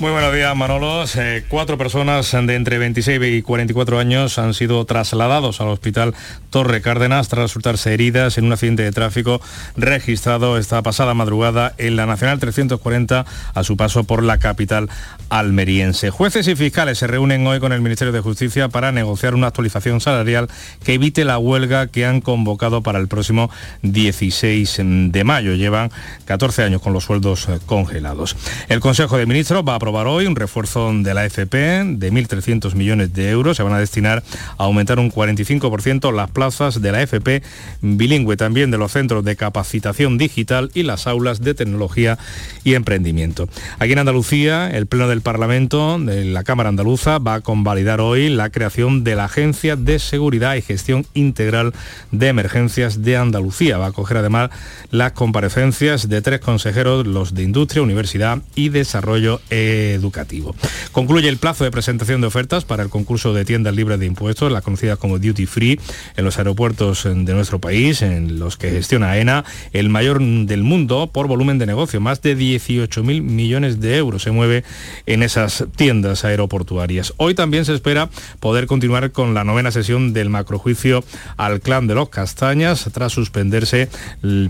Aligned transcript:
Muy 0.00 0.10
buenos 0.10 0.34
días, 0.34 0.56
Manolos. 0.56 1.14
Eh, 1.14 1.44
cuatro 1.48 1.78
personas 1.78 2.32
de 2.32 2.54
entre 2.56 2.78
26 2.78 3.20
y 3.22 3.42
44 3.42 4.00
años 4.00 4.38
han 4.40 4.54
sido 4.54 4.84
trasladados 4.86 5.60
al 5.60 5.68
hospital 5.68 6.14
Torre 6.50 6.82
Cárdenas 6.82 7.28
tras 7.28 7.44
resultarse 7.44 7.94
heridas 7.94 8.38
en 8.38 8.46
un 8.46 8.52
accidente 8.54 8.82
de 8.82 8.90
tráfico 8.90 9.40
registrado 9.76 10.58
esta 10.58 10.82
pasada 10.82 11.14
madrugada 11.14 11.74
en 11.78 11.94
la 11.94 12.06
Nacional 12.06 12.40
340 12.40 13.24
a 13.54 13.62
su 13.62 13.76
paso 13.76 14.02
por 14.02 14.24
la 14.24 14.38
capital 14.38 14.88
almeriense. 15.28 16.10
Jueces 16.10 16.48
y 16.48 16.56
fiscales 16.56 16.98
se 16.98 17.06
reúnen 17.06 17.46
hoy 17.46 17.60
con 17.60 17.72
el 17.72 17.82
Ministerio 17.82 18.12
de 18.12 18.20
Justicia 18.20 18.68
para 18.68 18.90
negociar 18.90 19.36
una 19.36 19.46
actualización 19.46 20.00
salarial 20.00 20.48
que 20.82 20.94
evite 20.94 21.24
la 21.24 21.38
huelga 21.38 21.86
que 21.86 22.04
han 22.04 22.20
convocado 22.20 22.82
para 22.82 22.98
el 22.98 23.06
próximo 23.06 23.48
16 23.82 24.80
de 25.12 25.24
mayo. 25.24 25.54
Llevan 25.54 25.92
14 26.24 26.64
años 26.64 26.82
con 26.82 26.92
los 26.92 27.04
sueldos 27.04 27.46
congelados. 27.66 28.36
El 28.68 28.80
Consejo 28.80 29.16
de 29.18 29.35
ministro 29.36 29.62
va 29.62 29.74
a 29.74 29.76
aprobar 29.76 30.06
hoy 30.06 30.24
un 30.24 30.34
refuerzo 30.34 30.90
de 30.94 31.12
la 31.12 31.26
FP 31.26 31.58
de 31.58 32.10
1.300 32.10 32.74
millones 32.74 33.12
de 33.12 33.28
euros. 33.28 33.58
Se 33.58 33.62
van 33.62 33.74
a 33.74 33.78
destinar 33.78 34.22
a 34.56 34.64
aumentar 34.64 34.98
un 34.98 35.12
45% 35.12 36.10
las 36.10 36.30
plazas 36.30 36.80
de 36.80 36.90
la 36.90 37.02
FP 37.02 37.42
bilingüe, 37.82 38.38
también 38.38 38.70
de 38.70 38.78
los 38.78 38.92
centros 38.92 39.22
de 39.26 39.36
capacitación 39.36 40.16
digital 40.16 40.70
y 40.72 40.84
las 40.84 41.06
aulas 41.06 41.42
de 41.42 41.52
tecnología 41.52 42.16
y 42.64 42.72
emprendimiento. 42.72 43.46
Aquí 43.78 43.92
en 43.92 43.98
Andalucía, 43.98 44.70
el 44.70 44.86
Pleno 44.86 45.06
del 45.06 45.20
Parlamento 45.20 45.98
de 45.98 46.24
la 46.24 46.42
Cámara 46.42 46.70
Andaluza 46.70 47.18
va 47.18 47.34
a 47.34 47.40
convalidar 47.42 48.00
hoy 48.00 48.30
la 48.30 48.48
creación 48.48 49.04
de 49.04 49.16
la 49.16 49.26
Agencia 49.26 49.76
de 49.76 49.98
Seguridad 49.98 50.54
y 50.54 50.62
Gestión 50.62 51.04
Integral 51.12 51.74
de 52.10 52.28
Emergencias 52.28 53.02
de 53.02 53.18
Andalucía. 53.18 53.76
Va 53.76 53.84
a 53.84 53.88
acoger 53.88 54.16
además 54.16 54.48
las 54.90 55.12
comparecencias 55.12 56.08
de 56.08 56.22
tres 56.22 56.40
consejeros, 56.40 57.06
los 57.06 57.34
de 57.34 57.42
Industria, 57.42 57.82
Universidad 57.82 58.38
y 58.54 58.70
Desarrollo 58.70 59.25
educativo. 59.50 60.54
Concluye 60.92 61.28
el 61.28 61.38
plazo 61.38 61.64
de 61.64 61.70
presentación 61.70 62.20
de 62.20 62.26
ofertas 62.26 62.64
para 62.64 62.82
el 62.82 62.88
concurso 62.88 63.34
de 63.34 63.44
tiendas 63.44 63.74
libres 63.74 63.98
de 63.98 64.06
impuestos, 64.06 64.50
la 64.50 64.60
conocida 64.60 64.96
como 64.96 65.18
Duty 65.18 65.46
Free, 65.46 65.80
en 66.16 66.24
los 66.24 66.38
aeropuertos 66.38 67.04
de 67.04 67.34
nuestro 67.34 67.60
país, 67.60 68.02
en 68.02 68.38
los 68.38 68.56
que 68.56 68.70
gestiona 68.70 69.10
AENA, 69.10 69.44
el 69.72 69.88
mayor 69.88 70.20
del 70.20 70.62
mundo 70.62 71.10
por 71.12 71.26
volumen 71.26 71.58
de 71.58 71.66
negocio. 71.66 72.00
Más 72.00 72.22
de 72.22 72.36
18.000 72.36 73.22
millones 73.22 73.80
de 73.80 73.96
euros 73.96 74.22
se 74.22 74.30
mueve 74.30 74.64
en 75.06 75.22
esas 75.22 75.64
tiendas 75.76 76.24
aeroportuarias. 76.24 77.14
Hoy 77.16 77.34
también 77.34 77.64
se 77.64 77.74
espera 77.74 78.08
poder 78.40 78.66
continuar 78.66 79.12
con 79.12 79.34
la 79.34 79.44
novena 79.44 79.70
sesión 79.70 80.12
del 80.12 80.30
macrojuicio 80.30 81.04
al 81.36 81.60
clan 81.60 81.86
de 81.86 81.94
los 81.94 82.08
Castañas 82.08 82.88
tras 82.92 83.12
suspenderse 83.12 83.88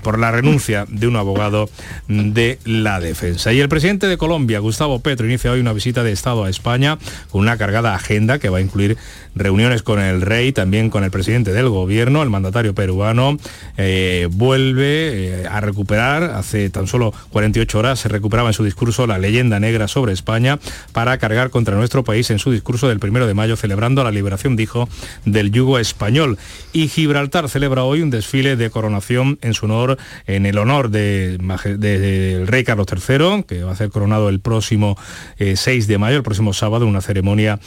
por 0.02 0.18
la 0.18 0.30
renuncia 0.30 0.86
de 0.88 1.06
un 1.06 1.16
abogado 1.16 1.68
de 2.08 2.58
la 2.64 3.00
defensa. 3.00 3.52
Y 3.52 3.61
el 3.61 3.68
presidente 3.68 4.06
de 4.06 4.16
Colombia, 4.16 4.55
Gustavo 4.58 4.98
Petro. 5.00 5.26
Inicia 5.26 5.50
hoy 5.50 5.60
una 5.60 5.72
visita 5.72 6.02
de 6.02 6.12
Estado 6.12 6.44
a 6.44 6.50
España 6.50 6.98
con 7.30 7.40
una 7.40 7.56
cargada 7.56 7.94
agenda 7.94 8.38
que 8.38 8.48
va 8.48 8.58
a 8.58 8.60
incluir 8.60 8.96
reuniones 9.37 9.83
con 9.83 10.01
el 10.01 10.23
rey, 10.23 10.53
también 10.53 10.91
con 10.91 11.05
el 11.05 11.11
presidente 11.11 11.53
del 11.53 11.69
gobierno, 11.69 12.23
el 12.23 12.31
mandatario 12.31 12.75
peruano, 12.75 13.37
eh, 13.77 14.29
vuelve 14.33 15.42
eh, 15.42 15.47
a 15.48 15.61
recuperar, 15.61 16.25
hace 16.25 16.70
tan 16.70 16.87
solo 16.87 17.12
48 17.31 17.79
horas 17.79 18.01
se 18.01 18.09
recuperaba 18.09 18.48
en 18.48 18.55
su 18.55 18.64
discurso 18.64 19.07
la 19.07 19.19
leyenda 19.19 19.61
negra 19.61 19.89
sobre 19.89 20.12
España 20.12 20.59
para 20.92 21.19
cargar 21.19 21.51
contra 21.51 21.77
nuestro 21.77 22.03
país 22.03 22.31
en 22.31 22.39
su 22.39 22.51
discurso 22.51 22.89
del 22.89 22.98
primero 22.98 23.27
de 23.27 23.34
mayo, 23.34 23.57
celebrando 23.57 24.03
la 24.03 24.11
liberación, 24.11 24.57
dijo, 24.57 24.89
del 25.25 25.53
yugo 25.53 25.79
español. 25.79 26.39
Y 26.73 26.89
Gibraltar 26.89 27.48
celebra 27.48 27.84
hoy 27.84 28.01
un 28.01 28.11
desfile 28.11 28.57
de 28.57 28.70
coronación 28.70 29.39
en 29.42 29.53
su 29.53 29.67
honor, 29.67 29.98
en 30.27 30.47
el 30.47 30.57
honor 30.59 30.89
del 30.91 32.47
rey 32.47 32.64
Carlos 32.64 32.87
III, 32.91 33.45
que 33.47 33.62
va 33.62 33.73
a 33.73 33.77
ser 33.77 33.91
coronado 33.91 34.31
el 34.31 34.41
próximo 34.41 34.97
6 35.39 35.67
eh, 35.67 35.87
de 35.87 35.98
mayo, 35.98 36.17
el 36.17 36.23
próximo 36.23 36.55
sábado, 36.55 36.87
una 36.87 37.01
ceremonia 37.01 37.59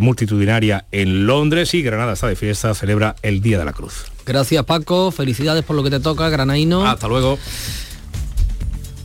multitudinaria 0.00 0.86
en 0.92 1.07
Londres 1.26 1.74
y 1.74 1.82
Granada 1.82 2.14
está 2.14 2.28
de 2.28 2.36
fiesta, 2.36 2.74
celebra 2.74 3.16
el 3.22 3.40
Día 3.40 3.58
de 3.58 3.64
la 3.64 3.72
Cruz. 3.72 4.04
Gracias 4.26 4.64
Paco, 4.64 5.10
felicidades 5.10 5.64
por 5.64 5.74
lo 5.76 5.82
que 5.82 5.90
te 5.90 6.00
toca, 6.00 6.28
granaíno. 6.28 6.86
Hasta 6.86 7.08
luego. 7.08 7.38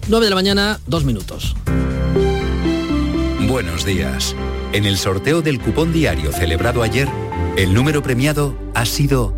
9 0.07 0.25
de 0.25 0.29
la 0.29 0.35
mañana, 0.35 0.79
dos 0.85 1.05
minutos. 1.05 1.55
Buenos 3.47 3.85
días. 3.85 4.35
En 4.73 4.85
el 4.85 4.97
sorteo 4.97 5.41
del 5.41 5.59
cupón 5.59 5.94
diario 5.94 6.31
celebrado 6.31 6.83
ayer, 6.83 7.07
el 7.57 7.73
número 7.73 8.01
premiado 8.01 8.57
ha 8.73 8.85
sido 8.85 9.35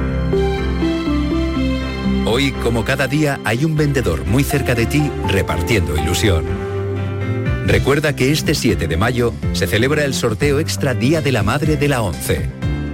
Hoy, 2.26 2.52
como 2.52 2.84
cada 2.84 3.06
día, 3.06 3.38
hay 3.44 3.66
un 3.66 3.76
vendedor 3.76 4.24
muy 4.24 4.44
cerca 4.44 4.74
de 4.74 4.86
ti 4.86 5.10
repartiendo 5.28 5.94
ilusión. 5.94 6.46
Recuerda 7.66 8.16
que 8.16 8.32
este 8.32 8.54
7 8.54 8.88
de 8.88 8.96
mayo 8.96 9.34
se 9.52 9.66
celebra 9.66 10.04
el 10.04 10.14
sorteo 10.14 10.58
extra 10.58 10.94
Día 10.94 11.20
de 11.20 11.32
la 11.32 11.42
Madre 11.42 11.76
de 11.76 11.86
la 11.86 12.00
ONCE, 12.00 12.48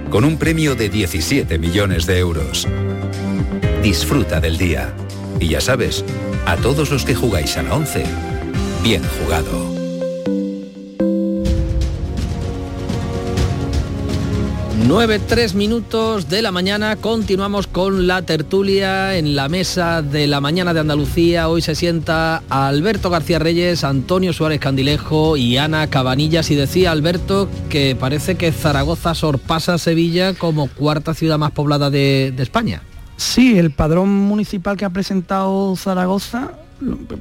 con 0.09 0.25
un 0.25 0.37
premio 0.37 0.75
de 0.75 0.89
17 0.89 1.57
millones 1.59 2.05
de 2.05 2.19
euros. 2.19 2.67
Disfruta 3.81 4.41
del 4.41 4.57
día. 4.57 4.93
Y 5.39 5.47
ya 5.47 5.61
sabes, 5.61 6.03
a 6.45 6.57
todos 6.57 6.91
los 6.91 7.05
que 7.05 7.15
jugáis 7.15 7.55
a 7.55 7.63
la 7.63 7.75
ONCE, 7.75 8.03
bien 8.83 9.01
jugado. 9.17 9.80
9, 14.87 15.19
3 15.19 15.53
minutos 15.53 16.27
de 16.27 16.41
la 16.41 16.51
mañana, 16.51 16.95
continuamos 16.95 17.67
con 17.67 18.07
la 18.07 18.23
tertulia 18.23 19.15
en 19.15 19.35
la 19.35 19.47
mesa 19.47 20.01
de 20.01 20.27
la 20.27 20.41
mañana 20.41 20.73
de 20.73 20.79
Andalucía. 20.79 21.47
Hoy 21.49 21.61
se 21.61 21.75
sienta 21.75 22.41
Alberto 22.49 23.09
García 23.09 23.39
Reyes, 23.39 23.83
Antonio 23.83 24.33
Suárez 24.33 24.59
Candilejo 24.59 25.37
y 25.37 25.57
Ana 25.57 25.87
Cabanillas. 25.87 26.49
Y 26.51 26.55
decía 26.55 26.91
Alberto 26.91 27.47
que 27.69 27.95
parece 27.95 28.35
que 28.35 28.51
Zaragoza 28.51 29.13
sorpasa 29.13 29.77
Sevilla 29.77 30.33
como 30.33 30.67
cuarta 30.67 31.13
ciudad 31.13 31.37
más 31.37 31.51
poblada 31.51 31.89
de, 31.89 32.33
de 32.35 32.43
España. 32.43 32.81
Sí, 33.17 33.59
el 33.59 33.71
padrón 33.71 34.09
municipal 34.09 34.77
que 34.77 34.85
ha 34.85 34.89
presentado 34.89 35.75
Zaragoza 35.75 36.53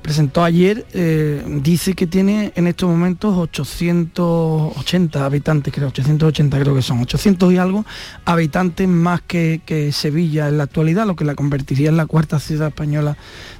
presentó 0.03 0.43
ayer, 0.43 0.87
eh, 0.93 1.45
dice 1.63 1.95
que 1.95 2.07
tiene 2.07 2.53
en 2.55 2.67
estos 2.67 2.89
momentos 2.89 3.37
880 3.37 5.25
habitantes, 5.25 5.73
creo, 5.73 5.89
880 5.89 6.61
creo 6.61 6.75
que 6.75 6.83
son, 6.83 7.01
800 7.01 7.53
y 7.53 7.59
algo 7.59 7.85
habitantes 8.25 8.89
más 8.89 9.23
que, 9.23 9.61
Sevilla 9.93 10.49
en 10.49 10.59
la 10.59 10.65
actualidad, 10.65 11.07
lo 11.07 11.17
que 11.17 11.25
la 11.25 11.35
convertiría 11.35 11.91
en 11.91 11.97
la 11.97 12.07
cuarta 12.07 12.39
ciudad 12.39 12.69
española 12.69 13.17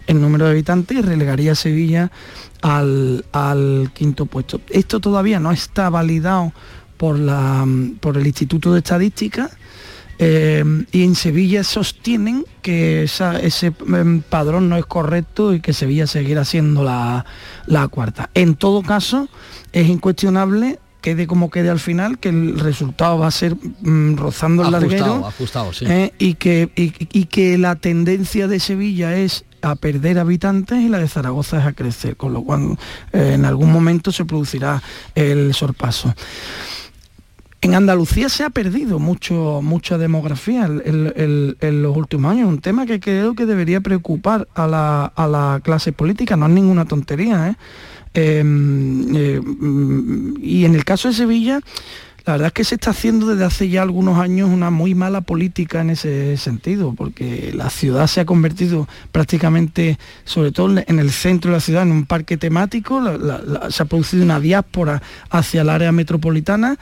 en 0.07 0.21
número 0.21 0.47
de 0.47 0.53
habitantes 0.53 0.99
y 0.99 1.03
relegaría 1.03 1.53
a 1.53 1.55
Sevilla 1.55 2.11
al, 2.63 3.25
al 3.33 3.91
quinto 3.95 4.27
puesto. 4.27 4.61
Esto 4.71 5.01
todavía 5.01 5.41
no 5.41 5.53
está 5.53 5.91
validado 5.91 6.53
por, 6.97 7.19
la, 7.19 7.67
por 8.01 8.17
el 8.17 8.27
Instituto 8.27 8.73
de 8.73 8.81
Estadística, 8.81 9.51
eh, 10.23 10.63
y 10.93 11.03
en 11.03 11.15
Sevilla 11.15 11.65
sostienen 11.65 12.45
que 12.61 13.05
ese 13.05 13.73
em, 13.89 14.21
padrón 14.21 14.69
no 14.69 14.77
es 14.77 14.85
correcto 14.85 15.55
y 15.55 15.61
que 15.61 15.73
Sevilla 15.73 16.07
seguirá 16.07 16.45
siendo 16.45 16.85
la, 16.85 17.25
cuarta. 17.91 18.29
En 18.35 18.55
todo 18.55 18.83
caso, 18.83 19.29
es 19.73 19.89
incuestionable 19.89 20.79
quede 21.01 21.27
como 21.27 21.49
quede 21.51 21.71
al 21.71 21.81
final, 21.81 22.19
que 22.19 22.29
el 22.29 22.61
resultado 22.61 23.19
va 23.19 23.29
a 23.29 23.31
ser 23.31 23.57
mm, 23.57 24.17
rozando 24.17 24.63
el 24.63 24.73
larguero 24.73 25.33
eh, 25.81 26.13
y, 26.19 26.35
que, 26.35 26.71
y, 26.77 27.25
que 27.25 27.57
la 27.57 27.77
tendencia 27.77 28.47
de 28.47 28.61
Sevilla 28.61 29.17
es 29.17 29.47
a 29.63 29.77
perder 29.77 30.19
habitantes 30.19 30.79
y 30.79 30.91
la 30.91 30.99
de 30.99 31.09
Zaragoza 31.09 31.61
es 31.61 31.65
a 31.65 31.73
crecer, 31.73 32.19
con 32.19 32.35
lo 32.35 32.43
cual 32.43 32.77
eh, 33.15 33.33
en 33.33 33.47
algún 33.47 33.73
momento 33.73 34.13
se 34.13 34.27
producirá 34.27 34.83
el 35.15 35.55
sorpaso. 35.55 36.15
En 37.63 37.75
Andalucía 37.75 38.31
se 38.31 38.43
ha 38.43 38.51
perdido 38.51 38.99
mucho, 38.99 39.61
mucha 39.63 39.99
demografía 39.99 40.65
en, 40.65 41.83
los 41.83 41.97
últimos 41.97 42.33
años, 42.33 42.49
un 42.49 42.61
tema 42.61 42.87
que 42.87 43.01
creo 43.01 43.35
que 43.35 43.45
debería 43.45 43.83
preocupar 43.83 44.49
a 44.55 44.67
la, 44.67 45.61
clase 45.63 45.93
política, 45.93 46.37
no 46.37 46.47
es 46.47 46.53
ninguna 46.53 46.87
tontería. 46.87 47.51
¿eh? 47.51 47.57
Em, 48.15 49.15
eh, 49.15 49.41
y 50.41 50.65
en 50.65 50.75
el 50.75 50.85
caso 50.87 51.09
de 51.09 51.15
Sevilla, 51.15 51.61
la 52.25 52.33
verdad 52.33 52.47
es 52.49 52.53
que 52.53 52.65
se 52.65 52.75
está 52.75 52.91
haciendo 52.91 53.27
desde 53.27 53.45
hace 53.45 53.69
ya 53.69 53.83
algunos 53.83 54.19
años 54.19 54.51
una 54.51 54.71
muy 54.71 54.95
mala 54.95 55.21
política 55.21 55.81
en 55.81 55.91
ese 55.91 56.37
sentido, 56.37 56.95
porque 56.97 57.53
la 57.55 57.71
ciudad 57.71 58.07
se 58.07 58.21
ha 58.21 58.25
convertido 58.25 58.89
prácticamente, 59.13 59.99
sobre 60.25 60.53
todo 60.53 60.83
en 60.87 60.99
el 60.99 61.11
centro 61.11 61.51
de 61.51 61.57
la 61.57 61.61
ciudad, 61.61 61.83
en 61.83 61.93
un 61.93 62.07
parque 62.07 62.37
temático, 62.37 63.03
se 63.71 63.83
ha 63.83 63.87
producido 63.87 64.25
una 64.25 64.41
diáspora 64.41 65.03
hacia 65.31 65.63
el 65.63 65.69
área 65.69 65.93
metropolitana, 65.93 66.79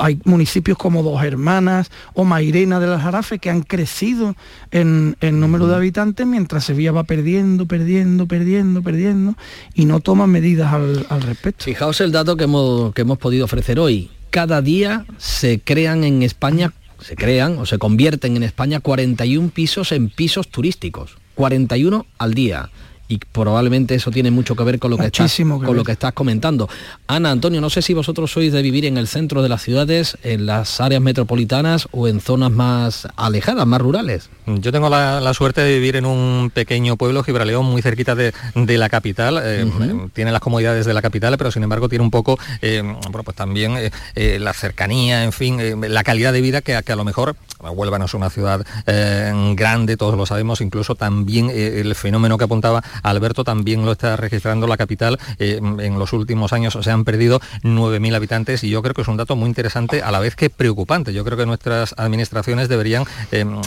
hay 0.00 0.20
municipios 0.24 0.76
como 0.78 1.02
Dos 1.02 1.22
Hermanas 1.22 1.90
o 2.14 2.24
Mairena 2.24 2.80
de 2.80 2.86
las 2.86 3.02
Jarafe 3.02 3.38
que 3.38 3.50
han 3.50 3.62
crecido 3.62 4.36
en, 4.70 5.16
número 5.20 5.66
de 5.66 5.76
habitantes, 5.76 6.26
mientras 6.26 6.64
Sevilla 6.64 6.92
va 6.92 7.04
perdiendo, 7.04 7.66
perdiendo, 7.66 8.26
perdiendo, 8.26 8.82
perdiendo, 8.82 9.34
y 9.74 9.84
no 9.84 10.00
toma 10.00 10.26
medidas 10.26 10.72
al, 10.72 11.22
respecto. 11.22 11.64
Fijaos 11.64 12.00
el 12.00 12.12
dato 12.12 12.36
que 12.36 12.44
hemos, 12.44 12.92
que 12.94 13.02
hemos 13.02 13.18
podido 13.18 13.44
ofrecer 13.44 13.78
hoy 13.78 14.10
cada 14.30 14.62
día 14.62 15.04
se 15.18 15.60
crean 15.60 16.04
en 16.04 16.22
España, 16.22 16.72
se 17.00 17.16
crean 17.16 17.58
o 17.58 17.66
se 17.66 17.78
convierten 17.78 18.36
en 18.36 18.42
España 18.42 18.80
41 18.80 19.50
pisos 19.50 19.92
en 19.92 20.08
pisos 20.08 20.48
turísticos. 20.48 21.16
41 21.34 22.06
al 22.18 22.34
día 22.34 22.70
y 23.10 23.18
probablemente 23.18 23.96
eso 23.96 24.12
tiene 24.12 24.30
mucho 24.30 24.54
que 24.54 24.62
ver 24.62 24.78
con 24.78 24.92
lo 24.92 24.96
que, 24.96 25.06
estás, 25.06 25.36
con 25.36 25.76
lo 25.76 25.82
que 25.82 25.90
estás 25.90 26.12
comentando. 26.12 26.68
Ana, 27.08 27.32
Antonio, 27.32 27.60
no 27.60 27.68
sé 27.68 27.82
si 27.82 27.92
vosotros 27.92 28.30
sois 28.30 28.52
de 28.52 28.62
vivir 28.62 28.84
en 28.84 28.96
el 28.96 29.08
centro 29.08 29.42
de 29.42 29.48
las 29.48 29.62
ciudades, 29.62 30.16
en 30.22 30.46
las 30.46 30.80
áreas 30.80 31.02
metropolitanas 31.02 31.88
o 31.90 32.06
en 32.06 32.20
zonas 32.20 32.52
más 32.52 33.08
alejadas, 33.16 33.66
más 33.66 33.80
rurales. 33.80 34.30
Yo 34.46 34.70
tengo 34.70 34.88
la, 34.88 35.34
suerte 35.34 35.60
de 35.60 35.74
vivir 35.74 35.96
en 35.96 36.06
un 36.06 36.52
pequeño 36.54 36.96
pueblo, 36.96 37.24
Gibraleón, 37.24 37.66
muy 37.66 37.82
cerquita 37.82 38.14
de, 38.14 38.32
la 38.54 38.88
capital. 38.88 39.40
Eh, 39.42 39.66
tiene 40.12 40.30
las 40.30 40.40
comodidades 40.40 40.86
de 40.86 40.94
la 40.94 41.02
capital, 41.02 41.36
pero 41.36 41.50
sin 41.50 41.64
embargo 41.64 41.88
tiene 41.88 42.04
un 42.04 42.12
poco, 42.12 42.38
eh, 42.62 42.80
bueno, 42.82 43.24
pues 43.24 43.36
también 43.36 43.90
eh, 44.14 44.38
la 44.38 44.52
cercanía, 44.52 45.24
en 45.24 45.32
fin, 45.32 45.58
la 45.80 46.04
calidad 46.04 46.32
de 46.32 46.40
vida 46.40 46.62
que, 46.62 46.80
que 46.84 46.92
a 46.92 46.96
lo 46.96 47.04
mejor 47.04 47.34
Huelva 47.58 47.98
no 47.98 48.04
es 48.04 48.14
una 48.14 48.30
ciudad 48.30 48.64
grande, 48.86 49.96
todos 49.96 50.16
lo 50.16 50.26
sabemos, 50.26 50.60
incluso 50.60 50.94
también 50.94 51.50
el 51.50 51.94
fenómeno 51.94 52.38
que 52.38 52.44
apuntaba 52.44 52.82
Alberto 53.02 53.44
también 53.44 53.84
lo 53.84 53.92
está 53.92 54.16
registrando 54.16 54.66
la 54.66 54.76
capital. 54.76 55.18
en 55.38 55.98
los 55.98 56.12
últimos 56.12 56.52
años 56.52 56.78
se 56.80 56.90
han 56.90 57.04
perdido 57.04 57.40
9.000 57.62 58.14
habitantes 58.14 58.64
y 58.64 58.70
yo 58.70 58.82
creo 58.82 58.94
que 58.94 59.02
es 59.02 59.08
un 59.08 59.16
dato 59.16 59.36
muy 59.36 59.48
interesante 59.48 60.02
a 60.02 60.10
la 60.10 60.20
vez 60.20 60.36
que 60.36 60.50
preocupante. 60.50 61.12
Yo 61.12 61.24
creo 61.24 61.36
que 61.36 61.46
nuestras 61.46 61.94
administraciones 61.96 62.68
deberían, 62.68 63.04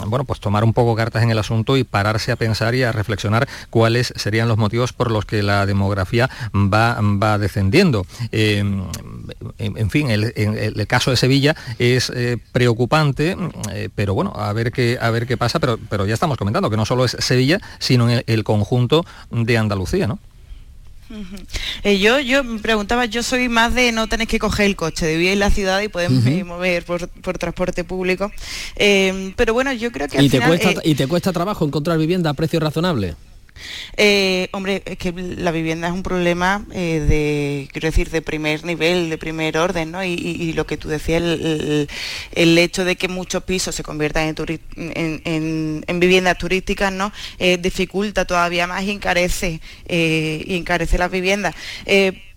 bueno, 0.06 0.24
pues 0.24 0.40
tomar 0.40 0.64
un 0.64 0.72
poco 0.72 0.94
cartas 0.94 1.22
en 1.22 1.30
el 1.30 1.38
asunto 1.38 1.76
y 1.76 1.84
pararse 1.84 2.32
a 2.32 2.36
pensar 2.36 2.74
y 2.74 2.82
a 2.82 2.92
reflexionar 2.92 3.48
cuáles 3.70 4.12
serían 4.16 4.48
los 4.48 4.58
motivos 4.58 4.92
por 4.92 5.10
los 5.10 5.24
que 5.24 5.42
la 5.42 5.66
demografía 5.66 6.30
va, 6.54 6.98
va 7.00 7.38
descendiendo. 7.38 8.06
Em, 8.32 8.84
en, 9.58 9.90
fin, 9.90 10.10
el, 10.10 10.86
caso 10.86 11.10
de 11.10 11.16
Sevilla 11.16 11.56
es 11.78 12.10
eh, 12.10 12.38
preocupante, 12.52 13.36
eh, 13.72 13.88
pero 13.94 14.14
bueno, 14.14 14.32
a 14.36 14.52
ver 14.52 14.72
qué, 14.72 14.98
a 15.00 15.10
ver 15.10 15.26
qué 15.26 15.36
pasa, 15.36 15.58
pero, 15.58 15.78
pero 15.88 16.06
ya 16.06 16.14
estamos 16.14 16.36
comentando 16.36 16.70
que 16.70 16.76
no 16.76 16.84
solo 16.84 17.04
es 17.04 17.16
Sevilla, 17.18 17.60
sino 17.78 18.10
el, 18.10 18.24
el 18.26 18.44
conjunto 18.44 19.04
de 19.30 19.58
Andalucía, 19.58 20.06
¿no? 20.06 20.18
Eh, 21.82 21.98
yo, 21.98 22.18
yo 22.18 22.42
me 22.42 22.60
preguntaba, 22.60 23.04
yo 23.04 23.22
soy 23.22 23.48
más 23.48 23.74
de 23.74 23.92
no 23.92 24.08
tener 24.08 24.26
que 24.26 24.38
coger 24.38 24.66
el 24.66 24.76
coche, 24.76 25.06
de 25.06 25.16
vivir 25.16 25.32
en 25.32 25.38
la 25.38 25.50
ciudad 25.50 25.80
y 25.80 25.88
poder 25.88 26.10
mover 26.10 26.84
por, 26.84 27.08
transporte 27.38 27.84
público. 27.84 28.32
Eh, 28.76 29.32
pero 29.36 29.52
bueno, 29.54 29.72
yo 29.72 29.92
creo 29.92 30.08
que... 30.08 30.22
¿Y, 30.22 30.28
te 30.28 30.40
cuesta, 30.40 30.70
eh, 30.70 30.80
¿Y 30.84 30.94
te 30.94 31.06
cuesta 31.06 31.32
trabajo 31.32 31.64
encontrar 31.64 31.98
vivienda 31.98 32.30
a 32.30 32.34
precio 32.34 32.58
razonable? 32.58 33.14
Eh, 33.96 34.48
hombre, 34.52 34.82
es 34.84 34.98
que 34.98 35.12
la 35.12 35.50
vivienda 35.50 35.88
es 35.88 35.94
un 35.94 36.02
problema 36.02 36.64
eh, 36.72 37.04
de, 37.08 37.68
quiero 37.72 37.86
decir, 37.86 38.10
de 38.10 38.22
primer 38.22 38.64
nivel, 38.64 39.10
de 39.10 39.18
primer 39.18 39.56
orden, 39.58 39.92
¿no? 39.92 40.04
Y, 40.04 40.52
lo 40.54 40.66
que 40.66 40.76
tú 40.76 40.88
decías, 40.88 41.22
el, 41.22 42.58
hecho 42.58 42.84
de 42.84 42.96
que 42.96 43.08
muchos 43.08 43.42
pisos 43.44 43.74
se 43.74 43.82
conviertan 43.82 44.34
en, 44.76 46.00
viviendas 46.00 46.38
turísticas, 46.38 46.92
¿no? 46.92 47.12
Eh, 47.38 47.58
dificulta 47.58 48.24
todavía 48.24 48.66
más 48.66 48.84
y 48.84 48.90
encarece, 48.90 49.60
y 49.88 50.56
encarece 50.56 50.98
las 50.98 51.10
viviendas 51.10 51.54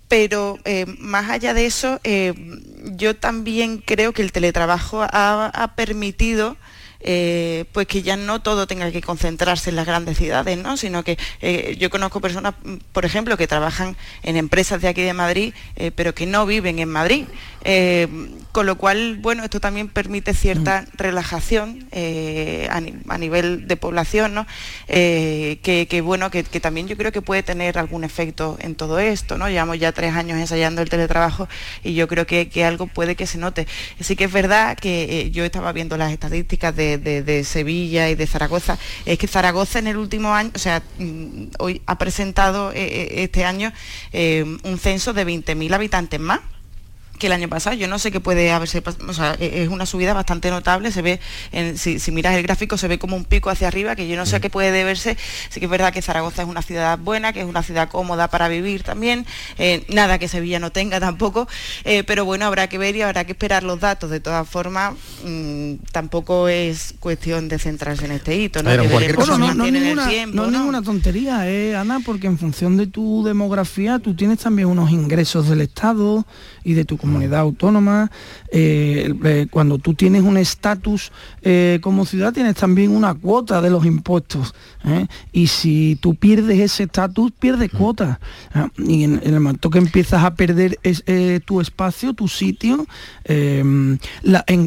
pero 0.10 0.58
más 1.00 1.30
allá 1.30 1.54
de 1.54 1.66
eso, 1.66 2.00
yo 2.96 3.16
también 3.18 3.80
creo 3.86 4.14
que 4.14 4.22
el 4.22 4.32
teletrabajo 4.32 5.02
ha 5.04 5.74
permitido 5.76 6.56
eh, 7.00 7.66
pues 7.72 7.88
que 7.88 8.02
ya 8.02 8.18
no 8.18 8.42
todo 8.42 8.68
tenga 8.68 8.92
que 8.92 9.02
concentrarse 9.02 9.70
en 9.70 9.76
las 9.76 9.86
grandes 9.86 10.18
ciudades, 10.18 10.58
¿no? 10.58 10.78
sino 10.78 11.04
que 11.04 11.18
eh, 11.42 11.76
yo 11.80 11.90
conozco 11.90 12.22
personas, 12.22 12.56
por 12.92 13.06
ejemplo, 13.06 13.38
que 13.38 13.48
trabajan 13.48 13.96
en 14.24 14.38
empresas 14.38 14.82
de 14.82 14.88
aquí 14.88 15.02
de 15.02 15.14
Madrid, 15.14 15.54
eh, 15.76 15.92
pero 15.92 16.14
que 16.14 16.26
no 16.26 16.46
viven 16.46 16.80
en 16.80 16.90
Madrid. 16.90 17.26
Con 18.58 18.66
lo 18.66 18.78
cual, 18.78 19.18
bueno, 19.22 19.44
esto 19.44 19.60
también 19.60 19.88
permite 19.88 20.34
cierta 20.34 20.82
mm. 20.82 20.98
relajación 20.98 21.88
a, 21.92 23.18
nivel 23.20 23.68
de 23.68 23.78
población, 23.78 24.34
¿no? 24.34 24.48
que, 24.88 26.02
bueno, 26.04 26.32
que, 26.32 26.44
también 26.44 26.88
yo 26.88 26.98
creo 26.98 27.12
que 27.12 27.22
puede 27.22 27.44
tener 27.44 27.78
algún 27.78 28.04
efecto 28.04 28.58
en 28.60 28.74
todo 28.76 28.98
esto, 29.00 29.38
¿no? 29.38 29.50
Llevamos 29.50 29.80
ya 29.80 29.92
tres 29.92 30.14
años 30.16 30.40
ensayando 30.40 30.82
el 30.82 30.90
teletrabajo 30.90 31.48
y 31.84 31.94
yo 31.94 32.08
creo 32.08 32.26
que, 32.26 32.50
que 32.50 32.66
algo 32.66 32.88
puede 32.88 33.16
que 33.16 33.28
se 33.28 33.38
note. 33.38 33.68
Así 34.00 34.16
que 34.16 34.26
es 34.26 34.32
verdad 34.32 34.76
que 34.76 35.30
yo 35.32 35.44
estaba 35.46 35.72
viendo 35.72 35.98
las 35.98 36.12
estadísticas 36.12 36.76
de 36.76 36.98
de, 37.24 37.44
Sevilla 37.44 38.10
y 38.10 38.16
de 38.16 38.28
Zaragoza, 38.28 38.78
es 39.06 39.18
que 39.18 39.28
Zaragoza 39.28 39.80
en 39.80 39.88
el 39.88 39.98
último 39.98 40.34
año, 40.34 40.52
o 40.56 40.60
sea, 40.60 40.82
mm, 40.98 41.48
hoy 41.60 41.82
ha 41.86 41.98
presentado 41.98 42.72
eh, 42.72 42.76
eh, 42.78 43.24
este 43.24 43.46
año 43.46 43.72
eh, 44.12 44.44
un 44.64 44.80
censo 44.80 45.14
de 45.14 45.26
20.000 45.26 45.74
habitantes 45.74 46.20
más 46.20 46.42
que 47.18 47.28
el 47.28 47.34
año 47.34 47.50
pasado. 47.50 47.76
Yo 47.76 47.88
no 47.88 48.00
sé 48.00 48.12
qué 48.12 48.20
puede 48.20 48.52
haberse 48.52 48.82
o 49.08 49.14
sea, 49.14 49.36
e-, 49.40 49.64
es 49.64 49.70
una 49.70 49.86
subida 49.86 50.14
bastante 50.14 50.50
notable, 50.50 50.92
se 50.92 51.02
ve, 51.02 51.20
si, 51.76 52.12
miras 52.12 52.36
el 52.36 52.44
gráfico, 52.44 52.78
se 52.78 52.88
ve 52.88 53.00
como 53.00 53.16
un 53.16 53.26
pico 53.26 53.50
hacia 53.50 53.68
arriba, 53.68 53.96
que 53.96 54.08
yo 54.08 54.16
no 54.16 54.26
sé 54.26 54.38
a 54.38 54.40
qué 54.40 54.50
puede 54.50 54.72
deberse. 54.72 55.18
Sí 55.50 55.60
que 55.60 55.66
es 55.66 55.70
verdad 55.70 55.94
que 55.94 56.02
Zaragoza 56.02 56.44
es 56.44 56.48
una 56.48 56.62
ciudad 56.62 56.98
buena, 56.98 57.34
que 57.34 57.42
es 57.42 57.46
una 57.46 57.64
ciudad 57.64 57.90
cómoda 57.90 58.28
para 58.30 58.48
vivir 58.48 58.84
también, 58.84 59.26
eh, 59.58 59.86
nada 59.90 60.20
que 60.20 60.28
Sevilla 60.28 60.60
no 60.60 60.72
tenga 60.72 61.00
tampoco, 61.00 61.48
eh, 61.84 62.04
pero 62.04 62.26
bueno, 62.26 62.46
habrá 62.46 62.68
que 62.68 62.78
ver 62.78 62.96
y 62.96 63.02
habrá 63.02 63.26
que 63.26 63.34
esperar 63.34 63.64
los 63.64 63.80
datos. 63.80 64.10
De 64.10 64.20
todas 64.20 64.48
formas, 64.48 64.94
mm, 65.24 65.74
tampoco 65.92 66.48
es 66.48 66.96
cuestión 67.00 67.48
de 67.48 67.60
centrarse 67.60 68.06
en 68.06 68.12
este 68.12 68.36
hito, 68.36 68.64
¿no? 68.64 68.76
no, 68.76 68.84
es 68.84 70.52
ninguna 70.52 70.82
tontería, 70.82 71.50
eh, 71.50 71.76
Ana, 71.76 72.00
porque 72.06 72.28
en 72.28 72.38
función 72.38 72.78
de 72.78 72.88
tu 72.88 73.24
demografía 73.24 74.00
tú 74.00 74.16
tienes 74.16 74.40
también 74.40 74.68
unos 74.68 74.92
ingresos 74.92 75.50
del 75.50 75.62
Estado 75.62 76.26
y 76.64 76.74
de 76.74 76.86
tu 76.86 76.98
comunidad 77.08 77.40
autónoma. 77.40 78.12
Eh, 78.52 79.14
eh, 79.24 79.48
cuando 79.50 79.78
tú 79.78 79.94
tienes 79.94 80.24
un 80.24 80.38
estatus 80.38 81.12
eh, 81.42 81.80
como 81.82 82.06
ciudad, 82.06 82.34
tienes 82.34 82.56
también 82.56 82.92
una 82.92 83.14
cuota 83.14 83.62
de 83.62 83.70
los 83.70 83.86
impuestos. 83.86 84.54
Y 85.34 85.48
si 85.48 85.98
tú 86.00 86.16
pierdes 86.16 86.60
ese 86.60 86.84
estatus, 86.84 87.32
pierdes 87.34 87.72
cuota. 87.72 88.22
Y 88.78 89.04
en, 89.04 89.20
el 89.22 89.34
momento 89.34 89.70
que 89.70 89.80
empiezas 89.80 90.24
a 90.24 90.34
perder 90.36 90.80
tu 91.46 91.60
espacio, 91.60 92.14
tu 92.14 92.30
sitio, 92.30 92.86
em, 93.26 93.98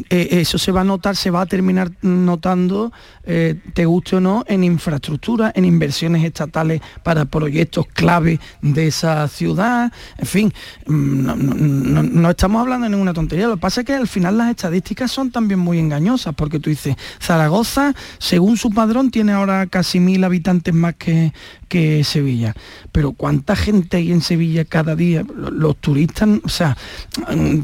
eso 0.09 0.57
se 0.59 0.71
va 0.71 0.81
a 0.81 0.83
notar, 0.83 1.15
se 1.15 1.31
va 1.31 1.41
a 1.41 1.45
terminar 1.47 1.91
notando, 2.03 2.91
te 3.23 3.85
guste 3.85 4.15
o 4.15 4.19
no, 4.19 4.43
en 4.47 4.63
infraestructura, 4.63 5.51
en 5.55 5.65
inversiones 5.65 6.23
estatales 6.23 6.81
para 7.03 7.25
proyectos 7.25 7.85
clave 7.87 8.39
de 8.61 8.87
esa 8.87 9.27
ciudad. 9.27 9.91
En 10.17 10.25
fin, 10.25 10.53
mm, 10.87 12.21
no, 12.21 12.29
estamos 12.29 12.61
hablando 12.61 12.85
de 12.85 12.91
ninguna 12.91 13.13
tontería. 13.13 13.47
Lo 13.47 13.55
que 13.55 13.61
pasa 13.61 13.81
es 13.81 13.87
que 13.87 13.93
al 13.93 14.07
final 14.07 14.37
las 14.37 14.49
estadísticas 14.49 15.11
son 15.11 15.31
también 15.31 15.59
muy 15.59 15.79
engañosas, 15.79 16.33
porque 16.35 16.59
tú 16.59 16.69
dices, 16.69 16.95
Zaragoza, 17.21 17.93
según 18.17 18.57
su 18.57 18.69
padrón, 18.71 19.11
tiene 19.11 19.33
ahora 19.33 19.67
casi 19.67 19.99
mil 19.99 20.23
habitantes 20.23 20.73
más 20.73 20.95
que, 20.95 21.33
que 21.71 22.03
Sevilla. 22.03 22.53
Pero 22.91 23.13
¿cuánta 23.13 23.55
gente 23.55 23.97
hay 23.97 24.11
en 24.11 24.21
Sevilla 24.21 24.65
cada 24.65 24.95
día? 24.95 25.23
Los, 25.33 25.77
turistas, 25.77 26.27
o 26.43 26.49
sea, 26.49 26.77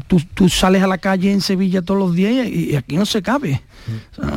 tú, 0.06 0.48
sales 0.48 0.82
a 0.82 0.86
la 0.86 0.96
calle 0.96 1.30
en 1.30 1.42
Sevilla 1.42 1.82
todos 1.82 2.00
los 2.00 2.14
días 2.14 2.46
y, 2.48 2.74
aquí 2.74 2.96
no 2.96 3.04
se 3.04 3.20
cabe. 3.20 3.60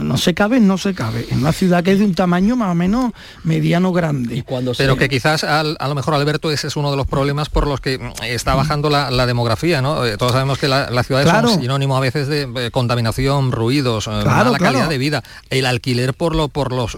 no 0.02 0.18
se 0.18 0.34
cabe, 0.34 0.60
no 0.60 0.78
se 0.78 0.94
cabe. 0.94 1.26
En 1.32 1.40
una 1.40 1.54
ciudad 1.54 1.84
que 1.84 1.94
es 1.94 2.00
de 2.00 2.06
un 2.06 2.16
tamaño 2.16 2.58
más 2.58 2.72
o 2.72 2.76
menos 2.76 3.14
mediano 3.46 3.94
grande. 3.94 4.44
Pero 4.78 4.98
que 4.98 5.08
quizás 5.08 5.46
a 5.46 5.64
lo 5.64 5.96
mejor, 5.96 6.16
Alberto, 6.16 6.52
ese 6.52 6.68
es 6.68 6.76
uno 6.76 6.92
de 6.92 6.98
los 6.98 7.08
problemas 7.08 7.50
por 7.50 7.66
los 7.66 7.80
que 7.80 8.00
está 8.24 8.54
bajando 8.54 8.90
la 8.90 9.26
demografía 9.26 9.72
eh, 9.72 10.18
todos 10.18 10.32
sabemos 10.34 10.58
que 10.58 10.68
la, 10.68 11.04
ciudades 11.04 11.30
son 11.30 11.62
sinónimo 11.62 11.96
a 11.96 12.00
veces 12.00 12.28
de 12.28 12.50
eh, 12.56 12.72
contaminación, 12.72 13.52
ruidos, 13.52 14.08
eh, 14.08 14.24
mala 14.26 14.58
calidad 14.58 14.90
de 14.90 14.98
vida. 14.98 15.24
El 15.50 15.66
alquiler 15.66 16.14
por, 16.14 16.36
lo, 16.36 16.48
por 16.48 16.72
los, 16.72 16.98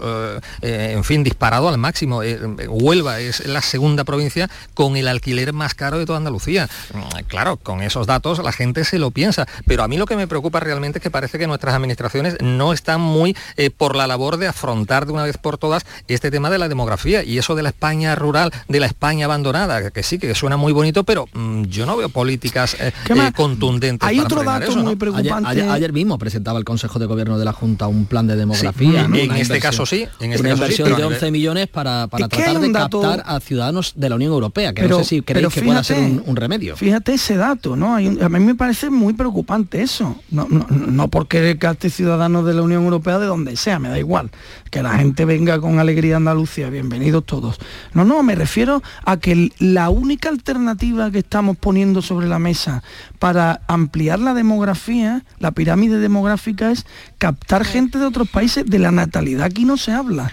en 0.62 1.04
fin, 1.04 1.24
disparado 1.24 1.68
al 1.68 1.78
máximo. 1.78 2.22
Huelva 2.68 3.20
es 3.20 3.46
la 3.46 3.62
segunda 3.62 4.04
provincia 4.04 4.50
con 4.74 4.96
el 4.96 5.08
alquiler 5.08 5.52
más 5.52 5.74
caro 5.74 5.98
de 5.98 6.06
toda 6.06 6.18
Andalucía. 6.18 6.68
Mm, 6.92 7.24
claro, 7.28 7.56
con 7.56 7.82
esos 7.82 8.06
datos 8.06 8.42
la 8.42 8.52
gente 8.52 8.84
se 8.84 8.98
lo 8.98 9.10
piensa, 9.10 9.46
pero 9.66 9.82
a 9.82 9.88
mí 9.88 9.96
lo 9.96 10.06
que 10.06 10.16
me 10.16 10.26
preocupa 10.26 10.60
realmente 10.60 10.98
es 10.98 11.02
que 11.02 11.10
parece 11.10 11.38
que 11.38 11.46
nuestras 11.46 11.74
administraciones 11.74 12.36
no 12.40 12.72
están 12.72 13.00
muy 13.00 13.36
por 13.76 13.96
la 13.96 14.06
labor 14.06 14.36
de 14.36 14.48
afrontar 14.48 15.06
de 15.06 15.12
una 15.12 15.24
vez 15.24 15.38
por 15.38 15.58
todas 15.58 15.84
este 16.08 16.30
tema 16.30 16.50
de 16.50 16.58
la 16.58 16.68
demografía 16.68 17.22
y 17.22 17.38
eso 17.38 17.54
de 17.54 17.62
la 17.62 17.70
España 17.70 18.14
rural, 18.14 18.52
de 18.68 18.80
la 18.80 18.86
España 18.86 19.26
abandonada, 19.26 19.90
que 19.90 20.02
sí, 20.02 20.18
que 20.18 20.34
suena 20.34 20.56
muy 20.56 20.72
bonito, 20.72 21.04
pero 21.04 21.26
mm, 21.32 21.64
yo 21.64 21.86
no 21.86 21.96
veo 21.96 22.08
políticas 22.08 22.74
eh, 22.80 22.92
eh, 23.08 23.32
contundentes. 23.34 24.08
Hay 24.08 24.20
otro 24.20 24.42
dato 24.42 24.74
muy 24.76 24.96
preocupante. 24.96 25.62
Ayer, 25.62 25.92
mismo 25.92 26.18
presentaba 26.18 26.58
el 26.58 26.64
Consejo 26.64 26.98
de 26.98 27.06
Gobierno 27.06 27.38
de 27.38 27.44
la 27.44 27.52
Junta 27.52 27.86
un 27.86 28.06
plan 28.06 28.26
de 28.26 28.36
demografía. 28.36 29.04
En 29.04 29.32
este 29.32 29.60
caso 29.60 29.86
sí. 29.86 30.06
En 30.20 30.32
este 30.32 30.42
una 30.42 30.54
inversión 30.54 30.94
de 30.96 31.04
11 31.04 31.30
millones 31.30 31.68
para, 31.68 32.08
tratar 32.08 32.53
de 32.58 32.72
captar 32.72 33.22
a 33.26 33.40
ciudadanos 33.40 33.94
de 33.96 34.08
la 34.08 34.16
Unión 34.16 34.32
Europea, 34.32 34.72
que 34.72 34.88
no 34.88 34.98
sé 34.98 35.04
si 35.04 35.22
creéis 35.22 35.52
que 35.52 35.62
pueda 35.62 35.82
ser 35.84 35.98
un, 36.24 36.36
remedio. 36.36 36.76
Fíjate 36.76 37.14
ese 37.14 37.36
dato, 37.36 37.76
¿no? 37.76 37.96
a 37.96 38.00
mí 38.00 38.40
me 38.40 38.54
parece 38.54 38.90
muy 38.90 39.12
preocupante 39.12 39.82
eso. 39.82 40.16
No, 40.30 40.46
no, 40.50 40.66
no 40.68 41.08
porque 41.08 41.56
capte 41.58 41.90
ciudadanos 41.90 42.44
de 42.44 42.54
la 42.54 42.62
Unión 42.62 42.84
Europea 42.84 43.18
de 43.18 43.26
donde 43.26 43.56
sea, 43.56 43.78
me 43.78 43.88
da 43.88 43.98
igual. 43.98 44.30
Que 44.70 44.82
la 44.82 44.98
gente 44.98 45.24
venga 45.24 45.60
con 45.60 45.78
alegría 45.78 46.14
a 46.14 46.16
Andalucía, 46.16 46.70
bienvenidos 46.70 47.24
todos. 47.24 47.58
No, 47.92 48.04
no, 48.04 48.22
me 48.22 48.34
refiero 48.34 48.82
a 49.04 49.18
que 49.18 49.50
la 49.58 49.90
única 49.90 50.28
alternativa 50.28 51.10
que 51.10 51.18
estamos 51.18 51.56
poniendo 51.56 52.02
sobre 52.02 52.28
la 52.28 52.38
mesa 52.38 52.82
para 53.18 53.60
ampliar 53.68 54.18
la 54.18 54.34
demografía, 54.34 55.24
la 55.38 55.52
pirámide 55.52 55.98
demográfica 55.98 56.70
es 56.70 56.86
captar 57.18 57.64
gente 57.64 57.98
de 57.98 58.06
otros 58.06 58.28
países, 58.28 58.66
de 58.66 58.78
la 58.78 58.90
natalidad 58.90 59.44
aquí 59.44 59.64
no 59.64 59.76
se 59.76 59.92
habla. 59.92 60.32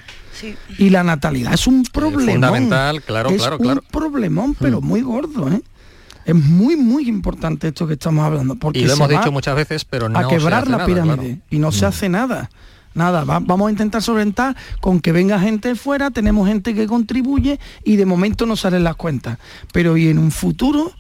Y 0.78 0.90
la 0.90 1.04
natalidad 1.04 1.54
es 1.54 1.68
un 1.68 1.84
problema. 1.84 2.32
fundamental, 2.32 3.02
claro, 3.02 3.30
es 3.30 3.38
claro, 3.38 3.58
claro. 3.60 3.82
Un 3.82 3.88
problemón, 3.92 4.56
pero 4.60 4.82
mm. 4.82 4.86
muy 4.86 5.02
gordo, 5.02 5.52
¿eh? 5.52 5.62
Es 6.26 6.36
muy, 6.36 6.76
muy 6.76 7.08
importante 7.08 7.70
esto 7.70 7.88
que 7.88 7.94
estamos 7.94 8.24
hablando. 8.24 8.56
Porque 8.56 8.80
y 8.80 8.86
lo 8.86 8.94
hemos 8.94 9.10
dicho 9.10 9.32
muchas 9.32 9.56
veces, 9.56 9.86
pero 9.86 10.08
no 10.08 10.20
a 10.20 10.28
quebrar 10.28 10.68
la 10.68 10.86
pirámide 10.86 11.40
y 11.50 11.58
no 11.58 11.72
se 11.72 11.86
mm. 11.86 11.90
hace 11.90 12.10
nada. 12.10 12.50
Nada, 12.94 13.24
vamos 13.24 13.70
a 13.70 13.72
intentar 13.72 14.02
solventar 14.02 14.56
con 14.82 15.00
que 15.00 15.14
venga 15.14 15.40
gente 15.40 15.70
de 15.70 15.76
fuera, 15.76 16.12
tenemos 16.12 16.46
gente 16.48 16.76
que 16.76 16.88
contribuye 16.88 17.58
y 17.86 17.96
de 17.96 18.06
momento 18.06 18.46
no 18.46 18.58
salen 18.58 18.84
las 18.84 18.98
cuentas. 18.98 19.38
Pero 19.72 19.96
y 19.96 20.10
en 20.10 20.18
un 20.18 20.30
futuro 20.30 20.92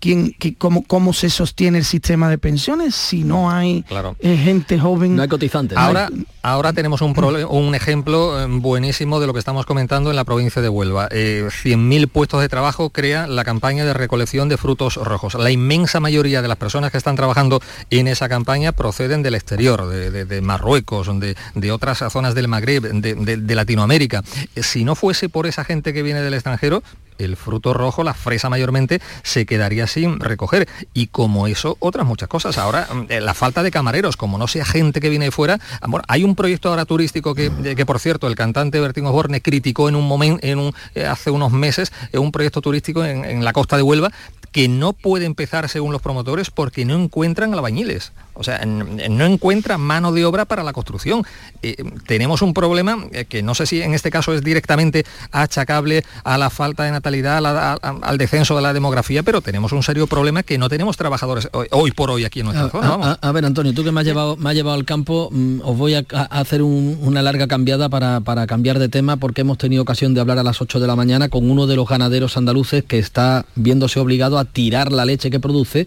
¿Quién, 0.00 0.34
cómo, 0.56 0.82
cómo, 0.82 1.12
se 1.12 1.28
sostiene 1.28 1.76
el 1.76 1.84
sistema 1.84 2.30
de 2.30 2.38
pensiones 2.38 2.94
si 2.94 3.22
no 3.22 3.50
hay 3.50 3.84
eh, 4.20 4.36
gente 4.36 4.78
joven? 4.78 5.14
No 5.14 5.20
hay 5.20 5.28
cotizantes. 5.28 5.76
Ahora, 5.76 6.08
ahora 6.40 6.72
tenemos 6.72 7.02
un, 7.02 7.14
un 7.50 7.74
ejemplo 7.74 8.40
eh, 8.40 8.46
buenísimo 8.48 9.20
de 9.20 9.26
lo 9.26 9.34
que 9.34 9.38
estamos 9.38 9.66
comentando 9.66 10.08
en 10.08 10.16
la 10.16 10.24
provincia 10.24 10.62
de 10.62 10.70
Huelva. 10.70 11.08
Eh, 11.10 11.46
100.000 11.46 12.08
puestos 12.08 12.40
de 12.40 12.48
trabajo 12.48 12.88
crea 12.88 13.26
la 13.26 13.44
campaña 13.44 13.84
de 13.84 13.92
recolección 13.92 14.48
de 14.48 14.56
frutos 14.56 14.96
rojos. 14.96 15.34
La 15.34 15.50
inmensa 15.50 16.00
mayoría 16.00 16.40
de 16.40 16.48
las 16.48 16.56
personas 16.56 16.90
que 16.90 16.96
están 16.96 17.16
trabajando 17.16 17.60
en 17.90 18.08
esa 18.08 18.28
campaña 18.30 18.72
proceden 18.72 19.22
del 19.22 19.34
exterior, 19.34 19.86
de, 19.86 20.40
Marruecos, 20.40 21.08
de, 21.20 21.36
de, 21.54 21.72
otras 21.72 22.02
zonas 22.10 22.34
del 22.34 22.48
Magreb, 22.48 22.84
de 22.84 23.54
Latinoamérica. 23.54 24.24
Eh, 24.54 24.62
si 24.62 24.84
no 24.84 24.94
fuese 24.94 25.28
por 25.28 25.46
esa 25.46 25.64
gente 25.64 25.92
que 25.92 26.02
viene 26.02 26.22
del 26.22 26.34
extranjero, 26.34 26.82
el 27.20 27.36
fruto 27.36 27.74
rojo, 27.74 28.02
la 28.02 28.14
fresa 28.14 28.50
mayormente, 28.50 29.00
se 29.22 29.46
quedaría 29.46 29.86
sin 29.86 30.20
recoger. 30.20 30.68
Y 30.94 31.08
como 31.08 31.46
eso, 31.46 31.76
otras 31.80 32.06
muchas 32.06 32.28
cosas. 32.28 32.58
Ahora, 32.58 32.88
mm, 32.92 33.06
eh, 33.08 33.20
la 33.20 33.34
falta 33.34 33.62
de 33.62 33.70
camareros, 33.70 34.16
como 34.16 34.38
no 34.38 34.48
sea 34.48 34.64
gente 34.64 35.00
que 35.00 35.08
viene 35.08 35.26
de 35.26 35.30
fuera, 35.30 35.60
bueno, 35.86 36.04
hay 36.08 36.24
un 36.24 36.34
proyecto 36.34 36.68
ahora 36.68 36.84
turístico 36.84 37.34
que, 37.34 37.50
que 37.76 37.86
por 37.86 37.98
cierto, 37.98 38.26
el 38.26 38.34
cantante 38.34 38.80
Bertín 38.80 39.06
Osborne 39.06 39.40
criticó 39.40 39.88
en 39.88 39.96
un 39.96 40.06
momento, 40.06 40.46
en 40.46 40.72
eh, 40.94 41.06
hace 41.06 41.30
unos 41.30 41.52
meses, 41.52 41.92
un 42.12 42.32
proyecto 42.32 42.60
turístico 42.60 43.04
en 43.04 43.44
la 43.44 43.52
costa 43.52 43.76
de 43.76 43.82
Huelva, 43.82 44.10
que 44.52 44.68
no 44.68 44.92
puede 44.92 45.26
empezar 45.26 45.68
según 45.68 45.92
los 45.92 46.02
promotores 46.02 46.50
porque 46.50 46.84
no 46.84 46.94
encuentran 46.94 47.54
albañiles. 47.54 48.12
O 48.34 48.42
sea, 48.42 48.64
no 48.64 49.26
encuentran 49.26 49.82
mano 49.82 50.12
de 50.12 50.24
obra 50.24 50.46
para 50.46 50.62
la 50.62 50.72
construcción. 50.72 51.24
Eh, 51.62 51.76
tenemos 52.06 52.40
un 52.40 52.54
problema 52.54 53.04
eh, 53.12 53.26
que 53.26 53.42
no 53.42 53.54
sé 53.54 53.66
si 53.66 53.82
en 53.82 53.92
este 53.92 54.10
caso 54.10 54.32
es 54.32 54.42
directamente 54.42 55.04
achacable 55.30 56.04
a 56.24 56.38
la 56.38 56.48
falta 56.48 56.84
de 56.84 56.90
natalidad, 56.90 57.76
al 57.82 58.18
descenso 58.18 58.56
de 58.56 58.62
la 58.62 58.72
demografía, 58.72 59.22
pero 59.22 59.42
tenemos 59.42 59.72
un 59.72 59.82
serio 59.82 60.06
problema 60.06 60.42
que 60.42 60.56
no 60.56 60.70
tenemos 60.70 60.96
trabajadores 60.96 61.50
hoy, 61.70 61.90
por 61.90 62.10
hoy 62.10 62.24
aquí 62.24 62.40
en 62.40 62.46
nuestra 62.46 62.70
zona. 62.70 63.18
A, 63.20 63.32
ver, 63.32 63.44
Antonio, 63.44 63.74
tú 63.74 63.84
que 63.84 63.92
me 63.92 64.00
has 64.00 64.06
llevado, 64.06 64.36
me 64.38 64.48
has 64.48 64.56
llevado 64.56 64.74
al 64.74 64.86
campo, 64.86 65.28
mm, 65.30 65.60
os 65.62 65.76
voy 65.76 65.94
a, 65.94 66.04
hacer 66.30 66.62
una 66.62 67.20
larga 67.20 67.46
cambiada 67.46 67.90
para, 67.90 68.20
para 68.20 68.46
cambiar 68.46 68.78
de 68.78 68.88
tema 68.88 69.18
porque 69.18 69.42
hemos 69.42 69.58
tenido 69.58 69.82
ocasión 69.82 70.14
de 70.14 70.20
hablar 70.22 70.38
a 70.38 70.42
las 70.42 70.62
8 70.62 70.80
de 70.80 70.86
la 70.86 70.96
mañana 70.96 71.28
con 71.28 71.50
uno 71.50 71.66
de 71.66 71.76
los 71.76 71.86
ganaderos 71.86 72.38
andaluces 72.38 72.84
que 72.84 72.98
está 72.98 73.44
viéndose 73.54 74.00
obligado 74.00 74.38
a 74.38 74.39
tirar 74.44 74.92
la 74.92 75.04
leche 75.04 75.30
que 75.30 75.40
produce 75.40 75.86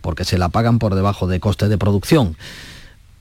porque 0.00 0.24
se 0.24 0.38
la 0.38 0.48
pagan 0.48 0.78
por 0.78 0.94
debajo 0.94 1.26
de 1.26 1.40
coste 1.40 1.68
de 1.68 1.78
producción 1.78 2.36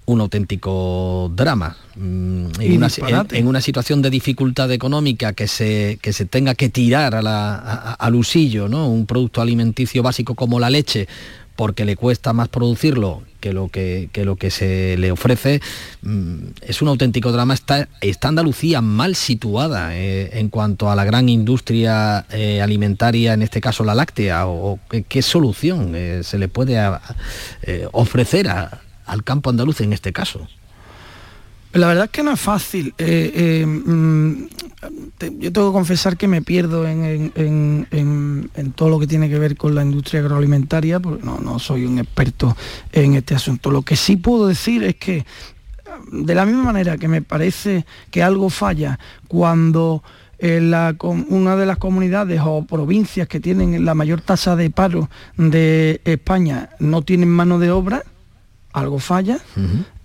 un 0.07 0.21
auténtico 0.21 1.31
drama. 1.35 1.75
Mm, 1.95 2.45
en 2.61 2.77
una, 2.77 2.87
en, 3.31 3.47
una, 3.47 3.61
situación 3.61 4.01
de 4.01 4.09
dificultad 4.09 4.71
económica 4.71 5.33
que 5.33 5.47
se, 5.47 5.99
que 6.01 6.13
se 6.13 6.25
tenga 6.25 6.55
que 6.55 6.69
tirar 6.69 7.13
a 7.13 7.21
la, 7.21 7.93
al 7.93 8.15
usillo, 8.15 8.69
¿no? 8.69 8.87
un 8.87 9.05
producto 9.05 9.41
alimenticio 9.41 10.01
básico 10.03 10.33
como 10.33 10.61
la 10.61 10.69
leche, 10.69 11.09
porque 11.57 11.83
le 11.83 11.97
cuesta 11.97 12.31
más 12.31 12.47
producirlo 12.47 13.23
que 13.39 13.53
lo 13.53 13.69
que, 13.69 14.09
lo 14.13 14.35
que 14.35 14.51
se 14.51 14.97
le 14.97 15.11
ofrece, 15.11 15.61
mm, 16.01 16.35
es 16.61 16.81
un 16.81 16.87
auténtico 16.87 17.31
drama. 17.31 17.53
Está, 17.53 17.87
está 18.01 18.27
Andalucía 18.27 18.81
mal 18.81 19.15
situada 19.15 19.95
eh, 19.95 20.39
en 20.39 20.49
cuanto 20.49 20.89
a 20.89 20.95
la 20.95 21.05
gran 21.05 21.29
industria 21.29 22.25
eh, 22.31 22.61
alimentaria, 22.61 23.33
en 23.33 23.41
este 23.41 23.61
caso 23.61 23.83
la 23.83 23.95
láctea, 23.95 24.47
o, 24.47 24.79
qué, 25.07 25.21
solución 25.21 25.93
eh, 25.95 26.21
se 26.23 26.37
le 26.37 26.47
puede 26.47 26.79
ofrecer 27.91 28.49
al 28.49 29.23
campo 29.23 29.49
andaluz 29.49 29.81
en 29.81 29.93
este 29.93 30.13
caso. 30.13 30.47
La 31.77 31.85
verdad 31.85 32.05
es 32.05 32.11
que 32.11 32.23
no 32.23 32.31
es 32.31 32.39
fácil. 32.39 32.95
Eh, 32.97 33.31
eh, 33.35 33.65
mm, 33.65 34.47
yo 35.37 35.53
tengo 35.53 35.69
que 35.69 35.73
confesar 35.73 36.17
que 36.17 36.27
me 36.27 36.41
pierdo 36.41 36.87
en, 36.87 37.93
todo 38.75 38.89
lo 38.89 38.99
que 38.99 39.05
tiene 39.05 39.29
que 39.29 39.37
ver 39.37 39.55
con 39.55 39.75
la 39.75 39.83
industria 39.83 40.21
agroalimentaria, 40.21 40.99
porque 40.99 41.23
no, 41.23 41.59
soy 41.59 41.85
un 41.85 41.99
experto 41.99 42.57
en 42.91 43.13
este 43.13 43.35
asunto. 43.35 43.69
Lo 43.69 43.83
que 43.83 43.95
sí 43.95 44.17
puedo 44.17 44.47
decir 44.47 44.83
es 44.83 44.95
que 44.95 45.23
de 46.11 46.35
la 46.35 46.47
misma 46.47 46.63
manera 46.63 46.97
que 46.97 47.07
me 47.07 47.21
parece 47.21 47.85
que 48.09 48.23
algo 48.23 48.49
falla 48.49 48.97
cuando 49.27 50.03
una 50.39 51.55
de 51.55 51.65
las 51.65 51.77
comunidades 51.77 52.41
o 52.43 52.65
provincias 52.65 53.27
que 53.27 53.39
tienen 53.39 53.85
la 53.85 53.93
mayor 53.93 54.21
tasa 54.21 54.55
de 54.55 54.71
paro 54.71 55.09
de 55.37 56.01
España 56.05 56.69
no 56.79 57.03
tienen 57.03 57.29
mano 57.29 57.59
de 57.59 57.69
obra, 57.69 58.03
algo 58.77 58.99
falla. 58.99 59.39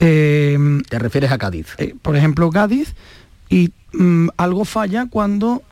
Eh, 0.00 0.58
¿Te 0.88 0.98
refieres 0.98 1.30
a 1.30 1.38
Cádiz? 1.38 1.66
Eh, 1.78 1.94
por 2.00 2.16
ejemplo, 2.16 2.50
Cádiz, 2.50 2.94
y 3.50 3.72
mm, 3.92 4.28
algo 4.36 4.64
falla 4.64 5.06
cuando 5.10 5.62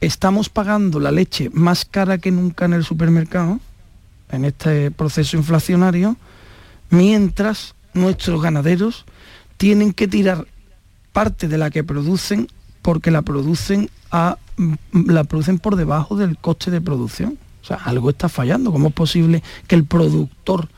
estamos 0.00 0.48
pagando 0.48 1.00
la 1.00 1.10
leche 1.10 1.50
más 1.52 1.84
cara 1.84 2.18
que 2.18 2.30
nunca 2.30 2.66
en 2.66 2.74
el 2.74 2.84
supermercado, 2.84 3.58
en 4.30 4.44
este 4.44 4.90
proceso 4.92 5.36
inflacionario, 5.36 6.16
mientras 6.90 7.74
nuestros 7.94 8.40
ganaderos 8.40 9.06
tienen 9.56 9.92
que 9.92 10.06
tirar 10.06 10.46
parte 11.12 11.48
de 11.48 11.58
la 11.58 11.70
que 11.70 11.82
producen 11.82 12.48
porque 12.82 13.10
la 13.10 13.22
producen, 13.22 13.90
a, 14.12 14.38
mm, 14.56 15.10
la 15.10 15.24
producen 15.24 15.58
por 15.58 15.74
debajo 15.74 16.16
del 16.16 16.38
coste 16.38 16.70
de 16.70 16.80
producción. 16.80 17.38
O 17.62 17.66
sea, 17.66 17.78
algo 17.78 18.10
está 18.10 18.28
fallando. 18.28 18.70
¿Cómo 18.70 18.88
es 18.88 18.94
posible 18.94 19.42
que 19.66 19.74
el 19.74 19.84
productor 19.84 20.68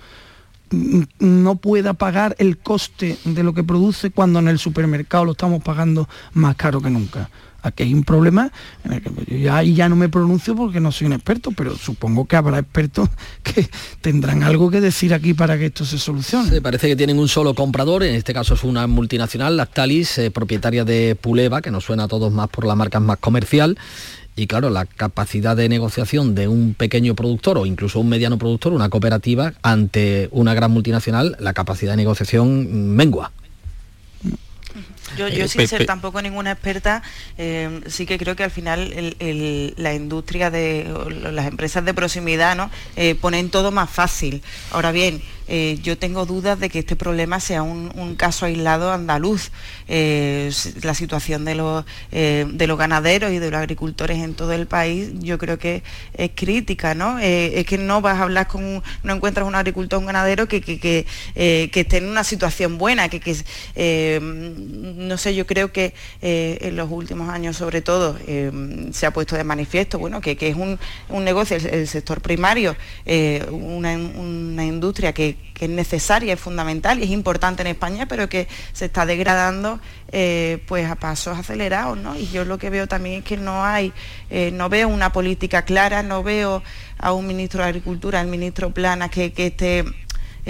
no 0.70 1.56
pueda 1.56 1.94
pagar 1.94 2.37
el 2.38 2.58
coste 2.58 3.18
de 3.25 3.42
lo 3.42 3.54
que 3.54 3.64
produce 3.64 4.10
cuando 4.10 4.38
en 4.38 4.48
el 4.48 4.58
supermercado 4.58 5.25
lo 5.25 5.32
estamos 5.32 5.62
pagando 5.62 6.08
más 6.34 6.56
caro 6.56 6.80
que 6.80 6.90
nunca. 6.90 7.30
Aquí 7.60 7.82
hay 7.82 7.92
un 7.92 8.04
problema 8.04 8.52
en 8.84 8.92
el 8.92 9.02
que 9.02 9.10
yo 9.26 9.37
ya, 9.37 9.62
ya 9.64 9.88
no 9.88 9.96
me 9.96 10.08
pronuncio 10.08 10.54
porque 10.54 10.78
no 10.78 10.92
soy 10.92 11.08
un 11.08 11.14
experto, 11.14 11.50
pero 11.50 11.76
supongo 11.76 12.25
que 12.25 12.37
habrá 12.37 12.60
expertos 12.60 13.08
que 13.42 13.68
tendrán 14.00 14.44
algo 14.44 14.70
que 14.70 14.80
decir 14.80 15.12
aquí 15.12 15.34
para 15.34 15.58
que 15.58 15.66
esto 15.66 15.84
se 15.84 15.98
solucione. 15.98 16.60
parece 16.60 16.87
que 16.87 16.94
tienen 16.94 17.18
un 17.18 17.26
solo 17.26 17.54
comprador, 17.54 18.04
en 18.04 18.14
este 18.14 18.32
caso 18.32 18.54
es 18.54 18.62
una 18.62 18.87
multinacional, 18.87 19.56
Lactalis, 19.56 20.18
eh, 20.18 20.30
propietaria 20.30 20.84
de 20.84 21.16
Puleva, 21.20 21.60
que 21.60 21.72
nos 21.72 21.84
suena 21.84 22.04
a 22.04 22.08
todos 22.08 22.32
más 22.32 22.48
por 22.48 22.64
la 22.64 22.76
marca 22.76 23.00
más 23.00 23.18
comercial, 23.18 23.76
y 24.38 24.47
claro, 24.47 24.71
la 24.71 24.87
capacidad 24.87 25.57
de 25.57 25.68
negociación 25.68 26.37
de 26.37 26.47
un 26.47 26.75
pequeño 26.75 27.16
productor 27.16 27.59
o 27.59 27.66
incluso 27.66 27.99
un 27.99 28.09
mediano 28.09 28.38
productor, 28.38 28.73
una 28.73 28.88
cooperativa, 28.88 29.52
ante 29.62 30.28
una 30.30 30.54
gran 30.54 30.71
multinacional, 30.71 31.37
la 31.40 31.54
capacidad 31.54 31.92
de 31.92 31.97
negociación 31.97 32.95
mengua. 32.95 33.33
Yo, 35.16 35.26
eh, 35.26 35.49
sin 35.49 35.66
ser 35.66 35.87
tampoco 35.87 36.23
ninguna 36.23 36.52
experta, 36.52 37.02
eh, 37.37 37.80
sí 37.88 38.07
que 38.07 38.16
creo 38.16 38.37
que 38.37 38.45
al 38.45 38.52
final 38.52 39.16
la 39.76 39.95
industria 39.95 40.50
de 40.50 40.87
las 41.33 41.47
empresas 41.47 41.85
de 41.85 41.95
proximidad 41.95 42.54
¿no? 42.54 42.71
Eh, 42.95 43.16
ponen 43.16 43.50
todo 43.50 43.73
más 43.73 43.90
fácil. 43.90 44.42
Ahora 44.71 44.92
bien, 44.92 45.21
eh, 45.49 45.78
yo 45.83 45.97
tengo 45.97 46.26
dudas 46.26 46.61
de 46.61 46.69
que 46.69 46.81
este 46.81 46.95
problema 46.95 47.40
sea 47.40 47.62
un, 47.62 47.88
caso 48.17 48.47
aislado 48.47 48.93
andaluz. 48.93 49.50
Eh, 49.88 50.50
la 50.83 50.95
situación 50.95 51.45
de 51.45 51.55
los, 51.55 51.85
eh, 52.12 52.47
de 52.49 52.67
los 52.67 52.78
ganaderos 52.78 53.33
y 53.33 53.38
de 53.38 53.50
los 53.50 53.59
agricultores 53.59 54.19
en 54.19 54.35
todo 54.35 54.52
el 54.52 54.67
país 54.67 55.11
yo 55.21 55.38
creo 55.38 55.59
que 55.59 55.83
es 56.14 56.31
crítica, 56.35 56.95
¿no? 56.95 57.19
es 57.19 57.64
que 57.64 57.78
no 57.78 58.00
vas 58.00 58.19
a 58.19 58.25
hablar 58.25 58.49
con, 58.49 58.83
no 59.02 59.14
encuentras 59.14 59.47
un 59.47 59.55
agricultor, 59.55 59.99
un 59.99 60.07
ganadero 60.07 60.49
que, 60.49 60.61
que, 60.61 61.07
esté 61.35 61.97
en 61.97 62.09
una 62.09 62.25
situación 62.25 62.76
buena, 62.76 63.09
que, 63.09 64.21
no 64.21 65.17
sé, 65.17 65.35
yo 65.35 65.47
creo 65.47 65.73
que 65.73 65.95
en 66.21 66.76
los 66.76 66.90
últimos 66.90 67.28
años 67.31 67.57
sobre 67.57 67.81
todo 67.81 68.19
se 68.93 69.07
ha 69.07 69.12
puesto 69.12 69.37
de 69.37 69.45
manifiesto, 69.45 69.99
bueno, 69.99 70.21
que, 70.21 70.37
es 70.40 70.57
un, 70.57 70.78
negocio, 71.25 71.57
el, 71.57 71.87
sector 71.87 72.21
primario, 72.21 72.76
una 73.50 74.64
industria 74.64 75.12
que, 75.12 75.38
que 75.59 75.64
es 75.64 75.71
necesaria, 75.71 76.35
es 76.35 76.40
fundamental 76.40 77.00
y 77.00 77.02
es 77.02 77.11
importante 77.11 77.62
en 77.62 77.68
España, 77.68 78.07
pero 78.07 78.28
que 78.28 78.49
se 78.73 78.87
está 78.87 79.04
degradando 79.07 79.80
eh, 80.12 80.62
pues 80.66 80.88
a 80.88 80.95
pasos 80.95 81.37
acelerados, 81.37 81.99
¿no? 81.99 82.16
Y 82.16 82.28
yo 82.28 82.45
lo 82.45 82.59
que 82.59 82.71
veo 82.71 82.87
también 82.87 83.21
es 83.21 83.25
que 83.25 83.37
no 83.37 83.64
hay, 83.64 83.92
eh, 84.30 84.50
no 84.52 84.68
veo 84.68 84.88
una 84.88 85.12
política 85.12 85.62
clara, 85.62 86.02
no 86.02 86.23
veo 86.23 86.62
a 86.99 87.12
un 87.12 87.26
ministro 87.26 87.62
de 87.62 87.68
Agricultura, 87.68 88.21
el 88.21 88.28
ministro 88.28 88.71
Plana, 88.71 89.09
que, 89.09 89.33
esté 89.37 89.85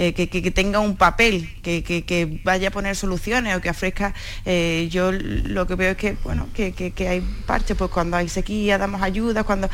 eh, 0.01 0.13
que, 0.13 0.51
tenga 0.51 0.79
un 0.79 0.95
papel, 0.95 1.49
que, 1.61 2.39
vaya 2.45 2.69
a 2.69 2.71
poner 2.71 2.95
soluciones 2.95 3.53
o 3.57 3.59
que 3.59 3.69
ofrezca. 3.69 4.13
Eh, 4.45 4.87
yo 4.89 5.11
lo 5.11 5.67
que 5.67 5.75
veo 5.75 5.91
es 5.91 5.97
que, 5.97 6.15
bueno, 6.23 6.47
que, 6.53 6.93
hay 7.05 7.21
parches, 7.45 7.75
pues 7.75 7.91
cuando 7.91 8.15
hay 8.15 8.29
sequía 8.29 8.77
damos 8.77 9.01
ayuda, 9.01 9.43
cuando, 9.43 9.69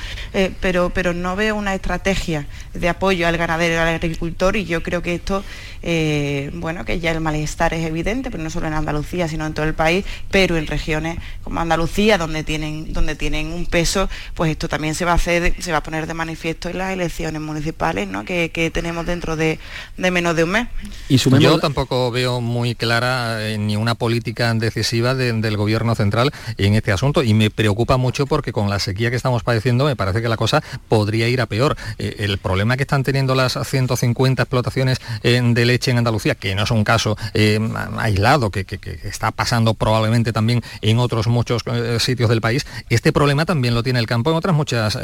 pero, 0.59 0.89
pero 0.89 1.13
no 1.13 1.35
veo 1.35 1.55
una 1.55 1.75
estrategia 1.75 2.47
de 2.73 2.89
apoyo 2.89 3.27
al 3.27 3.37
ganadero 3.37 3.75
y 3.75 3.77
al 3.77 3.95
agricultor 3.95 4.55
y 4.55 4.65
yo 4.65 4.81
creo 4.81 5.03
que 5.03 5.13
esto, 5.13 5.43
bueno, 6.53 6.85
que 6.85 6.99
ya 6.99 7.11
el 7.11 7.21
malestar 7.21 7.75
es 7.75 7.85
evidente, 7.85 8.31
pero 8.31 8.41
no 8.41 8.49
solo 8.49 8.65
en 8.65 8.73
Andalucía, 8.73 9.27
sino 9.27 9.45
en 9.45 9.53
todo 9.53 9.67
el 9.67 9.75
país, 9.75 10.05
pero 10.31 10.57
en 10.57 10.65
regiones 10.65 11.19
como 11.43 11.59
Andalucía, 11.59 12.17
donde 12.17 12.43
tienen, 12.43 12.93
donde 12.93 13.13
tienen 13.13 13.53
un 13.53 13.67
peso, 13.67 14.09
pues 14.33 14.49
esto 14.49 14.67
también 14.67 14.95
se 14.95 15.05
va 15.05 15.11
a 15.11 15.15
hacer, 15.15 15.53
se 15.59 15.71
va 15.71 15.77
a 15.77 15.83
poner 15.83 16.07
de 16.07 16.15
manifiesto 16.15 16.69
en 16.69 16.79
las 16.79 16.91
elecciones 16.91 17.41
municipales 17.41 18.07
¿no? 18.07 18.25
que, 18.25 18.71
tenemos 18.73 19.05
dentro 19.05 19.35
de, 19.35 19.59
menos 20.15 20.33
de 20.33 20.45
un 20.45 20.51
mes. 20.51 20.67
¿Y 21.09 21.17
Yo 21.17 21.59
tampoco 21.59 22.09
veo 22.09 22.39
muy 22.39 22.73
clara 22.73 23.45
eh, 23.45 23.57
ni 23.57 23.75
una 23.75 23.95
política 23.95 24.53
decisiva 24.53 25.13
del 25.13 25.57
gobierno 25.57 25.93
central 25.93 26.31
en 26.57 26.73
este 26.73 26.93
asunto 26.93 27.21
y 27.21 27.33
me 27.33 27.49
preocupa 27.51 27.97
mucho 27.97 28.25
porque 28.25 28.53
con 28.53 28.69
la 28.69 28.79
sequía 28.79 29.09
que 29.09 29.17
estamos 29.17 29.43
padeciendo 29.43 29.83
me 29.83 29.97
parece 29.97 30.21
que 30.21 30.29
la 30.29 30.37
cosa 30.37 30.63
podría 30.87 31.27
ir 31.27 31.41
a 31.41 31.47
peor. 31.47 31.75
Eh, 31.99 32.15
el 32.19 32.37
problema 32.37 32.77
que 32.77 32.83
están 32.83 33.03
teniendo 33.03 33.35
las 33.35 33.59
150 33.61 34.41
explotaciones 34.41 35.01
eh, 35.21 35.41
de 35.43 35.65
leche 35.65 35.91
en 35.91 35.97
Andalucía, 35.97 36.35
que 36.35 36.55
no 36.55 36.63
es 36.63 36.71
un 36.71 36.85
caso 36.85 37.17
aislado, 37.97 38.49
que, 38.49 38.63
que, 38.63 38.79
está 39.03 39.31
pasando 39.31 39.73
probablemente 39.73 40.31
también 40.31 40.63
en 40.81 40.99
otros 40.99 41.27
muchos 41.27 41.63
sitios 41.99 42.29
del 42.29 42.39
país, 42.39 42.65
este 42.89 43.11
problema 43.11 43.45
también 43.45 43.75
lo 43.75 43.83
tiene 43.83 43.99
el 43.99 44.07
campo 44.07 44.29
en 44.29 44.37
otras 44.37 44.55
muchas 44.55 44.97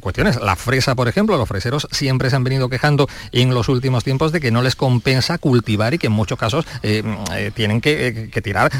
cuestiones. 0.00 0.40
La 0.40 0.56
fresa, 0.56 0.96
por 0.96 1.06
ejemplo, 1.06 1.36
los 1.36 1.48
freseros 1.48 1.86
siempre 1.92 2.30
se 2.30 2.36
han 2.36 2.42
venido 2.42 2.68
quejando 2.68 3.08
en 3.30 3.54
los 3.54 3.68
últimos 3.68 4.02
tiempos 4.02 4.32
de 4.32 4.40
que 4.40 4.50
no 4.50 4.55
les 4.62 4.76
compensa 4.76 5.38
cultivar 5.38 5.94
y 5.94 5.98
que 5.98 6.06
en 6.06 6.12
muchos 6.12 6.38
casos 6.38 6.66
eh, 6.82 7.02
eh, 7.34 7.50
tienen 7.54 7.80
que, 7.80 8.08
eh, 8.08 8.40
tirar 8.42 8.70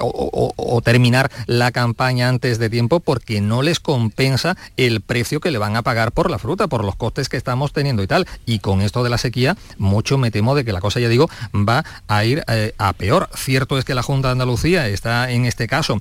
o, 0.00 0.82
terminar 0.84 1.30
la 1.46 1.72
campaña 1.72 2.28
antes 2.28 2.58
de 2.58 2.70
tiempo 2.70 3.00
porque 3.00 3.40
no 3.40 3.62
les 3.62 3.80
compensa 3.80 4.56
el 4.76 5.00
precio 5.00 5.40
que 5.40 5.50
le 5.50 5.58
van 5.58 5.76
a 5.76 5.82
pagar 5.82 6.12
por 6.12 6.30
la 6.30 6.38
fruta, 6.38 6.66
por 6.68 6.84
los 6.84 6.96
costes 6.96 7.28
que 7.28 7.36
estamos 7.36 7.72
teniendo 7.72 8.02
y 8.02 8.06
tal. 8.06 8.26
Y 8.46 8.58
con 8.60 8.80
esto 8.80 9.02
de 9.02 9.10
la 9.10 9.18
sequía, 9.18 9.56
mucho 9.76 10.18
me 10.18 10.30
temo 10.30 10.54
de 10.54 10.64
que 10.64 10.72
la 10.72 10.80
cosa, 10.80 11.00
ya 11.00 11.08
digo, 11.08 11.28
va 11.54 11.84
a 12.06 12.24
ir 12.24 12.44
a 12.78 12.92
peor. 12.92 13.28
Cierto 13.34 13.78
es 13.78 13.84
que 13.84 13.94
la 13.94 14.02
Junta 14.02 14.28
de 14.28 14.32
Andalucía 14.32 14.88
está 14.88 15.30
en 15.30 15.46
este 15.46 15.66
caso 15.66 16.00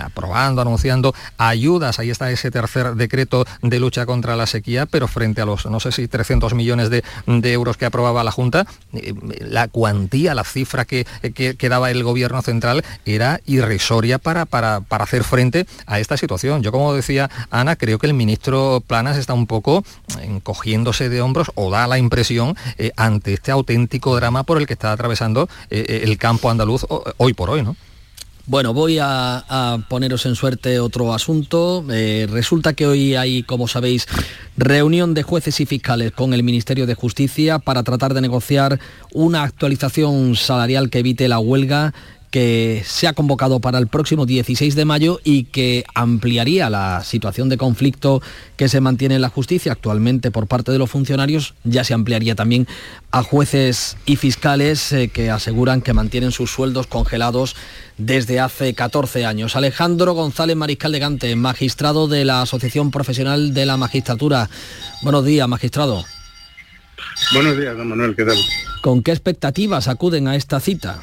aprobando, 0.00 0.62
anunciando 0.62 1.14
ayudas, 1.38 1.98
ahí 1.98 2.10
está 2.10 2.30
ese 2.30 2.50
tercer 2.50 2.94
decreto 2.94 3.44
de 3.62 3.80
lucha 3.80 4.06
contra 4.06 4.36
la 4.36 4.46
sequía, 4.46 4.86
pero 4.86 5.08
frente 5.08 5.40
a 5.40 5.46
los, 5.46 5.66
no 5.66 5.80
sé 5.80 5.92
si 5.92 6.08
300 6.08 6.54
millones 6.54 6.90
de, 6.90 7.02
euros 7.52 7.76
que 7.76 7.86
aprobaba 7.86 8.24
la 8.24 8.30
Junta, 8.30 8.43
eh, 8.92 9.14
la 9.40 9.68
cuantía, 9.68 10.34
la 10.34 10.44
cifra 10.44 10.84
que, 10.84 11.06
que, 11.34 11.68
daba 11.68 11.90
el 11.90 12.02
gobierno 12.02 12.42
central 12.42 12.84
era 13.04 13.40
irrisoria 13.46 14.18
para, 14.18 14.44
para, 14.46 14.82
hacer 14.90 15.24
frente 15.24 15.66
a 15.86 16.00
esta 16.00 16.16
situación. 16.16 16.62
Yo, 16.62 16.72
como 16.72 16.94
decía 16.94 17.30
Ana, 17.50 17.76
creo 17.76 17.98
que 17.98 18.06
el 18.06 18.14
ministro 18.14 18.82
Planas 18.86 19.16
está 19.16 19.34
un 19.34 19.46
poco 19.46 19.84
encogiéndose 20.22 21.08
de 21.08 21.20
hombros 21.20 21.50
o 21.54 21.70
da 21.70 21.86
la 21.86 21.98
impresión 21.98 22.56
eh, 22.78 22.92
ante 22.96 23.34
este 23.34 23.50
auténtico 23.50 24.14
drama 24.16 24.44
por 24.44 24.58
el 24.58 24.66
que 24.66 24.74
está 24.74 24.92
atravesando 24.92 25.48
eh, 25.70 26.02
el 26.04 26.18
campo 26.18 26.50
andaluz 26.50 26.86
hoy 27.18 27.32
por 27.32 27.50
hoy, 27.50 27.62
¿no? 27.62 27.76
Bueno, 28.46 28.74
voy 28.74 28.98
a, 29.00 29.78
poneros 29.88 30.26
en 30.26 30.34
suerte 30.34 30.78
otro 30.78 31.14
asunto. 31.14 31.82
Eh, 31.90 32.26
resulta 32.30 32.74
que 32.74 32.86
hoy 32.86 33.14
hay, 33.14 33.42
como 33.42 33.68
sabéis, 33.68 34.06
reunión 34.58 35.14
de 35.14 35.22
jueces 35.22 35.60
y 35.60 35.66
fiscales 35.66 36.12
con 36.12 36.34
el 36.34 36.42
Ministerio 36.42 36.86
de 36.86 36.94
Justicia 36.94 37.58
para 37.58 37.82
tratar 37.82 38.12
de 38.12 38.20
negociar 38.20 38.78
una 39.14 39.44
actualización 39.44 40.36
salarial 40.36 40.90
que 40.90 40.98
evite 40.98 41.26
la 41.26 41.38
huelga 41.38 41.94
que 42.34 42.82
se 42.84 43.06
ha 43.06 43.12
convocado 43.12 43.60
para 43.60 43.78
el 43.78 43.86
próximo 43.86 44.26
16 44.26 44.74
de 44.74 44.84
mayo 44.84 45.20
y 45.22 45.44
que 45.44 45.84
ampliaría 45.94 46.68
la 46.68 47.04
situación 47.04 47.48
de 47.48 47.56
conflicto 47.56 48.22
que 48.56 48.68
se 48.68 48.80
mantiene 48.80 49.14
en 49.14 49.20
la 49.20 49.28
justicia 49.28 49.70
actualmente 49.70 50.32
por 50.32 50.48
parte 50.48 50.72
de 50.72 50.80
los 50.80 50.90
funcionarios, 50.90 51.54
ya 51.62 51.84
se 51.84 51.94
ampliaría 51.94 52.34
también 52.34 52.66
a 53.12 53.22
jueces 53.22 53.96
y 54.04 54.16
fiscales 54.16 54.90
eh, 54.90 55.10
que 55.14 55.30
aseguran 55.30 55.80
que 55.80 55.92
mantienen 55.92 56.32
sus 56.32 56.50
sueldos 56.50 56.88
congelados 56.88 57.54
desde 57.98 58.40
hace 58.40 58.74
14 58.74 59.24
años. 59.24 59.54
Alejandro 59.54 60.14
González 60.14 60.56
Mariscal 60.56 60.90
de 60.90 60.98
Gante, 60.98 61.36
magistrado 61.36 62.08
de 62.08 62.24
la 62.24 62.42
Asociación 62.42 62.90
Profesional 62.90 63.54
de 63.54 63.64
la 63.64 63.76
Magistratura. 63.76 64.50
Buenos 65.02 65.24
días, 65.24 65.46
magistrado. 65.46 66.04
Buenos 67.32 67.56
días, 67.56 67.76
don 67.76 67.90
Manuel, 67.90 68.16
¿qué 68.16 68.24
tal? 68.24 68.38
¿Con 68.82 69.04
qué 69.04 69.12
expectativas 69.12 69.86
acuden 69.86 70.26
a 70.26 70.34
esta 70.34 70.58
cita? 70.58 71.00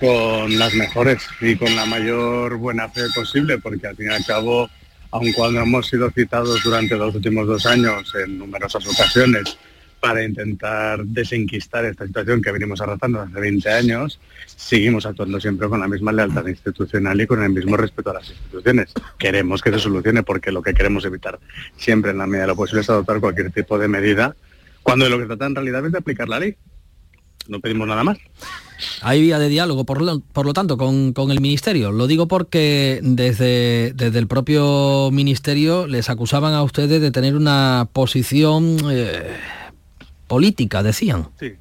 Con 0.00 0.58
las 0.58 0.74
mejores 0.74 1.22
y 1.40 1.56
con 1.56 1.74
la 1.76 1.86
mayor 1.86 2.56
buena 2.56 2.88
fe 2.88 3.02
posible, 3.14 3.58
porque 3.58 3.86
al 3.86 3.96
fin 3.96 4.10
y 4.10 4.14
al 4.14 4.24
cabo, 4.24 4.68
aun 5.10 5.32
cuando 5.32 5.60
hemos 5.60 5.86
sido 5.86 6.10
citados 6.10 6.62
durante 6.62 6.96
los 6.96 7.14
últimos 7.14 7.46
dos 7.46 7.66
años 7.66 8.12
en 8.14 8.38
numerosas 8.38 8.86
ocasiones 8.86 9.56
para 10.00 10.22
intentar 10.22 11.02
desenquistar 11.02 11.86
esta 11.86 12.06
situación 12.06 12.42
que 12.42 12.52
venimos 12.52 12.78
arrastrando 12.82 13.22
hace 13.22 13.40
20 13.40 13.70
años, 13.70 14.20
seguimos 14.44 15.06
actuando 15.06 15.40
siempre 15.40 15.66
con 15.66 15.80
la 15.80 15.88
misma 15.88 16.12
lealtad 16.12 16.46
institucional 16.46 17.18
y 17.18 17.26
con 17.26 17.42
el 17.42 17.50
mismo 17.50 17.76
respeto 17.78 18.10
a 18.10 18.14
las 18.14 18.28
instituciones. 18.28 18.92
Queremos 19.18 19.62
que 19.62 19.70
se 19.70 19.78
solucione 19.78 20.22
porque 20.22 20.52
lo 20.52 20.60
que 20.60 20.74
queremos 20.74 21.06
evitar 21.06 21.40
siempre 21.78 22.10
en 22.10 22.18
la 22.18 22.26
medida 22.26 22.42
de 22.42 22.48
lo 22.48 22.56
posible 22.56 22.82
es 22.82 22.90
adoptar 22.90 23.18
cualquier 23.20 23.50
tipo 23.50 23.78
de 23.78 23.88
medida 23.88 24.36
cuando 24.82 25.06
de 25.06 25.10
lo 25.10 25.18
que 25.18 25.24
trata 25.24 25.46
en 25.46 25.54
realidad 25.54 25.86
es 25.86 25.92
de 25.92 25.98
aplicar 25.98 26.28
la 26.28 26.38
ley. 26.38 26.56
No 27.48 27.58
pedimos 27.60 27.88
nada 27.88 28.04
más. 28.04 28.18
Hay 29.02 29.20
vía 29.20 29.38
de 29.38 29.48
diálogo, 29.48 29.84
por 29.84 30.02
lo, 30.02 30.20
por 30.20 30.46
lo 30.46 30.52
tanto, 30.52 30.76
con, 30.76 31.14
el 31.30 31.40
Ministerio. 31.40 31.92
Lo 31.92 32.06
digo 32.06 32.28
porque 32.28 33.00
desde, 33.02 33.92
desde 33.94 34.18
el 34.18 34.26
propio 34.26 35.10
Ministerio 35.12 35.86
les 35.86 36.10
acusaban 36.10 36.54
a 36.54 36.62
ustedes 36.62 37.00
de 37.00 37.10
tener 37.10 37.36
una 37.36 37.88
posición 37.92 38.76
eh, 38.90 39.36
política, 40.26 40.82
decían. 40.82 41.28
Sí. 41.38 41.54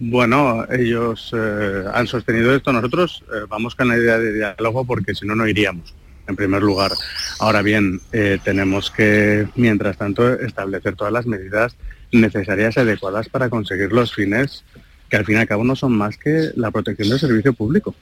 Bueno, 0.00 0.64
ellos 0.70 1.32
eh, 1.36 1.84
han 1.92 2.06
sostenido 2.06 2.54
esto. 2.54 2.72
Nosotros 2.72 3.24
eh, 3.32 3.46
vamos 3.48 3.74
con 3.74 3.88
la 3.88 3.96
idea 3.96 4.18
de 4.18 4.32
diálogo 4.32 4.84
porque 4.84 5.14
si 5.14 5.26
no, 5.26 5.34
no 5.34 5.46
iríamos, 5.46 5.94
en 6.28 6.36
primer 6.36 6.62
lugar. 6.62 6.92
Ahora 7.40 7.62
bien, 7.62 8.00
tenemos 8.44 8.90
que, 8.90 9.48
mientras 9.56 9.96
tanto, 9.96 10.34
establecer 10.34 10.94
todas 10.94 11.12
las 11.12 11.26
medidas 11.26 11.76
necesarias 12.12 12.76
y 12.76 12.80
adecuadas 12.80 13.28
para 13.28 13.50
conseguir 13.50 13.92
los 13.92 14.14
fines 14.14 14.64
que 15.08 15.16
al 15.16 15.24
fin 15.24 15.36
y 15.36 15.38
al 15.38 15.46
cabo 15.46 15.64
no 15.64 15.76
son 15.76 15.92
más 15.92 16.16
que 16.16 16.50
la 16.56 16.70
protección 16.70 17.08
del 17.08 17.18
servicio 17.18 17.52
público. 17.52 17.94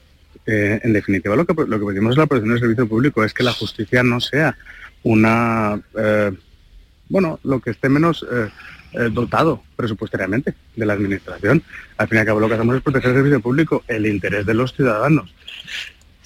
Eh, 0.45 0.79
en 0.83 0.93
definitiva, 0.93 1.35
lo 1.35 1.45
que, 1.45 1.53
lo 1.53 1.79
que 1.79 1.85
pedimos 1.85 2.11
es 2.11 2.17
la 2.17 2.25
protección 2.25 2.53
del 2.53 2.61
servicio 2.61 2.87
público, 2.87 3.23
es 3.23 3.33
que 3.33 3.43
la 3.43 3.51
justicia 3.51 4.03
no 4.03 4.19
sea 4.19 4.57
una, 5.03 5.79
eh, 5.97 6.31
bueno, 7.09 7.39
lo 7.43 7.59
que 7.59 7.71
esté 7.71 7.89
menos 7.89 8.25
eh, 8.31 8.49
dotado 9.11 9.63
presupuestariamente 9.75 10.53
de 10.75 10.85
la 10.85 10.93
administración. 10.93 11.61
Al 11.97 12.07
fin 12.07 12.17
y 12.17 12.19
al 12.21 12.25
cabo 12.25 12.39
lo 12.39 12.47
que 12.47 12.55
hacemos 12.55 12.77
es 12.77 12.81
proteger 12.81 13.11
el 13.11 13.17
servicio 13.17 13.41
público, 13.41 13.83
el 13.87 14.05
interés 14.05 14.45
de 14.45 14.53
los 14.53 14.73
ciudadanos. 14.73 15.33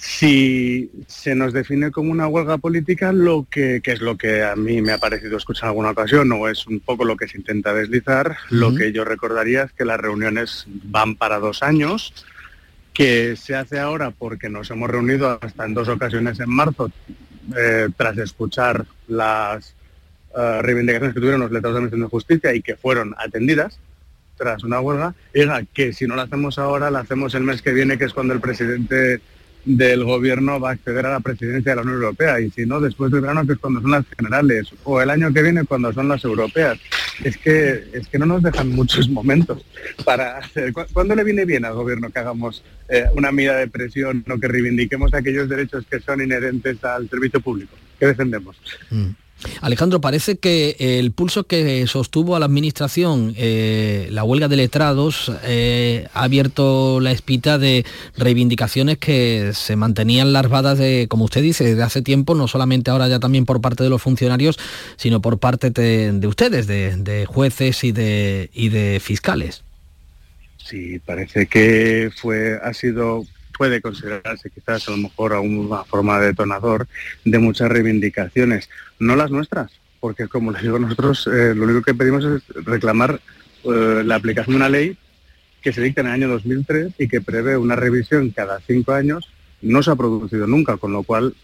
Si 0.04 0.90
se 1.06 1.36
nos 1.36 1.52
define 1.52 1.92
como 1.92 2.10
una 2.10 2.26
huelga 2.26 2.58
política, 2.58 3.12
lo 3.12 3.46
que, 3.48 3.80
es 3.84 4.00
lo 4.00 4.16
que 4.16 4.42
a 4.42 4.56
mí 4.56 4.82
me 4.82 4.90
ha 4.90 4.98
parecido 4.98 5.36
escuchar 5.36 5.66
en 5.66 5.68
alguna 5.68 5.90
ocasión, 5.90 6.32
o 6.32 6.48
es 6.48 6.66
un 6.66 6.80
poco 6.80 7.04
lo 7.04 7.16
que 7.16 7.28
se 7.28 7.38
intenta 7.38 7.72
deslizar, 7.72 8.36
lo 8.50 8.74
que 8.74 8.90
yo 8.90 9.04
recordaría 9.04 9.62
es 9.62 9.72
que 9.72 9.84
las 9.84 10.00
reuniones 10.00 10.66
van 10.66 11.14
para 11.14 11.38
dos 11.38 11.62
años, 11.62 12.12
que 12.92 13.36
se 13.36 13.54
hace 13.54 13.78
ahora 13.78 14.10
porque 14.10 14.48
nos 14.48 14.72
hemos 14.72 14.90
reunido 14.90 15.38
hasta 15.40 15.66
en 15.66 15.74
dos 15.74 15.86
ocasiones 15.86 16.40
en 16.40 16.50
marzo, 16.50 16.90
eh, 17.56 17.86
tras 17.96 18.18
escuchar 18.18 18.84
las 19.06 19.76
eh, 20.36 20.62
reivindicaciones 20.62 21.14
que 21.14 21.20
tuvieron 21.20 21.42
los 21.42 21.52
letrados 21.52 21.74
de 21.74 21.78
Administración 21.78 22.08
de 22.08 22.10
Justicia 22.10 22.54
y 22.56 22.60
que 22.60 22.74
fueron 22.74 23.14
atendidas 23.18 23.78
tras 24.36 24.64
una 24.64 24.80
huelga, 24.80 25.14
y 25.32 25.66
que 25.66 25.92
si 25.92 26.08
no 26.08 26.16
la 26.16 26.22
hacemos 26.22 26.58
ahora, 26.58 26.90
la 26.90 26.98
hacemos 26.98 27.36
el 27.36 27.44
mes 27.44 27.62
que 27.62 27.72
viene, 27.72 27.98
que 27.98 28.06
es 28.06 28.12
cuando 28.12 28.34
el 28.34 28.40
presidente 28.40 29.20
del 29.64 30.04
gobierno 30.04 30.58
va 30.58 30.70
a 30.70 30.72
acceder 30.72 31.06
a 31.06 31.12
la 31.12 31.20
presidencia 31.20 31.72
de 31.72 31.76
la 31.76 31.82
Unión 31.82 31.96
Europea. 31.96 32.40
Y 32.40 32.50
si 32.50 32.66
no 32.66 32.80
después 32.80 33.10
del 33.10 33.20
verano 33.20 33.46
que 33.46 33.54
es 33.54 33.58
cuando 33.58 33.80
son 33.80 33.90
las 33.90 34.04
generales 34.16 34.68
o 34.84 35.00
el 35.00 35.10
año 35.10 35.32
que 35.32 35.42
viene 35.42 35.64
cuando 35.64 35.92
son 35.92 36.08
las 36.08 36.24
europeas. 36.24 36.78
Es 37.22 37.36
que 37.36 37.84
es 37.92 38.08
que 38.08 38.18
no 38.18 38.26
nos 38.26 38.42
dejan 38.42 38.70
muchos 38.70 39.08
momentos 39.10 39.64
para 40.04 40.38
hacer. 40.38 40.72
¿cuándo 40.92 41.14
le 41.14 41.24
viene 41.24 41.44
bien 41.44 41.64
al 41.64 41.74
gobierno 41.74 42.10
que 42.10 42.18
hagamos 42.18 42.64
eh, 42.88 43.04
una 43.14 43.30
medida 43.32 43.56
de 43.56 43.68
presión 43.68 44.24
o 44.30 44.38
que 44.38 44.48
reivindiquemos 44.48 45.14
aquellos 45.14 45.48
derechos 45.48 45.84
que 45.90 46.00
son 46.00 46.22
inherentes 46.22 46.82
al 46.84 47.08
servicio 47.08 47.40
público 47.40 47.74
que 47.98 48.06
defendemos 48.06 48.56
mm. 48.90 49.10
Alejandro, 49.60 50.00
parece 50.00 50.36
que 50.36 50.76
el 50.78 51.12
pulso 51.12 51.44
que 51.44 51.86
sostuvo 51.86 52.36
a 52.36 52.38
la 52.38 52.46
Administración 52.46 53.34
eh, 53.36 54.08
la 54.10 54.24
huelga 54.24 54.48
de 54.48 54.56
letrados 54.56 55.32
eh, 55.44 56.06
ha 56.14 56.24
abierto 56.24 57.00
la 57.00 57.12
espita 57.12 57.58
de 57.58 57.84
reivindicaciones 58.16 58.98
que 58.98 59.50
se 59.54 59.76
mantenían 59.76 60.32
larvadas 60.32 60.78
de, 60.78 61.06
como 61.08 61.24
usted 61.24 61.42
dice, 61.42 61.64
desde 61.64 61.82
hace 61.82 62.02
tiempo, 62.02 62.34
no 62.34 62.48
solamente 62.48 62.90
ahora 62.90 63.08
ya 63.08 63.20
también 63.20 63.44
por 63.44 63.60
parte 63.60 63.84
de 63.84 63.90
los 63.90 64.02
funcionarios, 64.02 64.58
sino 64.96 65.20
por 65.20 65.38
parte 65.38 65.70
de, 65.70 66.26
ustedes, 66.26 66.66
de, 66.66 67.26
jueces 67.26 67.84
y 67.84 67.92
de, 67.92 68.50
y 68.52 68.68
de 68.68 69.00
fiscales. 69.00 69.62
Sí, 70.58 70.98
parece 71.00 71.46
que 71.46 72.10
fue, 72.14 72.58
ha 72.62 72.72
sido 72.72 73.24
puede 73.56 73.80
considerarse 73.80 74.50
quizás 74.50 74.88
a 74.88 74.92
lo 74.92 74.96
mejor 74.96 75.32
a 75.32 75.40
una 75.40 75.84
forma 75.84 76.18
de 76.20 76.28
detonador 76.28 76.86
de 77.24 77.38
muchas 77.38 77.68
reivindicaciones, 77.68 78.68
no 78.98 79.16
las 79.16 79.30
nuestras, 79.30 79.72
porque 80.00 80.28
como 80.28 80.50
les 80.52 80.62
digo 80.62 80.78
nosotros, 80.78 81.26
eh, 81.26 81.54
lo 81.54 81.64
único 81.64 81.82
que 81.82 81.94
pedimos 81.94 82.24
es 82.24 82.42
reclamar 82.64 83.20
eh, 83.64 84.02
la 84.04 84.16
aplicación 84.16 84.54
de 84.54 84.56
una 84.56 84.68
ley 84.68 84.96
que 85.60 85.72
se 85.72 85.80
dicta 85.80 86.00
en 86.00 86.08
el 86.08 86.12
año 86.14 86.28
2003 86.28 86.94
y 86.98 87.08
que 87.08 87.20
prevé 87.20 87.56
una 87.56 87.76
revisión 87.76 88.30
cada 88.30 88.60
cinco 88.60 88.92
años, 88.92 89.28
no 89.60 89.82
se 89.82 89.92
ha 89.92 89.96
producido 89.96 90.46
nunca, 90.46 90.76
con 90.76 90.92
lo 90.92 91.04
cual, 91.04 91.34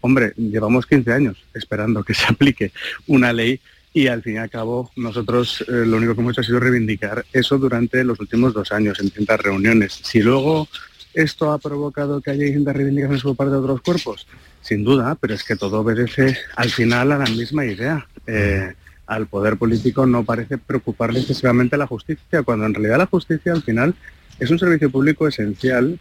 hombre, 0.00 0.32
llevamos 0.36 0.86
15 0.86 1.12
años 1.12 1.44
esperando 1.54 2.04
que 2.04 2.14
se 2.14 2.26
aplique 2.28 2.72
una 3.06 3.32
ley 3.32 3.60
y 3.92 4.08
al 4.08 4.22
fin 4.22 4.34
y 4.34 4.38
al 4.38 4.50
cabo 4.50 4.90
nosotros 4.94 5.64
eh, 5.68 5.86
lo 5.86 5.96
único 5.96 6.14
que 6.14 6.20
hemos 6.20 6.34
hecho 6.34 6.42
ha 6.42 6.44
sido 6.44 6.60
reivindicar 6.60 7.24
eso 7.32 7.56
durante 7.56 8.04
los 8.04 8.20
últimos 8.20 8.52
dos 8.52 8.70
años 8.70 9.00
en 9.00 9.06
distintas 9.06 9.40
reuniones. 9.40 10.00
Si 10.04 10.20
luego 10.20 10.68
¿Esto 11.16 11.50
ha 11.50 11.58
provocado 11.58 12.20
que 12.20 12.30
haya 12.30 12.44
distintas 12.44 12.76
reivindicaciones 12.76 13.22
por 13.22 13.36
parte 13.36 13.52
de 13.52 13.56
otros 13.56 13.80
cuerpos? 13.80 14.26
Sin 14.60 14.84
duda, 14.84 15.16
pero 15.18 15.32
es 15.32 15.44
que 15.44 15.56
todo 15.56 15.80
obedece 15.80 16.36
al 16.56 16.68
final 16.68 17.10
a 17.10 17.16
la 17.16 17.24
misma 17.24 17.64
idea. 17.64 18.06
Eh, 18.26 18.74
al 19.06 19.26
poder 19.26 19.56
político 19.56 20.04
no 20.04 20.24
parece 20.24 20.58
preocuparle 20.58 21.20
excesivamente 21.20 21.78
la 21.78 21.86
justicia, 21.86 22.42
cuando 22.42 22.66
en 22.66 22.74
realidad 22.74 22.98
la 22.98 23.06
justicia 23.06 23.54
al 23.54 23.62
final 23.62 23.94
es 24.38 24.50
un 24.50 24.58
servicio 24.58 24.90
público 24.90 25.26
esencial 25.26 25.98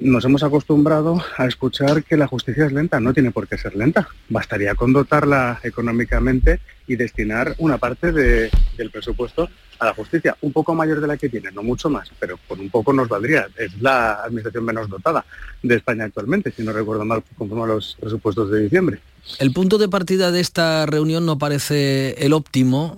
nos 0.00 0.24
hemos 0.24 0.42
acostumbrado 0.42 1.22
a 1.36 1.46
escuchar 1.46 2.02
que 2.04 2.16
la 2.16 2.26
justicia 2.26 2.66
es 2.66 2.72
lenta. 2.72 3.00
No 3.00 3.12
tiene 3.12 3.30
por 3.30 3.46
qué 3.46 3.56
ser 3.56 3.76
lenta. 3.76 4.08
Bastaría 4.28 4.74
con 4.74 4.92
dotarla 4.92 5.60
económicamente 5.62 6.60
y 6.86 6.96
destinar 6.96 7.54
una 7.58 7.78
parte 7.78 8.12
del 8.12 8.90
presupuesto 8.92 9.48
a 9.78 9.86
la 9.86 9.94
justicia, 9.94 10.36
un 10.40 10.52
poco 10.52 10.74
mayor 10.74 11.00
de 11.00 11.06
la 11.06 11.16
que 11.16 11.28
tiene, 11.28 11.50
no 11.50 11.62
mucho 11.62 11.90
más, 11.90 12.08
pero 12.20 12.38
con 12.46 12.60
un 12.60 12.70
poco 12.70 12.92
nos 12.92 13.08
valdría. 13.08 13.48
Es 13.56 13.80
la 13.80 14.22
administración 14.22 14.64
menos 14.64 14.88
dotada 14.88 15.24
de 15.62 15.76
España 15.76 16.04
actualmente, 16.04 16.52
si 16.52 16.62
no 16.62 16.72
recuerdo 16.72 17.04
mal, 17.04 17.22
conforme 17.36 17.64
a 17.64 17.74
los 17.74 17.96
presupuestos 18.00 18.50
de 18.50 18.60
diciembre. 18.62 19.00
El 19.38 19.52
punto 19.52 19.78
de 19.78 19.88
partida 19.88 20.30
de 20.30 20.40
esta 20.40 20.86
reunión 20.86 21.26
no 21.26 21.38
parece 21.38 22.14
el 22.24 22.34
óptimo 22.34 22.96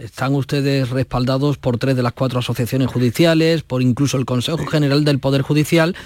están 0.00 0.34
ustedes 0.34 0.90
respaldados 0.90 1.58
por 1.58 1.78
tres 1.78 1.96
de 1.96 2.02
las 2.02 2.12
cuatro 2.12 2.38
asociaciones 2.38 2.88
judiciales, 2.88 3.62
por 3.62 3.82
incluso 3.82 4.16
el 4.16 4.24
Consejo 4.24 4.66
General 4.66 5.04
del 5.04 5.18
Poder 5.18 5.42
Judicial, 5.42 5.96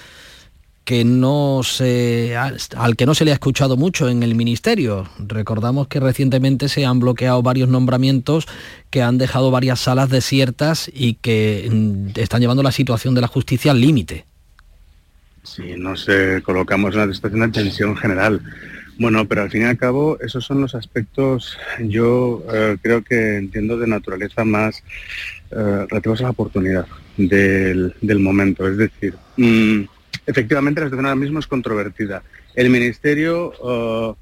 que 0.84 1.04
no 1.04 1.62
se, 1.64 2.36
al 2.36 2.96
que 2.96 3.06
no 3.06 3.14
se 3.14 3.24
le 3.24 3.30
ha 3.30 3.34
escuchado 3.34 3.76
mucho 3.76 4.08
en 4.08 4.22
el 4.22 4.34
Ministerio. 4.34 5.08
Recordamos 5.18 5.88
que 5.88 5.98
recientemente 5.98 6.68
se 6.68 6.84
han 6.84 7.00
bloqueado 7.00 7.42
varios 7.42 7.68
nombramientos 7.68 8.46
que 8.90 9.02
han 9.02 9.16
dejado 9.16 9.50
varias 9.50 9.80
salas 9.80 10.10
desiertas 10.10 10.90
y 10.92 11.14
que 11.14 11.68
mm, 11.70 12.18
están 12.18 12.40
llevando 12.40 12.62
la 12.62 12.72
situación 12.72 13.14
de 13.14 13.22
la 13.22 13.28
justicia 13.28 13.70
al 13.70 13.80
límite. 13.80 14.26
Sí, 15.42 15.74
nos 15.76 16.06
colocamos 16.42 16.94
en 16.94 17.02
una 17.02 17.14
situación 17.14 17.40
de 17.40 17.48
tensión 17.48 17.96
general. 17.96 18.40
Bueno, 18.98 19.26
pero 19.26 19.42
al 19.42 19.50
fin 19.50 19.62
y 19.62 19.64
al 19.64 19.76
cabo 19.76 20.18
esos 20.20 20.44
son 20.44 20.60
los 20.60 20.74
aspectos, 20.74 21.58
yo 21.80 22.44
eh, 22.52 22.76
creo 22.80 23.02
que 23.02 23.36
entiendo 23.38 23.76
de 23.76 23.88
naturaleza 23.88 24.44
más 24.44 24.84
eh, 25.50 25.86
relativos 25.88 26.20
a 26.20 26.24
la 26.24 26.30
oportunidad 26.30 26.86
del, 27.16 28.20
momento. 28.20 28.68
Es 28.68 28.76
decir, 28.76 29.14
mm, 29.36 29.82
efectivamente 30.26 30.80
la 30.80 30.86
situación 30.86 31.06
ahora 31.06 31.16
mismo 31.16 31.40
es 31.40 31.46
controvertida. 31.46 32.22
El 32.54 32.70
Ministerio 32.70 33.52
eh, 33.64 34.14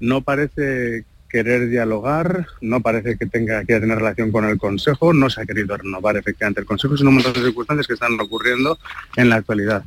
no 0.00 0.22
parece 0.22 1.04
querer 1.28 1.68
dialogar, 1.68 2.46
no 2.62 2.80
parece 2.80 3.18
que 3.18 3.26
tenga 3.26 3.64
que 3.64 3.78
tener 3.78 3.98
relación 3.98 4.32
con 4.32 4.46
el 4.46 4.56
Consejo, 4.56 5.12
no 5.12 5.28
se 5.28 5.42
ha 5.42 5.46
querido 5.46 5.76
renovar 5.76 6.16
efectivamente 6.16 6.60
el 6.60 6.66
Consejo, 6.66 6.96
sino 6.96 7.10
un 7.10 7.16
montón 7.16 7.34
de 7.34 7.42
circunstancias 7.42 7.86
que 7.86 7.94
están 7.94 8.18
ocurriendo 8.18 8.78
en 9.16 9.28
la 9.28 9.36
actualidad. 9.36 9.84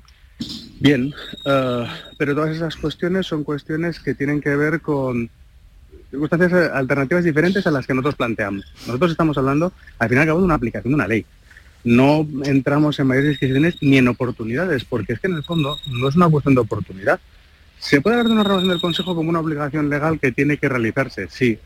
Bien, 0.80 1.14
eh, 1.46 1.88
pero 2.18 2.36
todas 2.36 2.56
esas 2.56 2.76
cuestiones 2.78 3.28
son 3.28 3.44
cuestiones 3.44 4.00
que 4.00 4.14
tienen 4.14 4.40
que 4.40 4.56
ver 4.56 4.80
con 4.82 5.30
circunstancias 6.10 6.72
alternativas 6.74 7.24
diferentes 7.24 7.68
a 7.68 7.72
las 7.72 7.86
que 7.86 7.94
nosotros 7.94 8.16
planteamos. 8.16 8.66
Nosotros 8.88 9.12
estamos 9.12 9.38
hablando, 9.38 9.74
al 10.00 10.10
final, 10.10 10.26
de 10.26 10.32
una 10.32 10.56
aplicación 10.56 10.92
de 10.92 10.96
una 10.96 11.08
ley. 11.08 11.26
No 11.84 12.28
entramos 12.44 13.00
en 13.00 13.08
mayores 13.08 13.32
discusiones 13.32 13.76
ni 13.82 13.98
en 13.98 14.08
oportunidades, 14.08 14.86
porque 14.86 15.14
es 15.14 15.20
que 15.20 15.28
en 15.28 15.36
el 15.36 15.44
fondo 15.44 15.78
no 15.88 16.10
es 16.10 16.16
una 16.16 16.30
cuestión 16.30 16.56
de 16.56 16.62
oportunidad. 16.62 17.20
Se 17.78 18.02
puede 18.02 18.16
hablar 18.16 18.28
de 18.28 18.34
una 18.34 18.44
renovación 18.44 18.72
del 18.72 18.82
Consejo 18.82 19.16
como 19.16 19.30
una 19.30 19.40
obligación 19.40 19.90
legal 19.90 20.20
que 20.20 20.32
tiene 20.32 20.58
que 20.58 20.68
realizarse, 20.68 21.28
sí. 21.30 21.60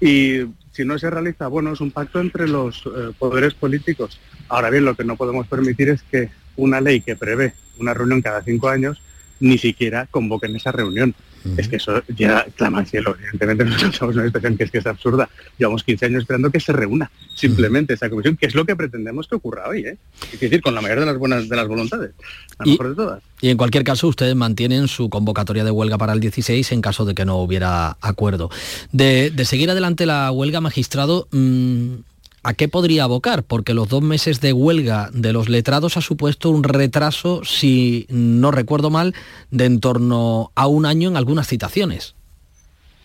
Y 0.00 0.44
si 0.72 0.84
no 0.84 0.98
se 0.98 1.10
realiza, 1.10 1.48
bueno, 1.48 1.72
es 1.72 1.80
un 1.80 1.90
pacto 1.90 2.20
entre 2.20 2.48
los 2.48 2.84
eh, 2.86 3.12
poderes 3.18 3.54
políticos. 3.54 4.20
Ahora 4.48 4.70
bien, 4.70 4.84
lo 4.84 4.94
que 4.94 5.04
no 5.04 5.16
podemos 5.16 5.46
permitir 5.46 5.88
es 5.90 6.02
que 6.02 6.30
una 6.58 6.80
ley 6.80 7.00
que 7.00 7.16
prevé 7.16 7.54
una 7.78 7.94
reunión 7.94 8.20
cada 8.20 8.42
cinco 8.42 8.68
años 8.68 9.00
ni 9.40 9.56
siquiera 9.56 10.06
convoquen 10.10 10.54
esa 10.56 10.72
reunión. 10.72 11.14
Es 11.56 11.68
que 11.68 11.76
eso 11.76 12.02
ya 12.08 12.44
clama 12.56 12.80
al 12.80 12.86
cielo. 12.86 13.16
Evidentemente 13.32 13.64
nosotros 13.86 14.16
en 14.16 14.18
una 14.18 14.26
situación 14.26 14.56
que 14.56 14.64
es 14.64 14.70
que 14.70 14.78
es 14.78 14.86
absurda. 14.86 15.30
Llevamos 15.56 15.84
15 15.84 16.06
años 16.06 16.22
esperando 16.22 16.50
que 16.50 16.60
se 16.60 16.72
reúna 16.72 17.10
simplemente 17.34 17.94
esa 17.94 18.10
comisión, 18.10 18.36
que 18.36 18.46
es 18.46 18.54
lo 18.54 18.66
que 18.66 18.74
pretendemos 18.74 19.28
que 19.28 19.36
ocurra 19.36 19.68
hoy. 19.68 19.86
¿eh? 19.86 19.96
Es 20.32 20.40
decir, 20.40 20.60
con 20.60 20.74
la 20.74 20.80
mayor 20.80 21.00
de 21.00 21.06
las 21.06 21.16
buenas 21.16 21.48
de 21.48 21.56
las 21.56 21.68
voluntades, 21.68 22.10
la 22.58 22.66
y, 22.66 22.70
mejor 22.72 22.88
de 22.88 22.94
todas. 22.96 23.22
Y 23.40 23.50
en 23.50 23.56
cualquier 23.56 23.84
caso, 23.84 24.08
ustedes 24.08 24.34
mantienen 24.34 24.88
su 24.88 25.08
convocatoria 25.08 25.64
de 25.64 25.70
huelga 25.70 25.96
para 25.96 26.12
el 26.12 26.20
16 26.20 26.72
en 26.72 26.82
caso 26.82 27.04
de 27.04 27.14
que 27.14 27.24
no 27.24 27.38
hubiera 27.38 27.96
acuerdo. 28.00 28.50
De, 28.92 29.32
seguir 29.44 29.70
adelante 29.70 30.06
la 30.06 30.30
huelga, 30.32 30.60
magistrado, 30.60 31.28
mm, 31.30 31.94
¿A 32.42 32.54
qué 32.54 32.68
podría 32.68 33.04
abocar? 33.04 33.42
Porque 33.42 33.74
los 33.74 33.88
dos 33.88 34.02
meses 34.02 34.40
de 34.40 34.52
huelga 34.52 35.10
de 35.12 35.32
los 35.32 35.48
letrados 35.48 35.96
ha 35.96 36.00
supuesto 36.00 36.50
un 36.50 36.62
retraso, 36.62 37.42
si 37.44 38.06
no 38.08 38.50
recuerdo 38.50 38.90
mal, 38.90 39.14
de 39.50 39.64
en 39.64 39.80
torno 39.80 40.52
a 40.54 40.66
un 40.66 40.86
año 40.86 41.08
en 41.08 41.16
algunas 41.16 41.48
citaciones. 41.48 42.14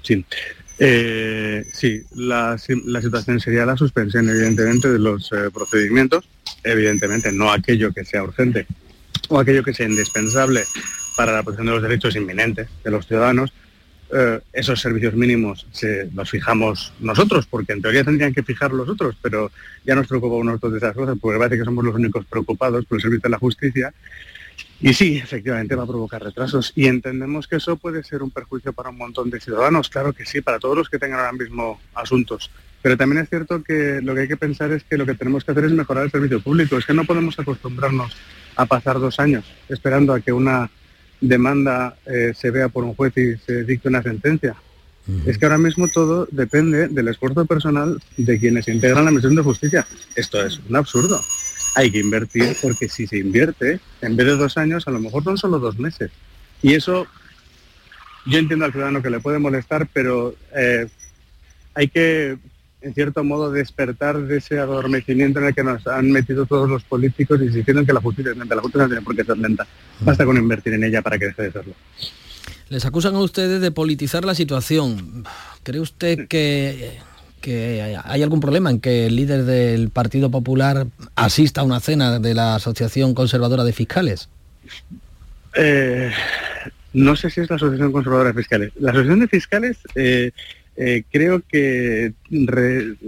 Sí, 0.04 0.24
eh, 0.80 1.64
sí, 1.72 2.02
la, 2.16 2.58
situación 2.58 3.40
sería 3.40 3.66
la 3.66 3.78
suspensión, 3.78 4.30
evidentemente, 4.30 4.90
de 4.90 5.00
los 5.00 5.32
eh, 5.32 5.50
procedimientos, 5.54 6.28
evidentemente 6.64 7.32
no 7.32 7.52
aquello 7.52 7.94
que 7.94 8.06
sea 8.06 8.24
urgente 8.24 8.68
o 9.30 9.40
aquello 9.40 9.64
que 9.64 9.74
sea 9.74 9.88
indispensable 9.88 10.64
para 11.16 11.34
la 11.34 11.44
protección 11.44 11.68
de 11.68 11.74
los 11.74 11.84
derechos 11.84 12.16
inminentes 12.16 12.68
de 12.84 12.92
los 12.92 13.08
ciudadanos, 13.08 13.54
eh, 14.16 14.40
esos 14.54 14.80
servicios 14.80 15.14
mínimos 15.16 15.66
se, 15.72 16.10
los 16.14 16.30
fijamos 16.30 16.94
nosotros, 17.00 17.48
porque 17.48 17.74
en 17.74 17.82
teoría 17.82 18.04
tendrían 18.04 18.34
que 18.34 18.44
fijar 18.44 18.72
los 18.72 18.88
otros, 18.88 19.16
pero 19.22 19.52
ya 19.84 19.96
nos 19.96 20.08
preocupamos 20.08 20.46
nosotros 20.46 20.74
de 20.74 20.78
esas 20.78 20.96
cosas, 20.96 21.18
porque 21.20 21.40
parece 21.40 21.58
que 21.58 21.66
somos 21.66 21.84
los 21.84 21.96
únicos 21.96 22.26
preocupados 22.26 22.86
por 22.86 22.98
el 22.98 23.02
servicio 23.02 23.24
de 23.24 23.30
la 23.30 23.40
justicia. 23.40 23.94
Y 24.80 24.94
sí, 24.94 25.18
efectivamente 25.18 25.76
va 25.76 25.84
a 25.84 25.88
provocar 25.88 26.22
retrasos 26.22 26.74
y 26.76 26.88
entendemos 26.88 27.48
que 27.48 27.56
eso 27.56 27.78
puede 27.78 28.04
ser 28.04 28.22
un 28.22 28.32
perjuicio 28.32 28.74
para 28.74 28.90
un 28.90 28.98
montón 28.98 29.30
de 29.30 29.40
ciudadanos, 29.40 29.90
claro 29.90 30.14
que 30.14 30.26
sí, 30.26 30.42
para 30.42 30.60
todos 30.60 30.78
los 30.78 30.90
que 30.90 31.00
tengan 31.00 31.20
ahora 31.20 31.32
mismo 31.32 31.80
asuntos. 31.96 32.52
Pero 32.82 32.98
también 32.98 33.24
es 33.24 33.30
cierto 33.30 33.64
que 33.64 34.02
lo 34.04 34.14
que 34.14 34.22
hay 34.22 34.28
que 34.28 34.38
pensar 34.38 34.72
es 34.72 34.84
que 34.84 34.98
lo 34.98 35.06
que 35.06 35.16
tenemos 35.16 35.46
que 35.46 35.52
hacer 35.52 35.64
es 35.66 35.72
mejorar 35.72 36.04
el 36.04 36.12
servicio 36.12 36.42
público, 36.42 36.78
es 36.78 36.86
que 36.86 36.94
no 36.94 37.06
podemos 37.06 37.40
acostumbrarnos 37.40 38.16
a 38.56 38.66
pasar 38.66 39.00
dos 39.00 39.20
años 39.20 39.46
esperando 39.70 40.14
a 40.14 40.20
que 40.20 40.34
una 40.34 40.70
demanda 41.24 41.96
eh, 42.06 42.34
se 42.36 42.52
vea 42.52 42.70
por 42.70 42.84
un 42.84 42.96
juez 42.96 43.14
y 43.18 43.38
se 43.38 43.64
dicte 43.64 43.90
una 43.90 44.04
sentencia. 44.04 44.56
Es 45.26 45.38
que 45.38 45.46
ahora 45.46 45.58
mismo 45.58 45.90
todo 45.90 46.30
depende 46.32 46.88
del 46.88 47.10
esfuerzo 47.10 47.46
personal 47.46 48.02
de 48.16 48.40
quienes 48.40 48.70
integran 48.70 49.04
la 49.04 49.12
misión 49.12 49.36
de 49.36 49.42
justicia. 49.42 49.86
Esto 50.16 50.42
es 50.46 50.62
un 50.70 50.78
absurdo. 50.78 51.20
Hay 51.76 51.92
que 51.92 52.00
invertir 52.00 52.56
porque 52.62 52.88
si 52.88 53.06
se 53.06 53.18
invierte, 53.18 53.82
en 54.02 54.16
vez 54.16 54.28
de 54.28 54.38
dos 54.38 54.58
años, 54.58 54.88
a 54.88 54.92
lo 54.92 55.00
mejor 55.00 55.26
son 55.26 55.38
solo 55.38 55.60
dos 55.60 55.78
meses. 55.78 56.10
Y 56.62 56.74
eso, 56.74 57.06
yo 58.26 58.40
entiendo 58.40 58.64
al 58.64 58.72
ciudadano 58.72 59.02
que 59.02 59.10
le 59.10 59.20
puede 59.20 59.40
molestar, 59.40 59.90
pero 59.92 60.36
eh, 60.56 60.88
hay 61.74 61.90
que 61.90 62.38
en 62.84 62.94
cierto 62.94 63.24
modo, 63.24 63.50
despertar 63.52 64.20
de 64.20 64.38
ese 64.38 64.60
adormecimiento 64.60 65.40
en 65.40 65.46
el 65.46 65.56
que 65.56 65.64
nos 65.64 65.88
han 65.88 66.12
metido 66.12 66.46
todos 66.46 66.70
los 66.70 66.84
políticos 66.84 67.40
y 67.42 67.48
diciendo 67.48 67.86
que 67.86 67.94
la 67.94 68.02
justicia 68.02 68.32
es 68.32 68.38
lenta. 68.38 68.56
La 68.56 68.62
justicia 68.62 68.84
no 68.84 68.90
tiene 68.90 69.02
por 69.02 69.16
qué 69.16 69.24
ser 69.24 69.38
lenta. 69.38 69.66
Basta 70.02 70.26
con 70.26 70.38
invertir 70.38 70.74
en 70.74 70.84
ella 70.84 71.02
para 71.02 71.18
que 71.18 71.28
deje 71.28 71.44
de 71.44 71.52
serlo. 71.52 71.74
Les 72.68 72.86
acusan 72.86 73.16
a 73.16 73.20
ustedes 73.20 73.62
de 73.62 73.72
politizar 73.72 74.26
la 74.26 74.36
situación. 74.36 75.24
¿Cree 75.64 75.80
usted 75.80 76.28
que, 76.28 77.00
que 77.40 77.98
hay 78.04 78.22
algún 78.22 78.42
problema 78.42 78.70
en 78.70 78.82
que 78.82 79.06
el 79.06 79.16
líder 79.16 79.46
del 79.46 79.90
Partido 79.90 80.30
Popular 80.30 80.88
asista 81.16 81.62
a 81.62 81.64
una 81.64 81.80
cena 81.80 82.20
de 82.20 82.34
la 82.34 82.56
Asociación 82.56 83.14
Conservadora 83.14 83.64
de 83.64 83.72
Fiscales? 83.72 84.28
Eh, 85.56 86.12
no 86.92 87.16
sé 87.16 87.30
si 87.30 87.42
es 87.42 87.50
la 87.50 87.56
Asociación 87.56 87.94
Conservadora 87.94 88.30
de 88.34 88.36
Fiscales. 88.36 88.72
La 88.78 88.92
Asociación 88.92 89.20
de 89.22 89.28
Fiscales 89.28 89.78
eh, 89.96 90.32
eh, 90.76 91.04
creo 91.12 91.42
que 91.48 92.14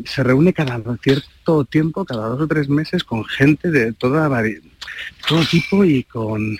se 0.06 0.24
reúne 0.24 0.54
cada 0.54 0.80
cierto 1.02 1.66
tiempo, 1.66 2.06
cada 2.06 2.28
dos 2.28 2.42
o 2.42 2.48
tres 2.48 2.70
meses, 2.70 3.04
con 3.04 3.26
gente 3.26 3.72
de 3.72 3.92
toda 3.94 4.30
todo 5.28 5.44
tipo 5.50 5.84
y 5.84 6.04
con 6.04 6.58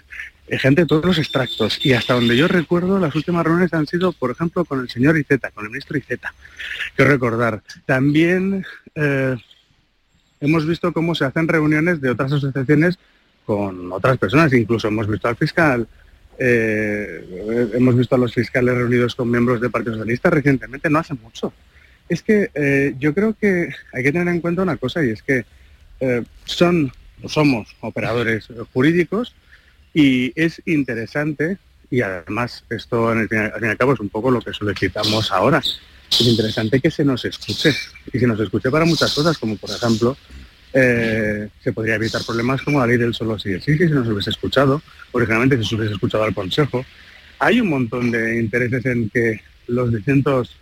eh, 0.48 0.58
gente 0.58 0.82
de 0.82 0.88
todos 0.88 1.06
los 1.06 1.18
extractos. 1.20 1.84
Y 1.86 1.94
hasta 1.94 2.16
donde 2.16 2.36
yo 2.36 2.48
recuerdo, 2.48 3.00
las 3.00 3.16
últimas 3.16 3.44
reuniones 3.44 3.74
han 3.74 3.86
sido, 3.86 4.14
por 4.14 4.32
ejemplo, 4.32 4.66
con 4.66 4.80
el 4.80 4.90
señor 4.90 5.18
Iceta, 5.18 5.52
con 5.52 5.66
el 5.66 5.72
ministro 5.72 5.98
Iceta. 5.98 6.34
Quiero 6.96 7.12
recordar. 7.12 7.62
También 7.86 8.66
eh, 8.96 9.36
hemos 10.40 10.66
visto 10.66 10.92
cómo 10.92 11.14
se 11.14 11.26
hacen 11.26 11.48
reuniones 11.48 12.02
de 12.02 12.10
otras 12.10 12.32
asociaciones 12.32 12.98
con 13.46 13.92
otras 13.92 14.18
personas. 14.18 14.54
Incluso 14.54 14.88
hemos 14.88 15.08
visto 15.08 15.28
al 15.28 15.36
fiscal 15.36 15.88
eh, 16.38 17.72
hemos 17.74 17.96
visto 17.96 18.16
a 18.16 18.18
los 18.18 18.34
fiscales 18.34 18.76
reunidos 18.76 19.16
con 19.16 19.30
miembros 19.30 19.62
del 19.62 19.72
Partido 19.72 19.96
Socialista 19.96 20.30
recientemente, 20.30 20.90
no 20.90 21.00
hace 21.00 21.14
mucho. 21.14 21.54
Es 22.08 22.22
que 22.22 22.52
eh, 22.54 22.96
yo 23.00 23.14
creo 23.14 23.36
que 23.40 23.70
hay 23.94 24.04
que 24.04 24.12
tener 24.12 24.28
en 24.28 24.42
cuenta 24.42 24.62
una 24.62 24.78
cosa 24.78 25.04
y 25.04 25.10
es 25.10 25.24
que 25.24 25.46
eh, 26.00 26.24
son 26.44 26.92
somos 27.26 27.76
operadores 27.80 28.48
jurídicos 28.74 29.34
y 29.94 30.34
es 30.36 30.62
interesante, 30.66 31.58
y 31.90 32.02
además 32.02 32.66
esto 32.70 33.08
al 33.08 33.30
fin 33.30 33.40
y 33.62 33.66
al 33.66 33.78
cabo 33.78 33.94
es 33.94 34.00
un 34.00 34.10
poco 34.10 34.30
lo 34.30 34.42
que 34.42 34.54
solicitamos 34.54 35.32
ahora, 35.32 35.60
es 35.60 36.22
interesante 36.22 36.82
que 36.82 36.92
se 36.92 37.06
nos 37.06 37.24
escuche 37.26 37.74
y 38.12 38.20
se 38.20 38.28
nos 38.28 38.40
escuche 38.40 38.70
para 38.70 38.86
muchas 38.86 39.14
cosas, 39.14 39.38
como 39.38 39.56
por 39.56 39.72
ejemplo 39.72 40.18
eh, 40.78 41.48
se 41.64 41.72
podría 41.72 41.96
evitar 41.96 42.22
problemas 42.26 42.62
como 42.62 42.82
la 42.82 42.88
ley 42.88 42.98
del 42.98 43.14
solo 43.14 43.40
sí 43.40 43.58
que 43.64 43.88
si 43.88 43.94
no 43.94 44.04
se 44.04 44.12
hubiese 44.12 44.30
escuchado, 44.30 44.82
originalmente 45.14 45.58
si 45.58 45.70
se 45.70 45.76
hubiese 45.76 45.94
escuchado 45.94 46.26
al 46.26 46.34
Consejo. 46.34 46.86
Hay 47.40 47.62
un 47.62 47.70
montón 47.70 48.12
de 48.12 48.38
intereses 48.38 48.86
en 48.86 49.10
que 49.10 49.40
los 49.68 49.94
distintos, 49.94 50.58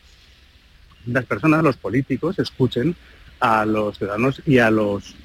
las 1.08 1.26
personas, 1.26 1.63
los 1.63 1.78
políticos, 1.78 2.38
escuchen 2.38 2.95
a 3.39 3.65
los 3.65 3.97
ciudadanos 3.97 4.39
y 4.45 4.60
a 4.60 4.69
los, 4.69 5.15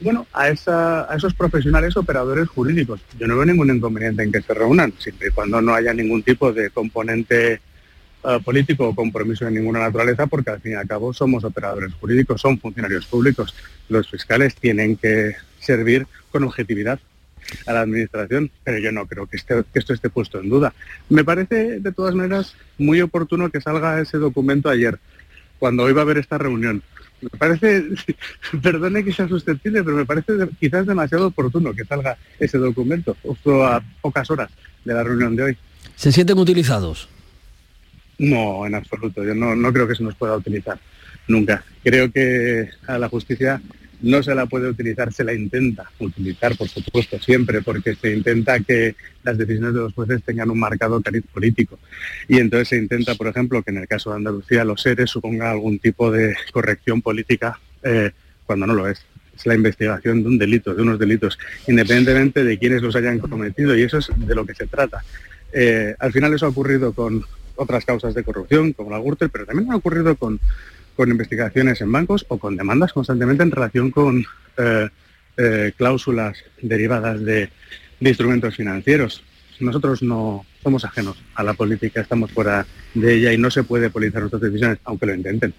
bueno, 0.00 0.26
a, 0.32 0.48
esa, 0.48 1.12
a 1.12 1.16
esos 1.16 1.34
profesionales 1.34 1.94
operadores 1.96 2.48
jurídicos. 2.48 3.00
Yo 3.18 3.26
no 3.26 3.36
veo 3.36 3.44
ningún 3.44 3.76
inconveniente 3.76 4.22
en 4.22 4.32
que 4.32 4.40
se 4.40 4.54
reúnan, 4.54 4.94
siempre 4.98 5.28
y 5.28 5.32
cuando 5.32 5.60
no 5.60 5.74
haya 5.74 5.92
ningún 5.92 6.22
tipo 6.22 6.50
de 6.50 6.70
componente 6.70 7.60
eh, 8.24 8.40
político 8.44 8.88
o 8.88 8.94
compromiso 8.94 9.44
de 9.44 9.50
ninguna 9.50 9.80
naturaleza, 9.80 10.26
porque 10.26 10.50
al 10.50 10.60
fin 10.60 10.72
y 10.72 10.74
al 10.76 10.88
cabo 10.88 11.12
somos 11.12 11.44
operadores 11.44 11.92
jurídicos, 11.94 12.40
son 12.40 12.58
funcionarios 12.58 13.06
públicos. 13.06 13.54
Los 13.88 14.10
fiscales 14.10 14.54
tienen 14.54 14.96
que 14.96 15.36
servir 15.60 16.06
con 16.30 16.44
objetividad 16.44 16.98
a 17.66 17.72
la 17.72 17.82
administración, 17.82 18.50
pero 18.62 18.78
yo 18.78 18.92
no 18.92 19.06
creo 19.06 19.26
que, 19.26 19.36
que 19.38 19.78
esto 19.78 19.92
esté 19.92 20.08
puesto 20.08 20.40
en 20.40 20.48
duda. 20.48 20.72
Me 21.08 21.22
parece, 21.24 21.80
de 21.80 21.92
todas 21.92 22.14
maneras, 22.14 22.54
muy 22.78 23.00
oportuno 23.00 23.50
que 23.50 23.60
salga 23.60 24.00
ese 24.00 24.18
documento 24.18 24.70
ayer, 24.70 24.98
cuando 25.58 25.82
hoy 25.82 25.92
va 25.92 26.00
a 26.00 26.04
haber 26.04 26.18
esta 26.18 26.38
reunión. 26.38 26.82
Me 27.20 27.28
parece, 27.28 27.84
perdone 28.62 29.04
que 29.04 29.12
sea 29.12 29.28
susceptible, 29.28 29.84
pero 29.84 29.96
me 29.96 30.06
parece 30.06 30.32
quizás 30.58 30.86
demasiado 30.86 31.26
oportuno 31.26 31.74
que 31.74 31.84
salga 31.84 32.16
ese 32.38 32.58
documento, 32.58 33.16
justo 33.22 33.64
a 33.64 33.82
pocas 34.00 34.30
horas 34.30 34.50
de 34.84 34.94
la 34.94 35.02
reunión 35.02 35.36
de 35.36 35.42
hoy. 35.42 35.58
¿Se 35.96 36.10
sienten 36.10 36.38
utilizados? 36.38 37.08
No, 38.18 38.66
en 38.66 38.74
absoluto. 38.74 39.24
Yo 39.24 39.34
no, 39.34 39.72
creo 39.72 39.88
que 39.88 39.94
se 39.94 40.04
nos 40.04 40.14
pueda 40.14 40.36
utilizar 40.36 40.78
nunca. 41.26 41.64
Creo 41.82 42.10
que 42.12 42.68
a 42.86 42.98
la 42.98 43.08
justicia 43.08 43.60
no 44.02 44.22
se 44.22 44.34
la 44.34 44.46
puede 44.46 44.68
utilizar, 44.68 45.12
se 45.12 45.24
la 45.24 45.32
intenta 45.32 45.90
utilizar, 45.98 46.56
por 46.56 46.68
supuesto, 46.68 47.18
siempre, 47.18 47.62
porque 47.62 47.94
se 47.94 48.14
intenta 48.14 48.60
que 48.60 48.94
las 49.22 49.38
decisiones 49.38 49.72
de 49.72 49.80
los 49.80 49.94
jueces 49.94 50.22
tengan 50.22 50.50
un 50.50 50.58
marcado 50.58 51.00
cariz 51.00 51.24
político. 51.32 51.78
Y 52.28 52.38
entonces 52.38 52.68
se 52.68 52.76
intenta, 52.76 53.14
por 53.14 53.28
ejemplo, 53.28 53.62
que 53.62 53.70
en 53.70 53.78
el 53.78 53.88
caso 53.88 54.10
de 54.10 54.16
Andalucía 54.16 54.64
los 54.64 54.82
seres 54.82 55.10
suponga 55.10 55.50
algún 55.50 55.78
tipo 55.78 56.10
de 56.10 56.36
corrección 56.52 57.00
política 57.00 57.58
eh, 57.82 58.10
cuando 58.44 58.66
no 58.66 58.74
lo 58.74 58.88
es. 58.88 59.04
Es 59.34 59.46
la 59.46 59.54
investigación 59.54 60.22
de 60.22 60.28
un 60.28 60.38
delito, 60.38 60.74
de 60.74 60.82
unos 60.82 60.98
delitos, 60.98 61.38
independientemente 61.66 62.44
de 62.44 62.58
quienes 62.58 62.82
los 62.82 62.94
hayan 62.94 63.18
cometido, 63.18 63.76
y 63.76 63.82
eso 63.82 63.98
es 63.98 64.08
de 64.14 64.34
lo 64.34 64.44
que 64.44 64.54
se 64.54 64.66
trata. 64.66 65.02
Eh, 65.52 65.94
al 65.98 66.12
final 66.12 66.34
eso 66.34 66.46
ha 66.46 66.50
ocurrido 66.50 66.92
con 66.92 67.24
otras 67.56 67.84
causas 67.84 68.14
de 68.14 68.24
corrupción, 68.24 68.72
como 68.72 68.90
la 68.90 68.98
Gürtel, 68.98 69.30
pero 69.30 69.46
también 69.46 69.72
ha 69.72 69.76
ocurrido 69.76 70.16
con, 70.16 70.40
investigaciones 70.98 71.80
en 71.80 71.90
bancos 71.90 72.24
o 72.28 72.38
con 72.38 72.56
demandas 72.56 72.92
constantemente 72.92 73.42
en 73.42 73.50
relación 73.50 73.90
con 73.90 74.24
eh, 74.56 74.88
eh, 75.36 75.72
cláusulas 75.76 76.38
derivadas 76.62 77.20
de, 77.24 77.50
instrumentos 78.00 78.54
financieros. 78.56 79.22
Nosotros 79.60 80.02
no 80.02 80.44
somos 80.62 80.84
ajenos 80.84 81.16
a 81.34 81.42
la 81.42 81.54
política, 81.54 82.00
estamos 82.00 82.30
fuera 82.32 82.66
de 82.92 83.14
ella 83.14 83.32
y 83.32 83.38
no 83.38 83.50
se 83.50 83.62
puede 83.62 83.88
politizar 83.88 84.22
nuestras 84.22 84.42
decisiones, 84.42 84.78
aunque 84.84 85.06
lo 85.06 85.14
intenten. 85.14 85.54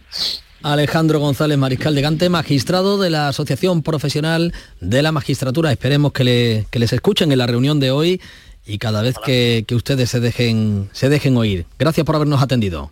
Alejandro 0.62 1.20
González 1.20 1.58
Mariscal 1.58 1.96
de 1.96 2.02
Gante, 2.02 2.30
magistrado 2.30 3.00
de 3.00 3.10
la 3.10 3.28
Asociación 3.28 3.84
Profesional 3.84 4.54
de 4.80 5.02
la 5.02 5.12
Magistratura. 5.12 5.72
Esperemos 5.72 6.12
que, 6.12 6.66
que 6.72 6.80
les 6.80 6.94
escuchen 6.94 7.32
en 7.32 7.38
la 7.38 7.48
reunión 7.48 7.80
de 7.80 7.92
hoy 7.92 8.22
y 8.66 8.78
cada 8.78 9.02
vez 9.02 9.16
que, 9.24 9.66
ustedes 9.74 10.10
se 10.10 10.20
dejen, 10.20 10.90
se 10.92 11.10
dejen 11.10 11.38
oír. 11.38 11.66
Gracias 11.78 12.06
por 12.06 12.16
habernos 12.16 12.42
atendido. 12.42 12.92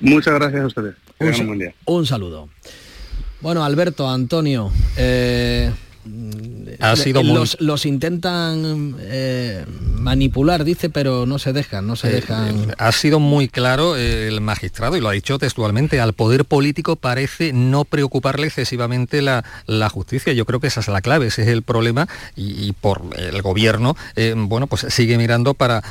Muchas 0.00 0.34
gracias 0.34 0.62
a 0.62 0.66
ustedes. 0.66 0.94
Un, 1.18 1.74
un 1.84 2.06
saludo. 2.06 2.48
Bueno, 3.40 3.64
Alberto, 3.64 4.08
Antonio, 4.08 4.70
eh, 4.96 5.70
ha 6.80 6.96
sido 6.96 7.22
los, 7.22 7.86
intentan 7.86 8.96
eh, 9.00 9.66
manipular, 9.96 10.64
dice, 10.64 10.88
pero 10.88 11.26
no 11.26 11.38
se 11.38 11.52
dejan, 11.52 11.86
no 11.86 11.94
se 11.94 12.08
eh, 12.08 12.12
dejan. 12.12 12.70
Eh, 12.70 12.74
ha 12.78 12.90
sido 12.92 13.20
muy 13.20 13.48
claro 13.48 13.96
el 13.96 14.40
magistrado, 14.40 14.96
y 14.96 15.00
lo 15.00 15.10
ha 15.10 15.12
dicho 15.12 15.38
textualmente, 15.38 16.00
al 16.00 16.14
poder 16.14 16.46
político 16.46 16.96
parece 16.96 17.52
no 17.52 17.84
preocuparle 17.84 18.46
excesivamente 18.46 19.20
la, 19.20 19.44
justicia. 19.90 20.32
Yo 20.32 20.46
creo 20.46 20.60
que 20.60 20.68
esa 20.68 20.80
es 20.80 20.88
la 20.88 21.00
clave, 21.00 21.26
ese 21.26 21.42
es 21.42 21.48
el 21.48 21.62
problema, 21.62 22.08
y, 22.34 22.72
por 22.72 23.02
el 23.16 23.42
gobierno, 23.42 23.96
bueno, 24.36 24.66
pues 24.66 24.86
sigue 24.88 25.18
mirando 25.18 25.54
para, 25.54 25.82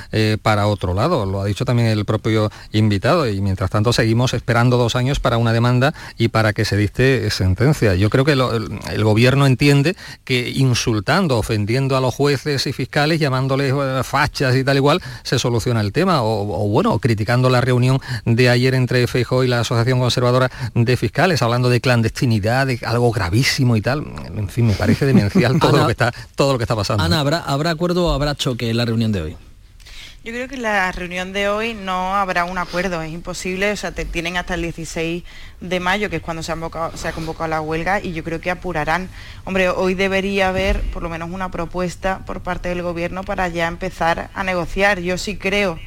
para 0.42 0.68
otro 0.68 0.94
lado. 0.94 1.26
Lo 1.26 1.42
ha 1.42 1.46
dicho 1.46 1.66
también 1.66 1.90
el 1.90 2.06
propio 2.06 2.52
invitado, 2.72 3.30
y 3.30 3.42
mientras 3.42 3.70
tanto 3.70 3.94
seguimos 3.94 4.34
esperando 4.34 4.78
dos 4.78 4.96
años 4.96 5.20
para 5.20 5.38
una 5.38 5.54
demanda 5.54 5.94
y 6.18 6.30
para 6.30 6.54
que 6.54 6.66
se 6.66 6.78
dicte 6.78 7.30
sentencia. 7.30 7.96
Yo 7.96 8.10
creo 8.10 8.26
que 8.26 8.32
el 8.32 9.04
gobierno 9.04 9.46
entiende 9.46 9.96
que 10.24 10.50
insultando, 10.50 11.38
ofendiendo 11.38 11.98
a 11.98 12.02
los 12.02 12.14
jueces 12.14 12.66
y 12.68 12.74
fiscales, 12.74 13.20
llamándoles 13.20 13.74
eh, 13.74 14.02
fachas 14.04 14.56
y 14.56 14.64
tal 14.64 14.78
igual, 14.78 15.02
se 15.24 15.40
soluciona 15.40 15.82
el 15.82 15.92
tema. 15.92 16.22
O, 16.24 16.68
bueno, 16.70 16.98
criticando 17.00 17.50
la 17.50 17.62
reunión 17.62 18.00
de 18.26 18.50
ayer 18.50 18.74
entre 18.76 19.08
FEJO 19.08 19.44
y 19.44 19.48
la 19.48 19.62
Asociación 19.62 20.00
Conservadora 20.00 20.52
de 20.74 20.98
Fiscales, 20.98 21.42
hablando 21.42 21.70
de 21.70 21.82
clandestinidad, 21.82 22.68
de 22.68 22.80
algo 22.86 23.12
gravísimo 23.12 23.76
y 23.76 23.82
tal. 23.82 24.06
En 24.36 24.50
fin, 24.50 24.68
me 24.68 24.74
parece 24.74 25.06
demencial 25.06 25.60
todo, 25.62 25.78
lo, 25.78 25.86
que 25.86 25.92
está, 25.92 26.14
todo 26.36 26.54
lo 26.54 26.58
que 26.58 26.64
está 26.64 26.76
pasando. 26.76 27.04
Ana, 27.04 27.20
¿habrá, 27.20 27.40
¿habrá 27.40 27.72
acuerdo 27.72 28.08
o 28.08 28.12
habrá 28.12 28.36
choque 28.36 28.70
en 28.70 28.78
la 28.78 28.86
reunión 28.86 29.12
de 29.12 29.22
hoy? 29.22 29.49
Yo 30.22 30.34
creo 30.34 30.50
que 30.50 30.56
en 30.56 30.64
la 30.64 30.92
reunión 30.92 31.32
de 31.32 31.48
hoy 31.48 31.74
no 31.74 32.14
habrá 32.14 32.44
un 32.44 32.58
acuerdo, 32.58 33.02
es 33.02 33.14
imposible, 33.14 33.72
o 33.72 33.78
sea, 33.78 33.94
te 33.94 34.04
tienen 34.04 34.36
hasta 34.36 34.56
el 34.56 34.64
16 34.64 35.24
de 35.62 35.80
mayo, 35.80 36.10
que 36.10 36.18
es 36.18 36.22
cuando 36.22 36.44
se 36.44 36.52
ha, 36.52 36.58
se 36.96 37.08
ha 37.08 37.14
convocado 37.14 37.48
la 37.48 37.62
huelga, 37.62 38.02
y 38.02 38.12
yo 38.12 38.22
creo 38.26 38.42
que 38.42 38.52
apurarán. 38.52 39.08
Hombre, 39.46 39.70
hoy 39.70 39.94
debería 39.94 40.50
haber 40.50 40.82
por 40.92 41.04
lo 41.04 41.10
menos 41.10 41.30
una 41.32 41.52
propuesta 41.52 42.20
por 42.26 42.42
parte 42.42 42.68
del 42.68 42.82
Gobierno 42.82 43.24
para 43.24 43.48
ya 43.48 43.68
empezar 43.68 44.30
a 44.34 44.44
negociar. 44.44 45.00
Yo 45.00 45.18
sí 45.18 45.38
creo 45.38 45.80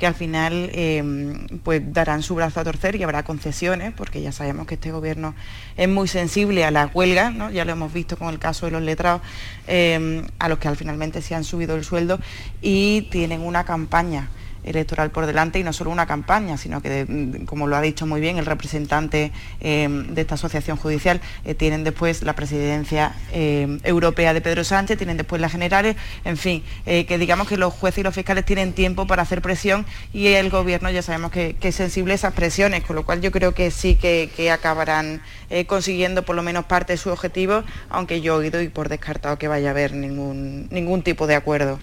que 0.00 0.06
al 0.06 0.14
final 0.14 0.70
em, 0.72 1.46
pues 1.62 1.82
darán 1.92 2.22
su 2.22 2.34
brazo 2.34 2.58
a 2.58 2.64
torcer 2.64 2.96
y 2.96 3.02
habrá 3.02 3.22
concesiones, 3.22 3.92
porque 3.94 4.22
ya 4.22 4.32
sabemos 4.32 4.66
que 4.66 4.74
este 4.74 4.90
gobierno 4.90 5.34
es 5.76 5.90
muy 5.90 6.08
sensible 6.08 6.64
a 6.64 6.70
las 6.70 6.92
huelgas, 6.94 7.34
¿no? 7.34 7.50
ya 7.50 7.66
lo 7.66 7.72
hemos 7.72 7.92
visto 7.92 8.16
con 8.16 8.30
el 8.30 8.38
caso 8.38 8.64
de 8.64 8.72
los 8.72 8.80
letrados, 8.80 9.20
em, 9.66 10.26
a 10.38 10.48
los 10.48 10.58
que 10.58 10.68
al 10.68 10.76
finalmente 10.78 11.20
se 11.20 11.34
han 11.34 11.44
subido 11.44 11.76
el 11.76 11.84
sueldo 11.84 12.18
y 12.62 13.02
tienen 13.10 13.42
una 13.42 13.64
campaña 13.64 14.30
electoral 14.64 15.10
por 15.10 15.26
delante 15.26 15.58
y 15.58 15.64
no 15.64 15.72
solo 15.72 15.90
una 15.90 16.06
campaña, 16.06 16.56
sino 16.56 16.82
que, 16.82 17.44
como 17.46 17.66
lo 17.66 17.76
ha 17.76 17.80
dicho 17.80 18.06
muy 18.06 18.20
bien 18.20 18.38
el 18.38 18.46
representante 18.46 19.32
em, 19.60 20.14
de 20.14 20.20
esta 20.20 20.34
asociación 20.34 20.76
judicial, 20.76 21.20
eh, 21.44 21.54
tienen 21.54 21.84
después 21.84 22.22
la 22.22 22.34
presidencia 22.34 23.14
em, 23.32 23.80
europea 23.84 24.34
de 24.34 24.40
Pedro 24.40 24.64
Sánchez, 24.64 24.98
tienen 24.98 25.16
después 25.16 25.40
las 25.40 25.52
generales, 25.52 25.96
en 26.24 26.36
fin, 26.36 26.62
eh, 26.86 27.06
que 27.06 27.18
digamos 27.18 27.48
que 27.48 27.56
los 27.56 27.72
jueces 27.72 27.98
y 27.98 28.02
los 28.02 28.14
fiscales 28.14 28.44
tienen 28.44 28.72
tiempo 28.72 29.06
para 29.06 29.22
hacer 29.22 29.42
presión 29.42 29.86
y 30.12 30.28
el 30.28 30.50
gobierno 30.50 30.90
ya 30.90 31.02
sabemos 31.02 31.30
que, 31.30 31.56
es 31.60 31.74
sensible 31.74 32.12
a 32.12 32.16
esas 32.16 32.34
presiones, 32.34 32.82
con 32.82 32.96
lo 32.96 33.04
cual 33.04 33.20
yo 33.20 33.30
creo 33.30 33.54
que 33.54 33.70
sí 33.70 33.94
que, 33.94 34.50
acabarán 34.50 35.22
eh, 35.50 35.66
consiguiendo 35.66 36.24
por 36.24 36.34
lo 36.34 36.42
menos 36.42 36.64
parte 36.64 36.94
de 36.94 36.96
su 36.96 37.10
objetivo, 37.10 37.62
aunque 37.88 38.20
yo 38.20 38.34
he 38.34 38.38
oído 38.38 38.60
y 38.60 38.68
por 38.68 38.88
descartado 38.88 39.38
que 39.38 39.46
vaya 39.46 39.68
a 39.68 39.70
haber 39.70 39.92
ningún, 39.92 40.66
ningún 40.70 41.02
tipo 41.02 41.28
de 41.28 41.36
acuerdo. 41.36 41.78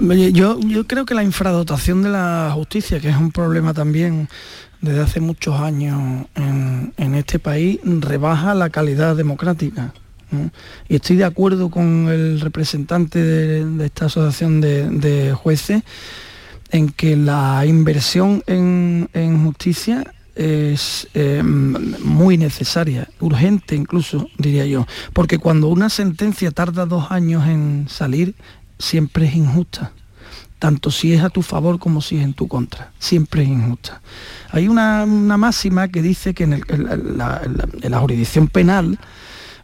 Yo, 0.00 0.58
creo 0.86 1.04
que 1.04 1.14
la 1.14 1.24
infradotación 1.24 2.02
de 2.02 2.10
la 2.10 2.52
justicia, 2.54 3.00
que 3.00 3.08
es 3.08 3.16
un 3.16 3.32
problema 3.32 3.74
también 3.74 4.28
desde 4.80 5.00
hace 5.00 5.20
muchos 5.20 5.60
años 5.60 6.26
en, 6.36 7.14
este 7.14 7.38
país, 7.38 7.80
rebaja 7.84 8.54
la 8.54 8.70
calidad 8.70 9.16
democrática. 9.16 9.92
Y 10.88 10.96
estoy 10.96 11.16
de 11.16 11.24
acuerdo 11.24 11.70
con 11.70 12.08
el 12.08 12.40
representante 12.40 13.20
de, 13.20 13.84
esta 13.84 14.06
asociación 14.06 14.60
de, 14.60 15.32
jueces 15.34 15.82
en 16.70 16.90
que 16.90 17.16
la 17.16 17.64
inversión 17.66 18.42
en, 18.46 19.08
justicia 19.44 20.04
es 20.36 21.08
eh, 21.14 21.42
muy 21.42 22.38
necesaria, 22.38 23.08
urgente 23.18 23.74
incluso, 23.74 24.28
diría 24.38 24.66
yo, 24.66 24.86
porque 25.12 25.38
cuando 25.38 25.66
una 25.66 25.88
sentencia 25.88 26.52
tarda 26.52 26.86
dos 26.86 27.10
años 27.10 27.48
en 27.48 27.86
salir, 27.88 28.36
siempre 28.78 29.26
es 29.26 29.34
injusta 29.34 29.92
tanto 30.58 30.90
si 30.90 31.12
es 31.12 31.22
a 31.22 31.30
tu 31.30 31.42
favor 31.42 31.78
como 31.78 32.00
si 32.00 32.16
es 32.16 32.24
en 32.24 32.34
tu 32.34 32.48
contra. 32.48 32.92
Siempre 32.98 33.42
es 33.42 33.48
injusta. 33.48 34.00
Hay 34.50 34.68
una, 34.68 35.06
máxima 35.06 35.88
que 35.88 36.02
dice 36.02 36.34
que 36.34 36.44
en, 36.44 36.62
la, 37.16 37.98
jurisdicción 38.00 38.48
penal 38.48 38.98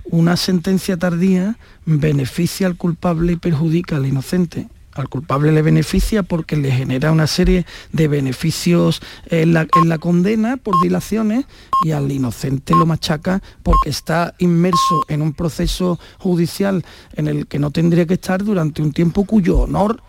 una 0.05 0.37
sentencia 0.37 0.97
tardía 0.97 1.57
beneficia 1.87 2.67
al 2.67 2.77
culpable 2.77 3.33
y 3.33 3.37
perjudica 3.37 3.97
al 3.97 4.07
inocente 4.07 4.69
al 4.95 5.09
culpable 5.09 5.53
le 5.53 5.63
beneficia 5.63 6.23
porque 6.23 6.57
le 6.57 6.71
genera 6.71 7.13
una 7.13 7.27
serie 7.27 7.67
de 7.93 8.09
beneficios 8.09 9.01
en 9.27 9.53
la, 9.53 9.67
en 9.81 9.89
la, 9.89 9.99
condena 9.99 10.57
por 10.57 10.81
dilaciones 10.83 11.47
y 11.85 11.93
al 11.93 12.11
inocente 12.11 12.75
lo 12.75 12.87
machaca 12.87 13.43
porque 13.63 13.91
está 13.91 14.35
inmerso 14.39 15.05
en 15.09 15.23
un 15.23 15.33
proceso 15.33 15.99
judicial 16.19 16.85
en 17.15 17.29
el 17.29 17.47
que 17.47 17.59
no 17.59 17.71
tendría 17.71 18.07
que 18.07 18.15
estar 18.15 18.43
durante 18.43 18.83
un 18.83 18.93
tiempo 18.93 19.25
cuyo 19.25 19.59
honor 19.59 20.03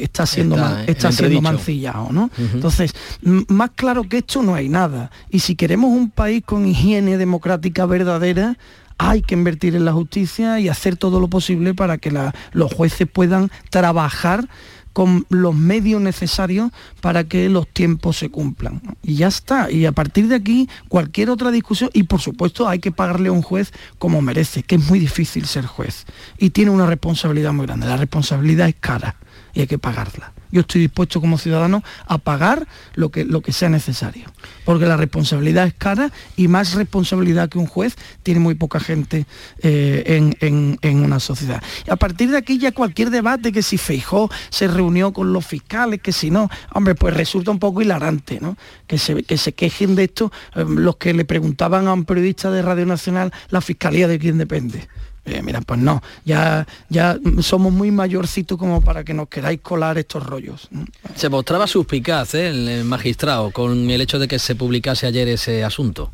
está 0.00 0.26
siendo, 0.26 0.56
está, 0.86 1.12
siendo 1.12 1.40
mancillado, 1.40 2.08
¿no? 2.10 2.30
Entonces, 2.36 2.92
más 3.22 3.70
claro 3.74 4.08
que 4.08 4.18
esto 4.18 4.42
no 4.42 4.54
hay 4.54 4.68
nada. 4.68 5.10
Y 5.30 5.40
si 5.40 5.54
queremos 5.54 5.90
un 5.90 6.10
país 6.10 6.42
con 6.44 6.66
higiene 6.66 7.16
democrática 7.16 7.86
verdadera, 7.86 8.58
hay 9.02 9.22
que 9.22 9.34
invertir 9.34 9.74
en 9.76 9.86
la 9.86 9.94
justicia 9.94 10.60
y 10.60 10.68
hacer 10.68 10.96
todo 10.96 11.20
lo 11.20 11.28
posible 11.28 11.72
para 11.72 11.96
que 11.96 12.12
los 12.52 12.74
jueces 12.74 13.08
puedan 13.10 13.50
trabajar 13.70 14.46
con 14.92 15.24
los 15.30 15.54
medios 15.54 16.02
necesarios 16.02 16.70
para 17.00 17.24
que 17.24 17.48
los 17.48 17.66
tiempos 17.66 18.18
se 18.18 18.28
cumplan. 18.28 18.82
Y 19.02 19.14
ya 19.14 19.28
está. 19.28 19.70
Y 19.70 19.86
a 19.86 19.92
partir 19.92 20.28
de 20.28 20.34
aquí, 20.34 20.68
cualquier 20.88 21.30
otra 21.30 21.50
discusión, 21.50 21.88
y 21.94 22.02
por 22.02 22.20
supuesto 22.20 22.68
hay 22.68 22.78
que 22.78 22.92
pagarle 22.92 23.30
a 23.30 23.32
un 23.32 23.40
juez 23.40 23.72
como 23.98 24.20
merece, 24.20 24.64
que 24.64 24.74
es 24.74 24.86
muy 24.86 24.98
difícil 24.98 25.46
ser 25.46 25.64
juez. 25.64 26.04
Y 26.36 26.50
tiene 26.50 26.70
una 26.70 26.84
responsabilidad 26.84 27.54
muy 27.54 27.64
grande. 27.64 27.86
La 27.86 27.96
responsabilidad 27.96 28.68
es 28.68 28.76
cara 28.78 29.16
y 29.54 29.60
hay 29.60 29.66
que 29.66 29.78
pagarla. 29.78 30.34
Yo 30.52 30.62
estoy 30.62 30.82
dispuesto 30.82 31.20
como 31.20 31.38
ciudadano 31.38 31.82
a 32.06 32.18
pagar 32.18 32.66
lo 32.94 33.10
que, 33.10 33.24
lo 33.24 33.40
que 33.40 33.52
sea 33.52 33.68
necesario, 33.68 34.26
porque 34.64 34.86
la 34.86 34.96
responsabilidad 34.96 35.66
es 35.66 35.74
cara 35.74 36.10
y 36.36 36.48
más 36.48 36.74
responsabilidad 36.74 37.48
que 37.48 37.58
un 37.58 37.66
juez 37.66 37.96
tiene 38.22 38.40
muy 38.40 38.54
poca 38.54 38.80
gente 38.80 39.26
eh, 39.62 40.32
en, 40.40 41.00
una 41.00 41.20
sociedad. 41.20 41.62
Y 41.86 41.90
a 41.90 41.96
partir 41.96 42.30
de 42.30 42.38
aquí 42.38 42.58
ya 42.58 42.72
cualquier 42.72 43.10
debate, 43.10 43.52
que 43.52 43.62
si 43.62 43.78
Feijó 43.78 44.30
se 44.50 44.68
reunió 44.68 45.12
con 45.12 45.32
los 45.32 45.46
fiscales, 45.46 46.00
que 46.00 46.12
si 46.12 46.30
no, 46.30 46.50
hombre, 46.72 46.94
pues 46.94 47.14
resulta 47.14 47.50
un 47.50 47.58
poco 47.58 47.82
hilarante, 47.82 48.38
¿no? 48.40 48.56
Que 48.86 48.98
se, 48.98 49.22
que 49.22 49.38
se 49.38 49.52
quejen 49.52 49.94
de 49.94 50.04
esto 50.04 50.32
eh, 50.54 50.64
los 50.66 50.96
que 50.96 51.14
le 51.14 51.24
preguntaban 51.24 51.86
a 51.86 51.92
un 51.92 52.04
periodista 52.04 52.50
de 52.50 52.62
Radio 52.62 52.86
Nacional 52.86 53.32
la 53.48 53.60
fiscalía 53.60 54.08
de 54.08 54.18
quién 54.18 54.38
depende. 54.38 54.88
Eh, 55.24 55.42
mira, 55.42 55.60
pues 55.60 55.78
no, 55.78 56.02
ya, 56.24 56.66
ya 56.88 57.18
somos 57.40 57.72
muy 57.72 57.90
mayorcitos 57.90 58.58
como 58.58 58.80
para 58.80 59.04
que 59.04 59.14
nos 59.14 59.28
queráis 59.28 59.60
colar 59.60 59.98
estos 59.98 60.24
rollos. 60.24 60.68
Se 61.14 61.28
mostraba 61.28 61.66
suspicaz 61.66 62.34
¿eh? 62.34 62.48
el 62.48 62.84
magistrado 62.84 63.50
con 63.50 63.90
el 63.90 64.00
hecho 64.00 64.18
de 64.18 64.28
que 64.28 64.38
se 64.38 64.54
publicase 64.54 65.06
ayer 65.06 65.28
ese 65.28 65.62
asunto. 65.62 66.10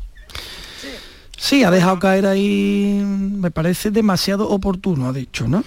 Sí, 1.39 1.63
ha 1.63 1.69
dejado 1.69 1.99
caer 1.99 2.25
ahí, 2.25 2.99
me 3.05 3.51
parece 3.51 3.91
demasiado 3.91 4.49
oportuno, 4.49 5.07
ha 5.07 5.13
dicho, 5.13 5.47
¿no? 5.47 5.63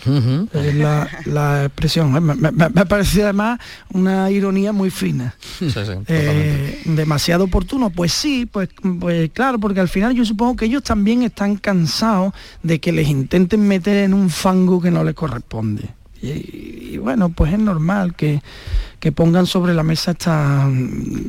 Es 0.53 0.75
la, 0.75 1.65
expresión. 1.65 2.17
¿eh? 2.17 2.21
Me, 2.21 2.87
parece 2.87 3.23
además 3.23 3.61
una 3.93 4.31
ironía 4.33 4.73
muy 4.73 4.91
fina. 4.91 5.37
Eh, 6.09 6.83
demasiado 6.85 7.45
oportuno. 7.45 7.91
Pues 7.91 8.13
sí, 8.13 8.47
pues, 8.47 8.69
pues 8.99 9.31
claro, 9.31 9.61
porque 9.61 9.79
al 9.79 9.89
final 9.89 10.13
yo 10.13 10.25
supongo 10.25 10.57
que 10.57 10.65
ellos 10.65 10.83
también 10.83 11.23
están 11.23 11.57
cansados 11.57 12.35
de 12.65 12.81
que 12.81 12.91
les 12.91 13.09
intenten 13.09 13.67
meter 13.67 13.97
en 13.99 14.13
un 14.13 14.29
fango 14.29 14.81
que 14.81 14.91
no 14.91 15.05
les 15.05 15.15
corresponde. 15.15 15.89
y 16.21 16.99
bueno, 16.99 17.29
pues 17.29 17.53
es 17.53 17.61
normal 17.61 18.15
que 18.17 18.43
que 19.01 19.13
pongan 19.13 19.47
sobre 19.47 19.73
la 19.73 19.83
mesa 19.83 20.11
estas, 20.11 20.67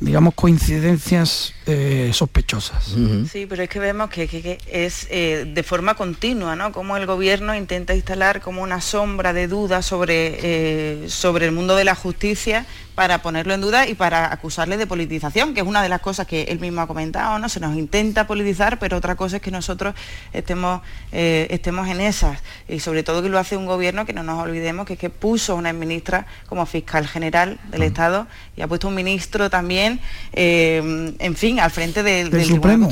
digamos, 0.02 0.34
coincidencias 0.34 1.54
eh, 1.66 2.12
sospechosas. 2.14 2.96
Sí, 3.32 3.46
pero 3.48 3.64
es 3.64 3.70
que 3.70 3.80
vemos 3.80 4.10
que, 4.10 4.60
es 4.68 5.08
eh, 5.10 5.50
de 5.52 5.64
forma 5.64 5.96
continua, 5.96 6.58
¿no? 6.58 6.74
Como 6.74 6.98
el 6.98 7.06
gobierno 7.06 7.56
intenta 7.56 7.96
instalar 7.96 8.42
como 8.42 8.62
una 8.62 8.82
sombra 8.82 9.32
de 9.32 9.48
duda 9.48 9.82
sobre, 9.82 10.40
eh, 10.42 11.10
sobre 11.10 11.46
el 11.46 11.54
mundo 11.54 11.78
de 11.78 11.86
la 11.86 11.96
justicia 11.96 12.66
para 12.96 13.22
ponerlo 13.22 13.54
en 13.54 13.62
duda 13.62 13.88
y 13.88 13.96
para 13.96 14.34
acusarle 14.34 14.78
de 14.78 14.86
politización, 14.86 15.54
que 15.54 15.62
es 15.62 15.66
una 15.66 15.82
de 15.82 15.90
las 15.90 16.02
cosas 16.02 16.28
que 16.28 16.44
él 16.44 16.60
mismo 16.60 16.82
ha 16.82 16.88
comentado, 16.88 17.40
¿no? 17.40 17.48
Se 17.48 17.60
nos 17.62 17.78
intenta 17.78 18.28
politizar, 18.28 18.80
pero 18.80 18.98
otra 18.98 19.16
cosa 19.16 19.38
es 19.38 19.42
que 19.42 19.50
nosotros 19.52 19.96
estemos, 20.34 20.82
eh, 21.14 21.48
estemos 21.52 21.88
en 21.88 22.02
esas. 22.02 22.38
Y 22.68 22.82
sobre 22.82 23.04
todo 23.04 23.24
que 23.24 23.30
lo 23.30 23.40
hace 23.40 23.56
un 23.56 23.66
gobierno 23.66 24.06
que 24.06 24.14
no 24.14 24.24
nos 24.24 24.44
olvidemos 24.44 24.86
que, 24.86 24.98
que 24.98 25.10
puso 25.10 25.56
una 25.56 25.72
ministra 25.72 26.26
como 26.48 26.66
fiscal 26.66 27.08
general 27.08 27.60
del 27.70 27.84
Estado 27.84 28.28
y 28.56 28.62
ha 28.62 28.68
puesto 28.68 28.88
un 28.88 28.96
ministro 28.96 29.50
también, 29.50 30.00
eh, 30.34 31.14
en 31.20 31.36
fin, 31.36 31.60
al 31.60 31.72
frente 31.72 32.04
del, 32.04 32.30
del, 32.30 32.46
Supremo, 32.46 32.88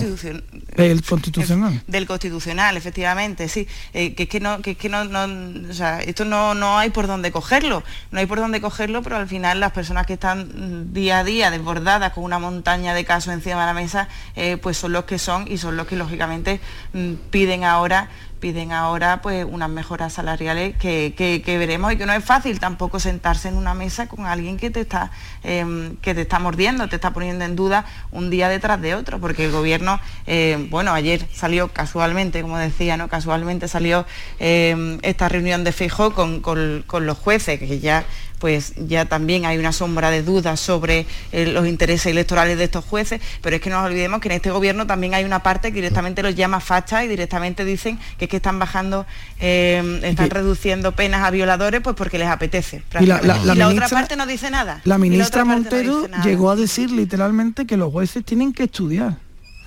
del 0.76 1.04
Constitucional. 1.04 1.82
Del 1.88 2.08
Constitucional, 2.08 2.78
efectivamente, 2.78 3.48
sí. 3.50 3.68
Eh, 3.94 4.14
que 4.14 4.24
es 4.24 4.30
que 4.30 4.40
no, 4.40 4.62
que 4.62 4.72
es 4.72 4.78
que 4.78 4.90
no, 4.90 5.02
o 5.02 5.74
sea, 5.74 6.02
esto 6.02 6.26
no, 6.26 6.54
no 6.56 6.78
hay 6.78 6.90
por 6.90 7.08
dónde 7.08 7.32
cogerlo, 7.32 7.84
no 8.12 8.20
hay 8.20 8.26
por 8.26 8.40
dónde 8.40 8.62
cogerlo, 8.62 9.02
pero 9.02 9.18
al 9.18 9.28
final 9.28 9.60
las 9.60 9.72
personas 9.72 10.06
que 10.06 10.14
están 10.14 10.94
día 10.94 11.20
a 11.20 11.24
día 11.24 11.52
desbordadas 11.52 12.14
con 12.14 12.24
una 12.24 12.40
montaña 12.40 12.94
de 12.94 13.06
casos 13.06 13.34
encima 13.34 13.62
de 13.62 13.66
la 13.66 13.74
mesa, 13.74 14.08
eh, 14.36 14.58
pues 14.58 14.78
son 14.78 14.94
los 14.94 15.06
que 15.06 15.20
son 15.20 15.46
y 15.52 15.58
son 15.58 15.76
los 15.76 15.88
que 15.88 15.96
lógicamente 15.96 16.62
mm, 16.94 17.14
piden 17.30 17.64
ahora 17.64 18.10
piden 18.40 18.72
ahora 18.72 19.22
pues 19.22 19.46
unas 19.50 19.70
mejoras 19.70 20.14
salariales 20.14 20.76
que, 20.78 21.44
veremos 21.46 21.94
y 21.94 21.98
que 21.98 22.06
no 22.06 22.14
es 22.14 22.24
fácil 22.24 22.60
tampoco 22.60 23.00
sentarse 23.00 23.50
en 23.50 23.56
una 23.56 23.74
mesa 23.74 24.08
con 24.08 24.26
alguien 24.26 24.58
que 24.58 24.70
te 24.70 24.82
está 24.82 25.12
em, 25.44 25.98
que 25.98 26.16
te 26.16 26.22
está 26.22 26.40
mordiendo, 26.40 26.88
te 26.88 26.96
está 26.96 27.12
poniendo 27.12 27.46
en 27.46 27.56
duda 27.56 27.86
un 28.12 28.30
día 28.30 28.50
detrás 28.50 28.82
de 28.82 28.96
otro, 28.96 29.20
porque 29.20 29.46
el 29.46 29.52
gobierno, 29.52 30.00
eh, 30.28 30.68
bueno, 30.70 30.94
ayer 30.94 31.28
salió 31.34 31.68
casualmente, 31.70 32.42
como 32.42 32.58
decía, 32.58 32.98
¿no? 32.98 33.08
Casualmente 33.08 33.68
salió 33.68 34.06
em, 34.40 35.00
esta 35.02 35.30
reunión 35.30 35.64
de 35.64 35.72
Fijo 35.72 36.14
con, 36.14 36.42
con 36.42 37.06
los 37.06 37.18
jueces, 37.18 37.60
que 37.60 37.80
ya 37.80 38.06
pues 38.40 38.74
ya 38.78 39.06
también 39.06 39.46
hay 39.46 39.58
una 39.58 39.72
sombra 39.72 40.10
de 40.10 40.24
dudas 40.24 40.60
sobre 40.60 41.06
eh, 41.32 41.46
los 41.46 41.68
intereses 41.68 42.08
electorales 42.08 42.58
de 42.58 42.64
estos 42.64 42.86
jueces, 42.86 43.22
pero 43.42 43.58
es 43.58 43.62
que 43.62 43.70
no 43.70 43.78
nos 43.78 43.88
olvidemos 43.88 44.22
que 44.22 44.30
en 44.30 44.36
este 44.36 44.50
gobierno 44.50 44.88
también 44.88 45.14
hay 45.14 45.26
una 45.26 45.44
parte 45.44 45.70
que 45.70 45.76
directamente 45.76 46.24
los 46.24 46.36
llama 46.36 46.60
facha 46.60 47.04
y 47.04 47.08
directamente 47.08 47.66
dicen 47.66 48.00
que 48.18 48.28
que 48.30 48.38
están 48.38 48.60
bajando, 48.60 49.06
eh, 49.40 50.00
están 50.04 50.30
reduciendo 50.30 50.94
penas 50.94 51.24
a 51.24 51.32
violadores 51.32 51.82
pues 51.82 51.96
porque 51.96 52.18
les 52.18 52.30
apetece. 52.30 52.84
Y 53.00 53.06
la, 53.06 53.68
otra 53.68 53.90
parte 53.90 54.16
no 54.16 54.26
dice 54.26 54.50
nada. 54.50 54.82
La 54.86 54.98
ministra 54.98 55.44
Montero 55.44 56.08
llegó 56.24 56.52
a 56.52 56.56
decir 56.56 56.92
literalmente 56.92 57.66
que 57.66 57.76
los 57.76 57.92
jueces 57.92 58.24
tienen 58.24 58.54
que 58.54 58.64
estudiar. 58.64 59.18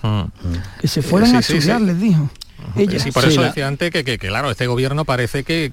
Mm. 0.02 0.22
Que 0.80 0.88
se 0.88 1.02
fueran 1.02 1.36
a 1.36 1.40
estudiar, 1.40 1.80
les 1.80 2.00
dijo 2.00 2.30
y 2.76 3.12
por 3.12 3.24
eso 3.24 3.42
decía 3.42 3.66
antes 3.66 3.90
que, 3.90 4.18
claro, 4.18 4.50
este 4.50 4.66
gobierno 4.66 5.04
parece 5.04 5.44
que, 5.44 5.70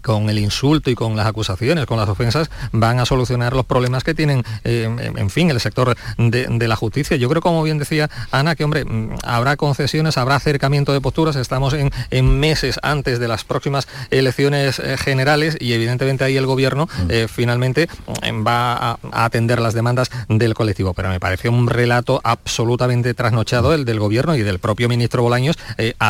con, 0.00 0.30
el, 0.30 0.38
insulto 0.38 0.90
y 0.90 0.94
con 0.94 1.16
las 1.16 1.26
acusaciones, 1.26 1.86
con 1.86 1.98
las 1.98 2.08
ofensas, 2.08 2.50
van 2.72 2.98
a 2.98 3.06
solucionar 3.06 3.54
los 3.54 3.66
problemas 3.66 4.04
que 4.04 4.14
tienen, 4.14 4.44
eh, 4.64 4.88
en 5.16 5.30
fin, 5.30 5.50
el 5.50 5.60
sector 5.60 5.96
de, 6.18 6.68
la 6.68 6.76
justicia. 6.76 7.16
Yo 7.16 7.28
creo, 7.28 7.42
como 7.42 7.62
bien 7.62 7.78
decía 7.78 8.08
Ana, 8.30 8.54
que 8.54 8.64
hombre, 8.64 8.84
mm, 8.84 9.16
habrá 9.24 9.56
concesiones, 9.56 10.16
habrá 10.16 10.36
acercamiento 10.36 10.92
de 10.92 11.00
posturas, 11.00 11.36
estamos 11.36 11.74
en, 11.74 11.90
meses 12.22 12.78
antes 12.82 13.18
de 13.18 13.28
las 13.28 13.44
próximas 13.44 13.88
elecciones 14.10 14.78
eh, 14.78 14.96
generales 14.96 15.56
y 15.60 15.72
evidentemente 15.72 16.24
ahí 16.24 16.36
el 16.36 16.46
gobierno 16.46 16.86
mm. 16.86 17.10
eh, 17.10 17.26
finalmente 17.28 17.88
mm, 18.06 18.46
va 18.46 18.92
a, 18.92 18.98
atender 19.12 19.60
las 19.60 19.74
demandas 19.74 20.10
del 20.28 20.54
colectivo. 20.54 20.94
Pero 20.94 21.08
me 21.10 21.20
pareció 21.20 21.50
un 21.50 21.66
relato 21.66 22.20
absolutamente 22.24 23.14
trasnochado 23.14 23.74
el 23.74 23.84
del 23.84 23.98
gobierno 23.98 24.36
y 24.36 24.42
del 24.42 24.58
propio 24.58 24.88
ministro 24.88 25.22
Bolaños 25.22 25.56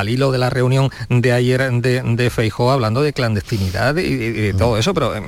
al 0.02 0.08
hilo 0.08 0.32
de 0.32 0.38
la 0.38 0.50
reunión 0.50 0.90
de 1.08 1.32
ayer 1.32 1.70
de, 1.72 2.02
de 2.02 2.30
Feijó 2.30 2.70
hablando 2.70 3.02
de 3.02 3.12
clandestinidad 3.12 3.96
y, 3.96 4.16
de 4.16 4.54
todo 4.54 4.76
eso, 4.76 4.92
pero 4.94 5.14
en, 5.14 5.24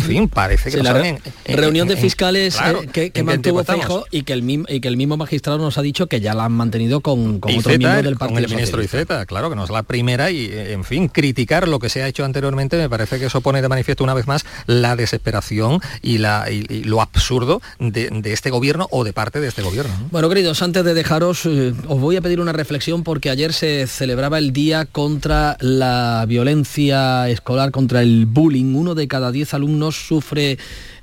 fin, 0.00 0.28
parece 0.28 0.70
que 0.70 0.82
la 0.82 1.18
reunión 1.44 1.88
de 1.88 1.96
fiscales 1.96 2.56
eh, 2.94 3.10
que, 3.12 3.22
mantuvo 3.22 3.64
Feijó 3.64 4.06
y 4.10 4.22
que, 4.22 4.32
el 4.32 4.42
mismo, 4.42 4.66
y 4.68 4.80
que 4.80 4.88
el 4.88 4.96
mismo 4.96 5.16
magistrado 5.16 5.58
nos 5.58 5.76
ha 5.78 5.82
dicho 5.82 6.06
que 6.06 6.20
ya 6.20 6.34
la 6.34 6.44
han 6.44 6.52
mantenido 6.52 7.00
con, 7.00 7.40
con 7.40 7.56
otro 7.56 7.76
miembro 7.76 8.02
del 8.02 8.16
partido. 8.16 8.40
Con 8.40 8.44
el 8.44 8.50
ministro 8.50 8.82
Iceta, 8.82 9.26
claro, 9.26 9.50
que 9.50 9.56
no 9.56 9.64
es 9.64 9.70
la 9.70 9.82
primera 9.82 10.30
y, 10.30 10.50
en 10.52 10.84
fin, 10.84 11.08
criticar 11.08 11.68
lo 11.68 11.78
que 11.78 11.88
se 11.88 12.02
ha 12.02 12.08
hecho 12.08 12.24
anteriormente 12.24 12.76
me 12.76 12.88
parece 12.88 13.18
que 13.18 13.26
eso 13.26 13.40
pone 13.40 13.60
de 13.60 13.68
manifiesto 13.68 14.04
una 14.04 14.14
vez 14.14 14.26
más 14.26 14.44
la 14.66 14.96
desesperación 14.96 15.80
y, 16.00 16.18
la, 16.18 16.46
lo 16.84 17.00
absurdo 17.00 17.60
de, 17.78 18.22
este 18.24 18.50
gobierno 18.50 18.86
o 18.90 19.04
de 19.04 19.12
parte 19.12 19.40
de 19.40 19.48
este 19.48 19.62
gobierno. 19.62 19.92
Bueno, 20.10 20.28
queridos, 20.28 20.62
antes 20.62 20.84
de 20.84 20.94
dejaros, 20.94 21.44
eh, 21.46 21.74
os 21.88 22.00
voy 22.00 22.16
a 22.16 22.20
pedir 22.20 22.40
una 22.40 22.52
reflexión 22.52 23.02
porque 23.02 23.30
ayer 23.30 23.52
se 23.52 23.86
celebró 23.86 24.11
celebraba 24.12 24.36
el 24.36 24.52
Día 24.52 24.84
contra 24.84 25.56
la 25.60 26.26
Violencia 26.28 27.30
Escolar, 27.30 27.70
contra 27.70 28.02
el 28.02 28.26
bullying. 28.26 28.74
Uno 28.74 28.94
de 28.94 29.08
cada 29.08 29.32
diez 29.32 29.54
alumnos 29.54 29.96
sufre 30.06 30.58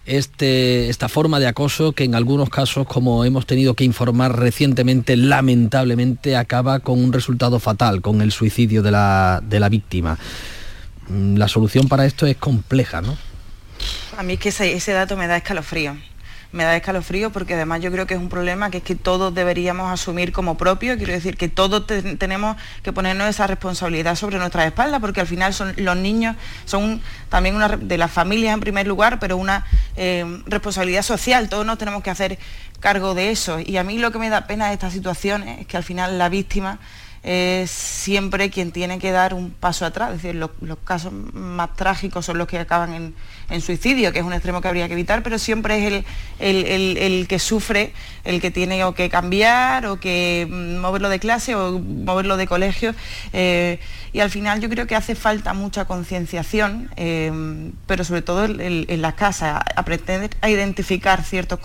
este, 0.05 0.89
esta 0.89 1.09
forma 1.09 1.39
de 1.39 1.47
acoso 1.47 1.93
que 1.93 2.03
en 2.03 2.13
algunos 2.13 2.51
casos, 2.51 2.85
como 2.85 3.25
hemos 3.25 3.47
tenido 3.47 3.73
que 3.73 3.83
informar 3.83 4.37
recientemente, 4.37 5.17
lamentablemente 5.17 6.37
acaba 6.37 6.81
con 6.81 7.03
un 7.03 7.11
resultado 7.11 7.59
fatal, 7.59 8.03
con 8.03 8.21
el 8.21 8.31
suicidio 8.31 8.83
de 8.83 8.91
la, 8.91 9.41
de 9.43 9.59
la 9.59 9.69
víctima. 9.69 10.19
Mm, 11.07 11.37
la 11.37 11.47
solución 11.47 11.87
para 11.87 12.05
esto 12.05 12.27
es 12.27 12.37
compleja, 12.37 13.01
¿no? 13.01 13.17
A 14.19 14.21
mí 14.21 14.33
es 14.33 14.39
que 14.39 14.49
ese, 14.49 14.73
ese 14.73 14.91
dato 14.91 15.17
me 15.17 15.25
da 15.25 15.37
escalofrío 15.37 15.97
me 16.51 16.63
da 16.63 16.75
escalofrío 16.75 17.31
porque 17.31 17.53
además 17.53 17.81
yo 17.81 17.91
creo 17.91 18.07
que 18.07 18.15
es 18.15 18.19
un 18.19 18.29
problema 18.29 18.71
que 18.71 18.77
es 18.77 18.83
que 18.83 18.95
todos 18.95 19.33
deberíamos 19.33 19.91
asumir 19.91 20.31
como 20.31 20.57
propio, 20.57 20.97
quiero 20.97 21.13
decir 21.13 21.37
que 21.37 21.47
todos 21.47 21.85
tenemos 21.85 22.57
que 22.81 22.91
ponernos 22.91 23.27
esa 23.27 23.45
responsabilidad 23.47 24.15
sobre 24.15 24.37
nuestras 24.37 24.65
espaldas 24.65 24.99
porque 24.99 25.21
al 25.21 25.27
final 25.27 25.53
son 25.53 25.73
los 25.77 25.95
niños 25.95 26.35
son 26.65 27.01
también 27.29 27.55
una 27.55 27.69
de 27.69 27.97
las 27.97 28.11
familias 28.11 28.53
en 28.53 28.59
primer 28.59 28.87
lugar, 28.87 29.19
pero 29.19 29.37
una 29.37 29.65
eh, 29.95 30.25
responsabilidad 30.45 31.03
social, 31.03 31.49
todos 31.49 31.65
nos 31.65 31.77
tenemos 31.77 32.03
que 32.03 32.09
hacer 32.09 32.39
cargo 32.79 33.13
de 33.13 33.31
eso. 33.31 33.59
Y 33.59 33.77
a 33.77 33.83
mí 33.83 33.99
lo 33.99 34.11
que 34.11 34.19
me 34.19 34.29
da 34.29 34.47
pena 34.47 34.67
de 34.67 34.73
esta 34.73 34.89
situación 34.89 35.47
es 35.47 35.67
que 35.67 35.77
al 35.77 35.83
final 35.83 36.17
la 36.17 36.29
víctima 36.29 36.79
es 37.23 37.69
siempre 37.69 38.49
quien 38.49 38.71
tiene 38.71 38.99
que 38.99 39.11
dar 39.11 39.33
un 39.33 39.51
paso 39.51 39.85
atrás. 39.85 40.11
Es 40.11 40.21
decir, 40.21 40.35
los, 40.35 40.51
casos 40.83 41.11
más 41.11 41.75
trágicos 41.75 42.25
son 42.25 42.37
los 42.37 42.47
que 42.47 42.59
acaban 42.59 43.13
en, 43.49 43.61
suicidio, 43.61 44.13
que 44.13 44.19
es 44.19 44.25
un 44.25 44.33
extremo 44.33 44.61
que 44.61 44.67
habría 44.67 44.87
que 44.87 44.93
evitar, 44.93 45.23
pero 45.23 45.39
siempre 45.39 45.87
es 45.87 46.05
el, 46.39 47.27
que 47.27 47.39
sufre, 47.39 47.93
el 48.23 48.39
que 48.39 48.51
tiene 48.51 48.83
o 48.83 48.93
que 48.93 49.09
cambiar 49.09 49.87
o 49.87 49.99
que 49.99 50.47
mm, 50.49 50.77
moverlo 50.77 51.09
de 51.09 51.19
clase 51.19 51.55
o 51.55 51.79
moverlo 51.79 52.37
de 52.37 52.47
colegio. 52.47 52.93
Eh, 53.33 53.79
y 54.11 54.21
al 54.21 54.29
final 54.29 54.59
yo 54.59 54.69
creo 54.69 54.87
que 54.87 54.95
hace 54.95 55.15
falta 55.15 55.53
mucha 55.53 55.85
concienciación, 55.85 56.89
eh, 56.95 57.71
pero 57.85 58.03
sobre 58.03 58.21
todo 58.21 58.45
en, 58.45 59.01
las 59.01 59.13
casas, 59.13 59.61
aprender 59.75 60.31
a 60.41 60.49
identificar 60.49 61.23
ciertas 61.23 61.59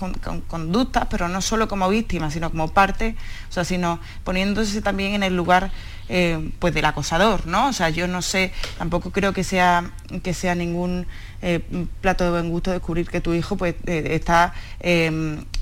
conductas, 0.47 1.07
pero 1.11 1.29
no 1.29 1.41
solo 1.41 1.69
como 1.69 1.89
víctima, 1.89 2.31
sino 2.31 2.51
como 2.51 2.69
parte, 2.69 3.17
o 3.55 3.63
sea, 3.63 3.65
sino 3.65 4.01
poniéndose 4.25 4.83
también 4.83 5.15
en 5.15 5.23
el 5.23 5.37
lugar 5.37 5.71
eh, 6.09 6.51
pues 6.59 6.75
del 6.75 6.85
acosador, 6.87 7.47
¿no? 7.47 7.69
O 7.69 7.73
sea, 7.73 7.89
yo 7.89 8.09
no 8.09 8.21
sé, 8.21 8.53
tampoco 8.79 9.13
creo 9.13 9.33
que 9.33 9.45
sea, 9.45 9.93
que 10.25 10.35
sea 10.35 10.57
ningún 10.57 11.07
eh, 11.41 11.61
plato 12.01 12.25
de 12.25 12.31
buen 12.31 12.51
gusto 12.51 12.73
descubrir 12.73 13.09
que 13.09 13.21
tu 13.21 13.33
hijo 13.33 13.57
pues 13.57 13.77
está 13.87 14.55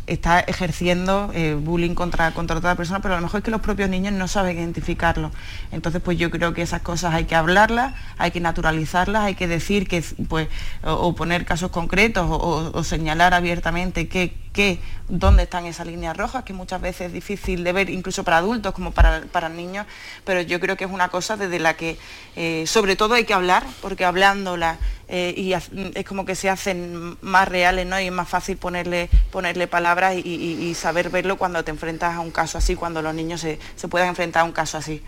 está 0.07 0.41
ejerciendo 0.41 1.31
eh, 1.33 1.55
bullying 1.55 1.95
contra, 1.95 2.33
contra 2.33 2.57
otra 2.57 2.75
persona, 2.75 3.01
pero 3.01 3.15
a 3.15 3.17
lo 3.19 3.23
mejor 3.23 3.39
es 3.39 3.45
que 3.45 3.51
los 3.51 3.61
propios 3.61 3.89
niños 3.89 4.13
no 4.13 4.27
saben 4.27 4.59
identificarlo. 4.59 5.31
Entonces, 5.71 6.03
pues 6.03 6.19
yo 6.19 6.31
creo 6.31 6.53
que 6.55 6.63
esas 6.63 6.83
cosas 6.83 7.15
hay 7.15 7.25
que 7.25 7.35
hablarlas, 7.35 7.95
hay 8.19 8.31
que 8.33 8.41
naturalizarlas, 8.41 9.23
hay 9.23 9.35
que 9.35 9.47
decir 9.47 9.87
que, 9.87 10.03
pues, 10.29 10.49
o, 10.83 11.15
poner 11.15 11.45
casos 11.45 11.71
concretos 11.71 12.27
o, 12.29 12.85
señalar 12.85 13.33
abiertamente 13.33 14.09
que, 14.09 14.35
que, 14.53 14.81
dónde 15.09 15.45
están 15.45 15.67
esas 15.67 15.87
líneas 15.87 16.17
rojas, 16.17 16.43
que 16.43 16.53
muchas 16.53 16.81
veces 16.81 17.09
es 17.09 17.13
difícil 17.13 17.65
de 17.65 17.73
ver, 17.73 17.91
incluso 17.91 18.25
para 18.25 18.39
adultos 18.39 18.73
como 18.73 18.91
para, 18.91 19.23
para 19.31 19.49
niños, 19.49 19.87
pero 20.25 20.41
yo 20.41 20.59
creo 20.59 20.77
que 20.77 20.85
es 20.85 20.91
una 20.91 21.09
cosa 21.09 21.37
desde 21.37 21.59
la 21.59 21.75
que 21.75 21.99
eh, 22.35 22.65
sobre 22.67 22.97
todo 22.97 23.15
hay 23.15 23.25
que 23.25 23.35
hablar, 23.35 23.65
porque 23.81 24.05
hablándola 24.05 24.79
eh, 25.15 25.35
y 25.37 25.53
es 25.53 25.69
como 26.07 26.25
que 26.25 26.35
se 26.35 26.49
hacen 26.49 27.19
más 27.21 27.47
reales 27.47 27.87
¿no? 27.87 28.01
y 28.01 28.07
es 28.07 28.13
más 28.13 28.27
fácil 28.27 28.57
ponerle, 28.57 29.11
ponerle 29.31 29.67
palabras 29.67 30.17
y, 30.17 30.75
saber 30.75 31.11
verlo 31.11 31.37
cuando 31.37 31.63
te 31.63 31.71
enfrentas 31.71 32.15
a 32.15 32.21
un 32.21 32.31
caso 32.31 32.57
así, 32.57 32.77
cuando 32.77 33.03
los 33.03 33.15
niños 33.15 33.43
se, 33.43 33.59
se 33.77 33.89
puedan 33.89 34.09
enfrentar 34.09 34.41
a 34.41 34.45
un 34.45 34.53
caso 34.53 34.79
así. 34.79 35.03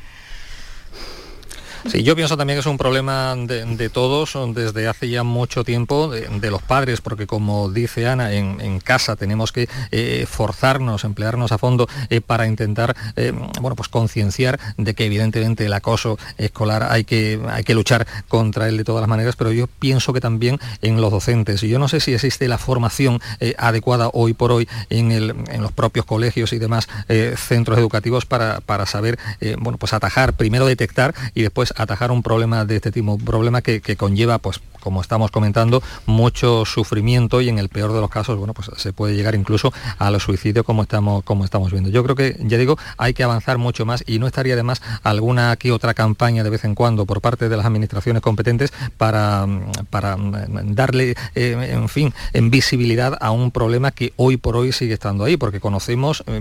Sí, 1.87 2.03
yo 2.03 2.17
pienso 2.17 2.39
también 2.39 2.57
que 2.57 2.61
es 2.61 2.67
un 2.67 2.79
problema 2.79 3.37
de, 3.37 3.91
todos 3.91 4.39
desde 4.55 4.89
hace 4.89 5.11
ya 5.11 5.23
mucho 5.23 5.65
tiempo, 5.65 6.09
de, 6.09 6.51
los 6.51 6.63
padres, 6.63 7.03
porque 7.03 7.27
como 7.27 7.71
dice 7.71 8.09
Ana, 8.09 8.33
en, 8.33 8.81
casa 8.81 9.17
tenemos 9.17 9.53
que 9.53 9.69
eh, 9.91 10.27
forzarnos, 10.29 11.05
emplearnos 11.05 11.53
a 11.53 11.59
fondo 11.59 11.87
eh, 12.09 12.21
para 12.21 12.47
intentar, 12.47 12.97
eh, 13.17 13.33
bueno, 13.61 13.77
pues 13.77 13.89
concienciar 13.89 14.59
de 14.79 14.95
que 14.95 15.07
evidentemente 15.07 15.67
el 15.67 15.73
acoso 15.73 16.19
escolar 16.39 16.89
hay 16.91 17.05
que, 17.05 17.41
hay 17.51 17.65
que 17.65 17.75
luchar 17.75 18.07
contra 18.29 18.69
él 18.69 18.79
de 18.79 18.85
todas 18.85 19.03
las 19.03 19.09
maneras, 19.09 19.37
pero 19.37 19.53
yo 19.53 19.67
pienso 19.67 20.13
que 20.13 20.21
también 20.21 20.59
en 20.81 21.01
los 21.01 21.11
docentes. 21.11 21.61
Yo 21.61 21.79
no 21.79 21.89
sé 21.89 22.01
si 22.01 22.15
existe 22.15 22.49
la 22.49 22.59
formación 22.59 23.21
adecuada 23.59 24.09
hoy 24.13 24.33
por 24.33 24.53
hoy 24.53 24.69
en, 24.89 25.13
el, 25.13 25.35
en, 25.49 25.63
los 25.63 25.73
propios 25.73 26.07
colegios 26.07 26.53
y 26.53 26.59
demás 26.59 26.89
centros 27.37 27.79
educativos 27.79 28.25
para, 28.25 28.61
para 28.61 28.87
saber, 28.87 29.19
bueno, 29.59 29.79
pues 29.79 29.93
atajar, 29.93 30.33
primero 30.35 30.67
detectar 30.67 31.15
y 31.35 31.43
después 31.43 31.74
atajar 31.75 32.11
un 32.11 32.23
problema 32.23 32.65
de 32.65 32.77
este 32.77 32.91
tipo, 32.91 33.15
un 33.15 33.25
problema 33.25 33.63
que, 33.63 33.81
conlleva, 33.97 34.39
pues 34.39 34.61
como 34.85 35.01
estamos 35.01 35.31
comentando, 35.31 35.83
mucho 36.07 36.65
sufrimiento 36.67 37.41
y 37.41 37.49
en 37.49 37.59
el 37.59 37.71
peor 37.71 37.93
de 37.93 38.01
los 38.01 38.11
casos, 38.11 38.39
bueno, 38.39 38.53
pues 38.53 38.71
se 38.77 38.93
puede 38.93 39.17
llegar 39.17 39.35
incluso 39.35 39.73
al 39.99 40.21
suicidio 40.21 40.63
como 40.63 40.83
estamos, 40.83 41.25
como 41.25 41.45
estamos 41.45 41.73
viendo. 41.73 41.91
Yo 41.91 42.05
creo 42.05 42.15
que, 42.15 42.37
ya 42.41 42.59
digo, 42.59 42.79
hay 42.99 43.15
que 43.15 43.25
avanzar 43.25 43.59
mucho 43.59 43.87
más 43.87 44.05
y 44.07 44.19
no 44.19 44.27
estaría 44.27 44.55
además 44.55 44.83
alguna 45.03 45.57
que 45.57 45.73
otra 45.73 45.95
campaña 45.95 46.45
de 46.45 46.51
vez 46.51 46.65
en 46.65 46.75
cuando 46.75 47.07
por 47.07 47.21
parte 47.21 47.49
de 47.49 47.57
las 47.57 47.67
administraciones 47.67 48.23
competentes 48.23 48.73
para, 48.99 49.47
para 49.89 50.17
mm, 50.17 50.75
darle, 50.75 51.15
eh, 51.35 51.71
en 51.73 51.89
fin, 51.89 52.13
visibilidad 52.35 53.17
a 53.21 53.31
un 53.31 53.51
problema 53.51 53.91
que 53.91 54.13
hoy 54.17 54.37
por 54.37 54.57
hoy 54.57 54.73
sigue 54.73 54.95
estando 54.95 55.25
ahí, 55.25 55.37
porque 55.39 55.61
conocemos 55.61 56.23
mm, 56.27 56.33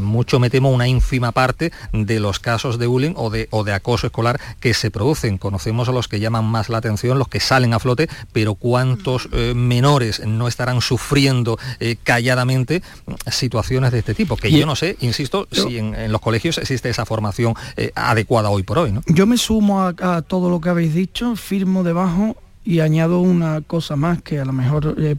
mucho, 0.00 0.40
me 0.40 0.48
temo, 0.48 0.70
una 0.70 0.88
ínfima 0.88 1.32
parte 1.32 1.72
de 1.92 2.20
los 2.20 2.40
casos 2.40 2.78
de 2.78 2.86
bullying 2.86 3.12
o 3.16 3.28
de, 3.28 3.48
o 3.50 3.64
de 3.64 3.74
acoso 3.74 4.06
escolar 4.06 4.40
que 4.60 4.72
se 4.72 4.90
producen. 4.90 5.36
Conocemos 5.36 5.88
a 5.88 5.92
los 5.92 6.08
que 6.08 6.20
llaman 6.20 6.44
más 6.46 6.68
la 6.68 6.78
atención, 6.78 7.18
los 7.18 7.28
que 7.28 7.40
salen 7.40 7.74
a 7.74 7.78
flote, 7.82 8.08
pero 8.32 8.54
¿cuántos 8.54 9.28
eh, 9.32 9.52
menores 9.54 10.24
no 10.26 10.48
estarán 10.48 10.80
sufriendo 10.80 11.58
eh, 11.80 11.96
calladamente 12.02 12.82
situaciones 13.30 13.92
de 13.92 13.98
este 13.98 14.14
tipo? 14.14 14.36
Que 14.36 14.50
yo 14.50 14.66
no 14.66 14.76
sé, 14.76 14.96
insisto, 15.00 15.46
si 15.50 15.78
en, 15.78 16.10
los 16.10 16.20
colegios 16.20 16.58
existe 16.58 16.88
esa 16.88 17.04
formación 17.04 17.54
eh, 17.76 17.92
adecuada 17.94 18.50
hoy 18.50 18.62
por 18.62 18.78
hoy. 18.78 18.92
¿no? 18.92 19.02
Yo 19.06 19.26
me 19.26 19.36
sumo 19.36 19.82
a, 19.82 19.94
a 19.98 20.22
todo 20.22 20.50
lo 20.50 20.60
que 20.60 20.68
habéis 20.68 20.94
dicho, 20.94 21.36
firmo 21.36 21.82
debajo 21.82 22.36
y 22.64 22.80
añado 22.80 23.20
una 23.20 23.60
cosa 23.60 23.96
más 23.96 24.22
que 24.22 24.38
a 24.38 24.44
lo 24.44 24.52
mejor 24.52 24.96
es 24.98 25.16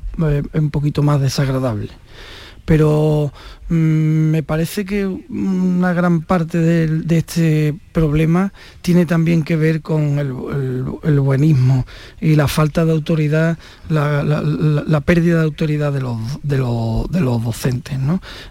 un 0.54 0.70
poquito 0.70 1.04
más 1.04 1.20
desagradable. 1.20 1.90
Pero 2.66 3.34
me 3.70 4.44
parece 4.44 4.86
que 4.86 5.06
una 5.06 5.94
gran 5.94 6.22
parte 6.22 6.58
de 6.58 7.18
este 7.18 7.76
problema 7.94 8.52
tiene 8.82 9.06
también 9.06 9.44
que 9.44 9.56
ver 9.56 9.82
con 9.82 10.20
el, 10.20 11.20
buenismo 11.20 11.86
y 12.20 12.36
la 12.36 12.50
falta 12.50 12.84
de 12.84 12.92
autoridad, 12.92 13.58
la, 13.88 15.02
pérdida 15.06 15.38
de 15.40 15.44
autoridad 15.46 15.94
de 15.94 16.02
los, 16.02 16.18
de 16.44 16.58
los, 16.58 17.44
docentes. 17.44 17.98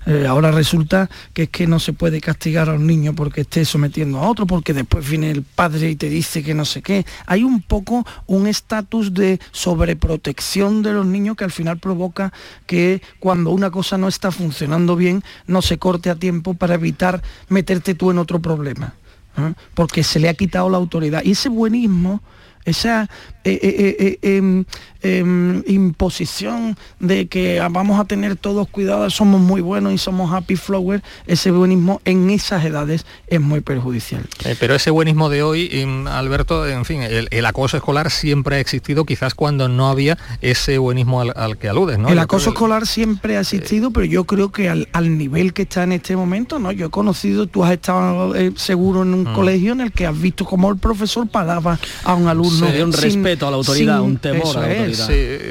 Eh, 0.06 0.26
ahora 0.26 0.52
resulta 0.52 1.10
que 1.34 1.44
es 1.44 1.48
que 1.50 1.66
no 1.66 1.80
se 1.80 1.92
puede 1.92 2.20
castigar 2.20 2.70
a 2.70 2.74
un 2.74 2.86
niño 2.86 3.14
porque 3.14 3.42
esté 3.42 3.64
sometiendo 3.64 4.18
a 4.18 4.28
otro, 4.28 4.46
porque 4.46 4.72
después 4.72 5.08
viene 5.08 5.30
el 5.30 5.42
padre 5.42 5.90
y 5.90 5.96
te 5.96 6.08
dice 6.08 6.42
que 6.42 6.54
no 6.54 6.64
sé 6.64 6.80
qué. 6.80 7.04
Hay 7.26 7.42
un 7.42 7.60
poco 7.60 8.06
un 8.26 8.46
estatus 8.46 9.12
de 9.12 9.40
sobreprotección 9.50 10.82
de 10.82 10.92
los 10.92 11.04
niños 11.04 11.36
que 11.36 11.44
al 11.44 11.50
final 11.50 11.78
provoca 11.78 12.32
que 12.66 13.02
cuando 13.18 13.50
una 13.50 13.70
cosa 13.70 13.98
no 13.98 14.08
está 14.08 14.30
funcionando 14.30 14.94
bien, 14.96 15.01
no 15.46 15.62
se 15.62 15.78
corte 15.78 16.10
a 16.10 16.16
tiempo 16.16 16.54
para 16.54 16.74
evitar 16.74 17.22
meterte 17.48 17.94
tú 17.94 18.10
en 18.10 18.18
otro 18.18 18.40
problema. 18.40 18.94
¿eh? 19.38 19.54
porque 19.74 20.02
se 20.02 20.20
le 20.20 20.28
ha 20.28 20.34
quitado 20.34 20.68
la 20.70 20.78
autoridad. 20.78 21.22
Y 21.24 21.32
ese 21.32 21.48
buenismo, 21.48 22.22
esa 22.64 23.08
eh, 23.44 24.58
eh, 25.02 25.18
em, 25.18 25.62
imposición 25.66 26.76
de 26.98 27.26
que 27.26 27.60
vamos 27.70 28.00
a 28.00 28.04
tener 28.04 28.36
todos 28.36 28.68
cuidados, 28.68 29.14
somos 29.14 29.40
muy 29.40 29.60
buenos 29.60 29.92
y 29.92 29.98
somos 29.98 30.32
happy 30.32 30.56
flower, 30.56 31.02
ese 31.26 31.50
buenismo 31.50 32.00
en 32.04 32.30
esas 32.30 32.64
edades 32.64 33.06
es 33.26 33.40
muy 33.40 33.60
perjudicial. 33.60 34.22
pero 34.58 34.74
ese 34.74 34.90
buenismo 34.90 35.28
de 35.28 35.42
hoy, 35.42 35.68
em, 35.72 36.06
Alberto, 36.06 36.66
en 36.68 36.84
fin, 36.84 37.02
el, 37.02 37.46
acoso 37.46 37.76
escolar 37.76 38.10
siempre 38.10 38.56
ha 38.56 38.60
existido, 38.60 39.04
quizás 39.04 39.34
cuando 39.34 39.68
no 39.68 39.88
había 39.88 40.16
ese 40.40 40.78
buenismo 40.78 41.20
al, 41.20 41.58
que 41.58 41.68
aludes, 41.68 41.98
¿no? 41.98 42.08
El 42.08 42.18
acoso 42.18 42.50
escolar 42.50 42.86
siempre 42.86 43.36
ha 43.36 43.40
existido, 43.40 43.90
pero 43.90 44.06
yo 44.06 44.24
creo 44.24 44.50
que 44.50 44.68
al, 44.68 45.18
nivel 45.18 45.52
que 45.52 45.62
está 45.62 45.82
en 45.82 45.92
este 45.92 46.16
momento, 46.16 46.58
¿no? 46.58 46.72
Yo 46.72 46.86
he 46.86 46.90
conocido, 46.90 47.46
tú 47.46 47.64
has 47.64 47.72
estado 47.72 48.34
seguro 48.56 49.02
en 49.02 49.14
un 49.14 49.24
mm. 49.24 49.34
colegio 49.34 49.72
en 49.72 49.80
el 49.80 49.92
que 49.92 50.06
has 50.06 50.18
visto 50.18 50.44
cómo 50.44 50.70
el 50.70 50.78
profesor 50.78 51.28
pagaba 51.28 51.78
a 52.04 52.14
un 52.14 52.28
alumno. 52.28 52.66
un 52.66 52.92
respeto 52.92 53.46
a 53.46 53.50
la 53.50 53.56
autoridad, 53.56 54.00
un 54.00 54.16
temor 54.16 54.56
a 54.56 54.60
la 54.60 54.66
autoridad. 54.66 54.91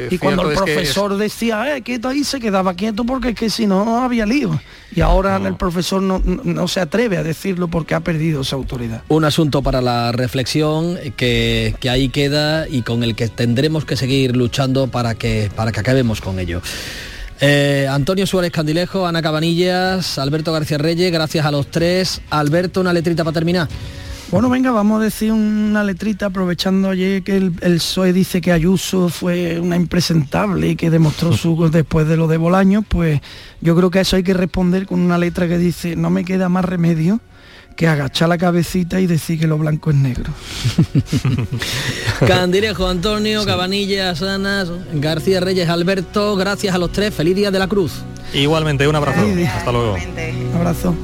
Y 0.10 0.18
cuando 0.18 0.50
el 0.50 0.56
profesor 0.56 1.18
decía, 1.18 1.76
eh, 1.76 1.82
quieto 1.82 2.08
ahí, 2.08 2.24
se 2.24 2.40
quedaba 2.40 2.74
quieto 2.74 3.04
porque 3.04 3.30
es 3.30 3.36
que 3.36 3.50
si 3.50 3.68
no, 3.68 3.86
no 3.86 4.04
había 4.04 4.26
lío. 4.26 4.60
Y 4.96 5.02
ahora 5.02 5.38
el 5.38 5.56
profesor 5.56 6.02
no, 6.02 6.68
se 6.68 6.80
atreve 6.80 7.18
a 7.18 7.24
decirlo 7.24 7.68
porque 7.68 7.96
ha 7.96 8.02
perdido 8.02 8.42
esa 8.42 8.56
autoridad. 8.56 9.04
Un 9.08 9.24
asunto 9.26 9.62
para 9.62 9.82
la 9.82 10.12
reflexión 10.12 10.98
que, 11.16 11.76
ahí 11.90 12.10
queda 12.10 12.68
y 12.68 12.82
con 12.82 13.04
el 13.04 13.16
que 13.16 13.28
tendremos 13.30 13.86
que 13.86 13.96
seguir 13.96 14.36
luchando 14.36 14.88
para 14.88 15.16
que, 15.16 15.50
para 15.56 15.72
que 15.72 15.80
acabemos 15.80 16.22
con 16.22 16.40
ello. 16.40 16.62
Eh, 17.40 17.88
Antonio 17.90 18.28
Suárez 18.28 18.52
Candilejo, 18.52 19.08
Ana 19.08 19.22
Cabanillas, 19.22 20.20
Alberto 20.20 20.54
García 20.54 20.78
Reyes, 20.78 21.12
gracias 21.12 21.46
a 21.46 21.52
los 21.52 21.68
tres. 21.68 22.22
Alberto, 22.30 22.82
una 22.82 22.94
letrita 22.94 23.24
para 23.24 23.34
terminar. 23.34 23.68
Bueno, 24.32 24.50
venga, 24.50 24.72
vamos 24.72 25.02
a 25.02 25.04
decir 25.04 25.34
una 25.34 25.84
letrita 25.84 26.28
aprovechando 26.28 26.90
ayer 26.90 27.22
que 27.22 27.36
el, 27.36 27.54
el 27.60 27.76
PSOE 27.76 28.14
dice 28.14 28.40
que 28.40 28.54
Ayuso 28.54 29.10
fue 29.10 29.60
una 29.60 29.76
impresentable 29.76 30.70
y 30.70 30.76
que 30.78 30.90
demostró 30.90 31.34
su 31.38 31.70
después 31.70 32.08
de 32.08 32.16
lo 32.16 32.28
de 32.28 32.38
Bolaño, 32.38 32.82
pues 32.82 33.20
yo 33.60 33.76
creo 33.76 33.92
que 33.92 34.00
a 34.00 34.04
eso 34.04 34.16
hay 34.16 34.24
que 34.24 34.34
responder 34.34 34.86
con 34.86 35.02
una 35.02 35.18
letra 35.18 35.50
que 35.50 35.58
dice 35.58 35.98
no 35.98 36.10
me 36.10 36.24
queda 36.24 36.48
más 36.48 36.64
remedio 36.64 37.20
que 37.76 37.90
agachar 37.90 38.30
la 38.30 38.38
cabecita 38.38 39.02
y 39.02 39.08
decir 39.08 39.38
que 39.38 39.48
lo 39.48 39.58
blanco 39.58 39.90
es 39.90 39.98
negro. 39.98 40.32
Candilejo 42.28 42.88
Antonio, 42.88 43.46
Cabanilla, 43.46 44.16
Sanas, 44.16 44.70
García 44.94 45.42
Reyes, 45.42 45.68
Alberto, 45.68 46.38
gracias 46.38 46.74
a 46.74 46.78
los 46.78 46.94
tres, 46.94 47.14
feliz 47.14 47.36
día 47.36 47.52
de 47.52 47.60
la 47.60 47.68
cruz. 47.68 48.04
Igualmente, 48.34 48.88
un 48.88 48.96
abrazo. 48.96 49.26
Hasta 49.58 49.72
luego. 49.72 49.96
Un 49.96 50.56
abrazo. 50.56 50.96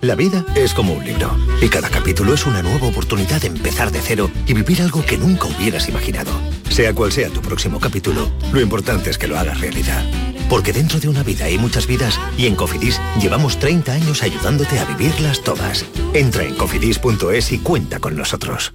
La 0.00 0.14
vida 0.14 0.46
es 0.54 0.72
como 0.72 0.94
un 0.94 1.04
libro 1.04 1.36
y 1.60 1.68
cada 1.68 1.90
capítulo 1.90 2.32
es 2.32 2.46
una 2.46 2.62
nueva 2.62 2.86
oportunidad 2.86 3.42
de 3.42 3.48
empezar 3.48 3.92
de 3.92 4.00
cero 4.00 4.30
y 4.46 4.54
vivir 4.54 4.80
algo 4.80 5.04
que 5.04 5.18
nunca 5.18 5.44
hubieras 5.46 5.90
imaginado. 5.90 6.30
Sea 6.70 6.94
cual 6.94 7.12
sea 7.12 7.28
tu 7.28 7.42
próximo 7.42 7.78
capítulo, 7.78 8.30
lo 8.50 8.62
importante 8.62 9.10
es 9.10 9.18
que 9.18 9.26
lo 9.26 9.38
hagas 9.38 9.60
realidad. 9.60 10.02
Porque 10.48 10.72
dentro 10.72 11.00
de 11.00 11.08
una 11.08 11.22
vida 11.22 11.44
hay 11.44 11.58
muchas 11.58 11.86
vidas 11.86 12.18
y 12.38 12.46
en 12.46 12.56
Cofidis 12.56 12.98
llevamos 13.20 13.58
30 13.58 13.92
años 13.92 14.22
ayudándote 14.22 14.78
a 14.78 14.86
vivirlas 14.86 15.42
todas. 15.42 15.84
Entra 16.14 16.44
en 16.44 16.54
cofidis.es 16.54 17.52
y 17.52 17.58
cuenta 17.58 17.98
con 17.98 18.16
nosotros. 18.16 18.72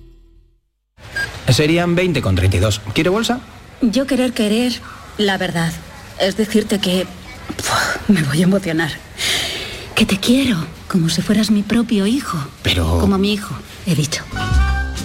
Serían 1.50 1.96
20 1.96 2.22
con 2.22 2.36
32. 2.36 2.82
¿Quiere 2.94 3.10
bolsa? 3.10 3.40
Yo 3.82 4.06
querer 4.06 4.34
querer 4.34 4.74
la 5.18 5.40
verdad. 5.40 5.74
Es 6.20 6.38
decirte 6.38 6.78
que... 6.78 7.08
Puf, 7.58 8.10
me 8.10 8.22
voy 8.22 8.42
a 8.42 8.44
emocionar. 8.44 8.92
Que 9.96 10.06
te 10.06 10.20
quiero, 10.20 10.58
como 10.90 11.08
si 11.08 11.22
fueras 11.22 11.52
mi 11.52 11.64
propio 11.64 12.06
hijo. 12.06 12.38
Pero... 12.64 13.00
Como 13.00 13.18
mi 13.18 13.34
hijo, 13.34 13.56
he 13.86 13.96
dicho. 13.96 14.24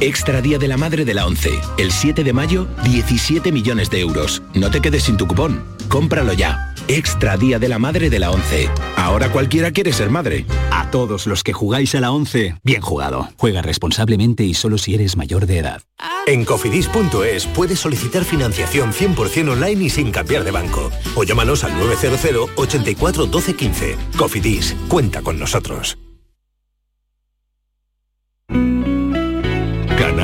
Extra 0.03 0.41
Día 0.41 0.57
de 0.59 0.67
la 0.67 0.79
Madre 0.79 1.05
de 1.05 1.13
la 1.13 1.27
ONCE. 1.27 1.61
El 1.77 1.93
7 1.93 2.25
de 2.25 2.33
mayo, 2.33 2.67
17 2.85 3.53
millones 3.53 3.91
de 3.91 4.01
euros. 4.01 4.43
No 4.55 4.71
te 4.71 4.81
quedes 4.81 5.03
sin 5.03 5.19
tu 5.19 5.29
cupón. 5.29 5.63
Cómpralo 5.89 6.33
ya. 6.33 6.75
Extra 6.89 7.37
Día 7.37 7.59
de 7.59 7.69
la 7.69 7.79
Madre 7.79 8.09
de 8.09 8.19
la 8.19 8.31
ONCE. 8.31 8.71
Ahora 8.97 9.31
cualquiera 9.31 9.73
quiere 9.73 9.93
ser 9.93 10.09
madre. 10.09 10.47
A 10.71 10.91
todos 10.91 11.27
los 11.27 11.43
que 11.43 11.53
jugáis 11.53 11.95
a 11.95 12.01
la 12.01 12.13
11, 12.13 12.57
bien 12.65 12.81
jugado. 12.81 13.29
Juega 13.37 13.61
responsablemente 13.61 14.43
y 14.43 14.55
solo 14.55 14.79
si 14.79 14.95
eres 14.95 15.19
mayor 15.19 15.45
de 15.45 15.59
edad. 15.59 15.83
En 16.27 16.47
cofidis.es 16.47 17.47
puedes 17.49 17.79
solicitar 17.79 18.25
financiación 18.25 18.95
100% 18.95 19.51
online 19.51 19.85
y 19.85 19.91
sin 19.91 20.13
cambiar 20.13 20.45
de 20.45 20.51
banco. 20.51 20.91
O 21.15 21.25
llámanos 21.25 21.63
al 21.63 21.79
900 21.79 22.49
84 22.57 23.27
12 23.27 23.55
15. 23.55 23.97
Cofidis, 24.17 24.75
cuenta 24.89 25.21
con 25.21 25.39
nosotros. 25.39 25.99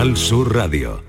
Canal 0.06 0.16
Sur 0.16 0.54
Radio. 0.54 1.02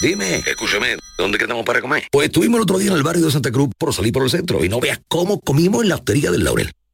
Dime, 0.00 0.36
escúchame, 0.46 0.96
¿dónde 1.18 1.36
quedamos 1.36 1.62
para 1.62 1.82
comer? 1.82 2.04
Pues 2.10 2.28
estuvimos 2.28 2.56
el 2.56 2.62
otro 2.62 2.78
día 2.78 2.90
en 2.90 2.96
el 2.96 3.02
barrio 3.02 3.26
de 3.26 3.30
Santa 3.30 3.50
Cruz 3.50 3.68
por 3.76 3.92
salir 3.92 4.14
por 4.14 4.22
el 4.22 4.30
centro 4.30 4.64
y 4.64 4.70
no 4.70 4.80
veas 4.80 4.98
cómo 5.06 5.38
comimos 5.40 5.82
en 5.82 5.90
la 5.90 5.96
hostería 5.96 6.30
del 6.30 6.44
Laurel. 6.44 6.72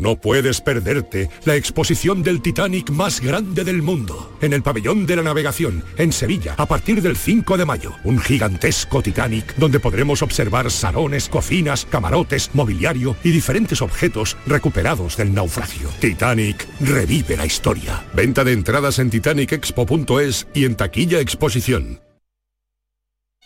No 0.00 0.16
puedes 0.16 0.62
perderte 0.62 1.28
la 1.44 1.56
exposición 1.56 2.22
del 2.22 2.40
Titanic 2.40 2.88
más 2.88 3.20
grande 3.20 3.64
del 3.64 3.82
mundo, 3.82 4.34
en 4.40 4.54
el 4.54 4.62
Pabellón 4.62 5.04
de 5.04 5.16
la 5.16 5.22
Navegación, 5.22 5.84
en 5.98 6.10
Sevilla, 6.10 6.54
a 6.56 6.64
partir 6.64 7.02
del 7.02 7.18
5 7.18 7.58
de 7.58 7.66
mayo. 7.66 7.92
Un 8.04 8.18
gigantesco 8.18 9.02
Titanic 9.02 9.54
donde 9.56 9.78
podremos 9.78 10.22
observar 10.22 10.70
salones, 10.70 11.28
cocinas, 11.28 11.84
camarotes, 11.84 12.48
mobiliario 12.54 13.14
y 13.22 13.30
diferentes 13.30 13.82
objetos 13.82 14.38
recuperados 14.46 15.18
del 15.18 15.34
naufragio. 15.34 15.90
Titanic 16.00 16.66
revive 16.80 17.36
la 17.36 17.44
historia. 17.44 18.02
Venta 18.14 18.42
de 18.42 18.54
entradas 18.54 18.98
en 19.00 19.10
titanicexpo.es 19.10 20.46
y 20.54 20.64
en 20.64 20.76
taquilla 20.76 21.20
exposición. 21.20 22.00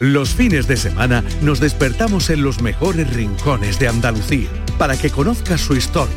Los 0.00 0.34
fines 0.34 0.66
de 0.66 0.76
semana 0.76 1.22
nos 1.40 1.60
despertamos 1.60 2.28
en 2.28 2.42
los 2.42 2.60
mejores 2.60 3.14
rincones 3.14 3.78
de 3.78 3.86
Andalucía 3.86 4.48
para 4.76 4.96
que 4.96 5.08
conozcas 5.08 5.60
su 5.60 5.76
historia, 5.76 6.16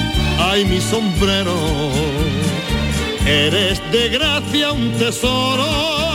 ay 0.49 0.65
mi 0.65 0.81
sombrero, 0.81 1.55
eres 3.25 3.81
de 3.91 4.09
gracia 4.09 4.71
un 4.71 4.91
tesoro 4.97 6.10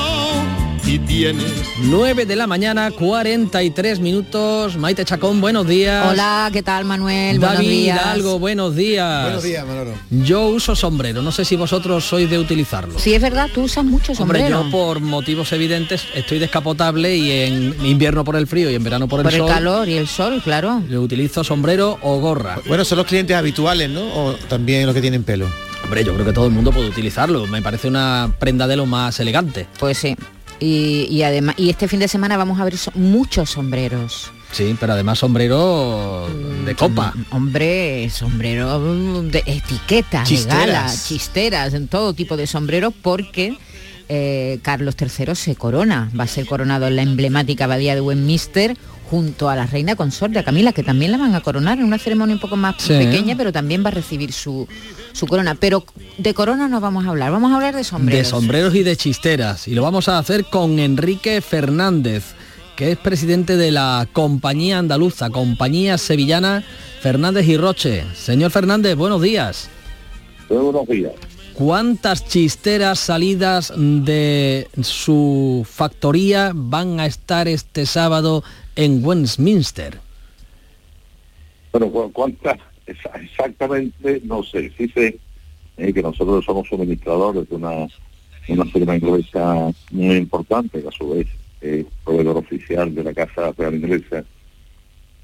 y 0.87 1.01
tienes 1.01 1.45
9 1.82 2.26
de 2.26 2.37
la 2.37 2.47
mañana, 2.47 2.91
43 2.93 3.99
minutos. 3.99 4.76
Maite 4.76 5.05
Chacón, 5.05 5.41
buenos 5.41 5.66
días. 5.66 6.07
Hola, 6.09 6.49
¿qué 6.53 6.62
tal 6.62 6.84
Manuel? 6.84 7.39
buenos 7.41 7.57
David 7.57 7.68
días. 7.68 8.01
Hidalgo, 8.01 8.39
buenos 8.39 8.76
días. 8.76 9.22
Buenos 9.24 9.43
días, 9.43 9.66
Manolo. 9.66 9.91
Yo 10.11 10.47
uso 10.47 10.76
sombrero, 10.76 11.22
no 11.22 11.32
sé 11.32 11.45
si 11.45 11.57
vosotros 11.57 12.05
sois 12.05 12.30
de 12.30 12.39
utilizarlo. 12.39 12.99
Sí, 13.01 13.14
es 13.14 13.20
verdad, 13.20 13.49
tú 13.53 13.62
usas 13.62 13.84
mucho 13.84 14.12
Hombre, 14.18 14.41
sombrero. 14.43 14.64
yo 14.64 14.70
por 14.70 15.01
motivos 15.01 15.53
evidentes 15.53 16.05
estoy 16.14 16.39
descapotable 16.39 17.16
y 17.16 17.30
en 17.32 17.74
invierno 17.84 18.22
por 18.22 18.37
el 18.37 18.47
frío 18.47 18.70
y 18.70 18.74
en 18.76 18.84
verano 18.84 19.09
por 19.09 19.20
el 19.20 19.24
Por 19.24 19.32
el 19.34 19.41
sol. 19.41 19.49
calor 19.49 19.89
y 19.89 19.95
el 19.95 20.07
sol, 20.07 20.41
claro. 20.45 20.82
Yo 20.89 21.03
utilizo 21.03 21.43
sombrero 21.43 21.99
o 22.03 22.20
gorra. 22.20 22.61
Bueno, 22.68 22.84
son 22.84 22.99
los 22.99 23.07
clientes 23.07 23.37
habituales, 23.37 23.91
¿no? 23.91 24.03
O 24.14 24.34
también 24.49 24.87
los 24.87 24.95
que 24.95 25.01
tienen 25.01 25.24
pelo. 25.24 25.47
Hombre, 25.82 26.05
yo 26.05 26.14
creo 26.14 26.24
que 26.26 26.32
todo 26.32 26.47
el 26.47 26.53
mundo 26.53 26.70
puede 26.70 26.89
utilizarlo. 26.89 27.47
Me 27.49 27.61
parece 27.61 27.89
una 27.89 28.32
prenda 28.39 28.66
de 28.68 28.76
lo 28.76 28.87
más 28.87 29.18
elegante. 29.20 29.66
Pues 29.78 29.99
sí. 29.99 30.16
Y, 30.61 31.07
y 31.11 31.22
además, 31.22 31.54
y 31.59 31.68
este 31.70 31.86
fin 31.88 32.00
de 32.00 32.09
semana 32.09 32.36
vamos 32.36 32.59
a 32.61 32.64
ver 32.64 32.76
so- 32.78 32.92
muchos 32.94 33.50
sombreros. 33.50 34.30
Sí, 34.52 34.74
pero 34.80 34.92
además 34.94 35.18
sombrero 35.18 36.28
de 36.64 36.74
copa. 36.74 37.12
Hombre, 37.30 38.09
sombrero 38.11 38.78
mm, 38.78 39.28
de 39.28 39.42
etiqueta, 39.44 40.20
de 40.20 40.26
Chisteras. 40.26 40.57
gala, 40.66 40.92
chisteras, 41.07 41.74
en 41.74 41.88
todo 41.88 42.14
tipo 42.14 42.36
de 42.36 42.46
sombreros, 42.46 42.94
porque 43.02 43.59
eh, 44.09 44.59
Carlos 44.62 44.94
III 44.98 45.34
se 45.34 45.57
corona. 45.57 46.11
Va 46.18 46.24
a 46.24 46.28
ser 46.28 46.46
coronado 46.46 46.86
en 46.86 46.96
la 46.96 47.02
emblemática 47.02 47.64
abadía 47.64 47.94
de 47.94 48.00
Westminster 48.00 48.78
junto 49.11 49.48
a 49.48 49.57
la 49.57 49.66
reina 49.66 49.94
consorte, 49.96 50.38
a 50.38 50.44
Camila, 50.44 50.72
que 50.72 50.82
también 50.82 51.12
la 51.12 51.18
van 51.18 51.34
a 51.34 51.40
coronar 51.40 51.78
en 51.78 51.84
una 51.84 51.98
ceremonia 51.98 52.34
un 52.34 52.40
poco 52.40 52.57
más 52.57 52.74
Sí. 52.78 52.94
pequeña, 52.94 53.36
pero 53.36 53.52
también 53.52 53.84
va 53.84 53.88
a 53.88 53.92
recibir 53.92 54.32
su, 54.32 54.66
su 55.12 55.26
corona. 55.26 55.54
Pero 55.54 55.84
de 56.18 56.34
corona 56.34 56.68
no 56.68 56.80
vamos 56.80 57.07
a 57.07 57.11
hablar, 57.11 57.30
vamos 57.30 57.52
a 57.52 57.57
hablar 57.57 57.74
de 57.76 57.84
sombreros. 57.84 58.24
De 58.26 58.30
sombreros 58.30 58.74
y 58.74 58.82
de 58.82 58.96
chisteras. 58.96 59.68
Y 59.68 59.74
lo 59.74 59.82
vamos 59.82 60.09
a 60.09 60.18
hacer 60.18 60.44
con 60.46 60.78
Enrique 60.78 61.40
Fernández, 61.40 62.34
que 62.76 62.92
es 62.92 62.98
presidente 62.98 63.57
de 63.57 63.70
la 63.70 64.09
compañía 64.12 64.78
andaluza, 64.78 65.30
compañía 65.30 65.98
sevillana 65.98 66.64
Fernández 67.00 67.46
y 67.46 67.57
Roche. 67.57 68.04
Señor 68.14 68.50
Fernández, 68.50 68.96
buenos 68.96 69.22
días. 69.22 69.68
Buenos 70.48 70.86
días. 70.88 71.12
¿Cuántas 71.54 72.26
chisteras 72.28 72.98
salidas 72.98 73.72
de 73.76 74.68
su 74.82 75.66
factoría 75.70 76.52
van 76.54 77.00
a 77.00 77.07
estar 77.07 77.48
este 77.48 77.86
sábado 77.86 78.44
en 78.76 79.04
Westminster? 79.04 79.98
Bueno, 81.72 81.90
¿cuántas? 82.12 82.58
Exactamente, 82.86 84.22
no 84.24 84.42
sé. 84.42 84.72
Sí 84.78 84.88
sé 84.88 85.18
eh, 85.76 85.92
que 85.92 86.02
nosotros 86.02 86.44
somos 86.44 86.68
suministradores 86.68 87.48
de 87.48 87.56
una, 87.56 87.86
una 88.48 88.64
firma 88.66 88.96
inglesa 88.96 89.72
muy 89.90 90.16
importante, 90.16 90.80
que 90.80 90.88
a 90.88 90.92
su 90.92 91.10
vez 91.10 91.26
es 91.60 91.86
proveedor 92.04 92.36
oficial 92.38 92.94
de 92.94 93.04
la 93.04 93.12
Casa 93.12 93.52
Real 93.56 93.74
Inglesa. 93.74 94.24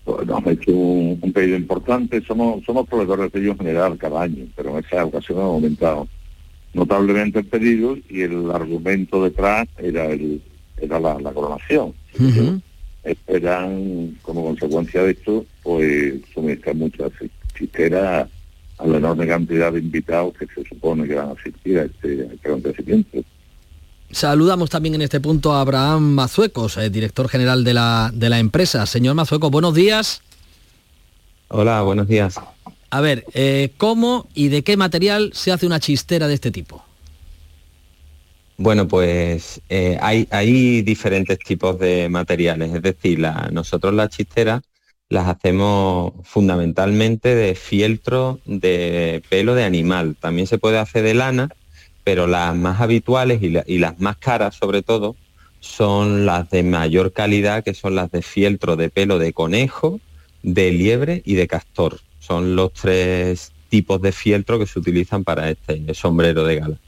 Pues, 0.04 0.26
nos 0.26 0.44
ha 0.44 0.50
hecho 0.50 0.72
un, 0.72 1.32
pedido 1.32 1.56
importante. 1.56 2.20
Somos 2.22 2.64
somos 2.64 2.88
proveedores 2.88 3.30
de 3.30 3.40
ellos 3.40 3.52
en 3.52 3.58
general 3.58 3.96
cada 3.96 4.22
año, 4.22 4.46
pero 4.56 4.76
en 4.76 4.84
esa 4.84 5.04
ocasión 5.04 5.38
ha 5.38 5.44
aumentado 5.44 6.08
notablemente 6.74 7.38
el 7.38 7.46
pedido 7.46 7.96
y 8.08 8.22
el 8.22 8.50
argumento 8.50 9.22
detrás 9.22 9.68
era 9.78 10.06
el 10.06 10.42
era 10.78 10.98
la, 10.98 11.32
coronación. 11.32 11.94
Esperan, 13.04 14.16
como 14.22 14.44
consecuencia 14.44 15.02
de 15.02 15.12
esto, 15.12 15.44
pues 15.62 16.14
suministrar 16.32 16.76
muchas 16.76 17.10
chisteras 17.56 18.28
a 18.78 18.86
la 18.86 18.96
enorme 18.98 19.26
cantidad 19.26 19.72
de 19.72 19.80
invitados 19.80 20.34
que 20.38 20.46
se 20.46 20.68
supone 20.68 21.06
que 21.06 21.14
van 21.14 21.30
a 21.30 21.32
asistir 21.32 21.78
a 21.78 21.84
este, 21.84 22.26
este 22.32 22.48
acontecimiento. 22.48 23.18
Saludamos 24.10 24.68
también 24.68 24.94
en 24.94 25.02
este 25.02 25.20
punto 25.20 25.54
a 25.54 25.62
Abraham 25.62 26.02
Mazuecos, 26.12 26.76
eh, 26.76 26.90
director 26.90 27.28
general 27.28 27.64
de 27.64 27.74
la, 27.74 28.10
de 28.12 28.28
la 28.28 28.38
empresa. 28.38 28.84
Señor 28.86 29.14
Mazuecos, 29.14 29.50
buenos 29.50 29.74
días. 29.74 30.20
Hola, 31.48 31.82
buenos 31.82 32.08
días. 32.08 32.38
A 32.90 33.00
ver, 33.00 33.24
eh, 33.32 33.72
¿cómo 33.78 34.28
y 34.34 34.48
de 34.48 34.62
qué 34.62 34.76
material 34.76 35.30
se 35.32 35.50
hace 35.50 35.66
una 35.66 35.80
chistera 35.80 36.28
de 36.28 36.34
este 36.34 36.50
tipo? 36.50 36.84
Bueno, 38.58 38.86
pues 38.86 39.60
eh, 39.68 39.98
hay, 40.00 40.28
hay, 40.30 40.82
diferentes 40.82 41.38
tipos 41.38 41.78
de 41.78 42.08
materiales, 42.08 42.72
es 42.74 42.82
decir, 42.82 43.18
nosotros 43.50 43.94
las 43.94 44.10
chisteras 44.10 44.62
las 45.12 45.28
hacemos 45.28 46.12
fundamentalmente 46.24 47.34
de 47.34 47.54
fieltro 47.54 48.40
de 48.46 49.22
pelo 49.28 49.54
de 49.54 49.64
animal. 49.64 50.16
También 50.18 50.46
se 50.46 50.58
puede 50.58 50.78
hacer 50.78 51.04
de 51.04 51.14
lana, 51.14 51.50
pero 52.02 52.26
las 52.26 52.56
más 52.56 52.80
habituales 52.80 53.42
y, 53.42 53.78
las 53.78 54.00
más 54.00 54.16
caras 54.16 54.56
sobre 54.56 54.82
todo 54.82 55.14
son 55.60 56.26
las 56.26 56.50
de 56.50 56.62
mayor 56.62 57.12
calidad, 57.12 57.62
que 57.62 57.74
son 57.74 57.94
las 57.94 58.10
de 58.10 58.22
fieltro 58.22 58.76
de 58.76 58.90
pelo 58.90 59.18
de 59.18 59.32
conejo, 59.32 60.00
de 60.42 60.72
liebre 60.72 61.22
y 61.24 61.34
de 61.34 61.46
castor. 61.46 62.00
Son 62.18 62.56
los 62.56 62.72
tres 62.72 63.52
tipos 63.68 64.00
de 64.00 64.12
fieltro 64.12 64.58
que 64.58 64.66
se 64.66 64.78
utilizan 64.78 65.24
para 65.24 65.50
este 65.50 65.94
sombrero 65.94 66.44
de 66.44 66.56
gala. 66.56 66.78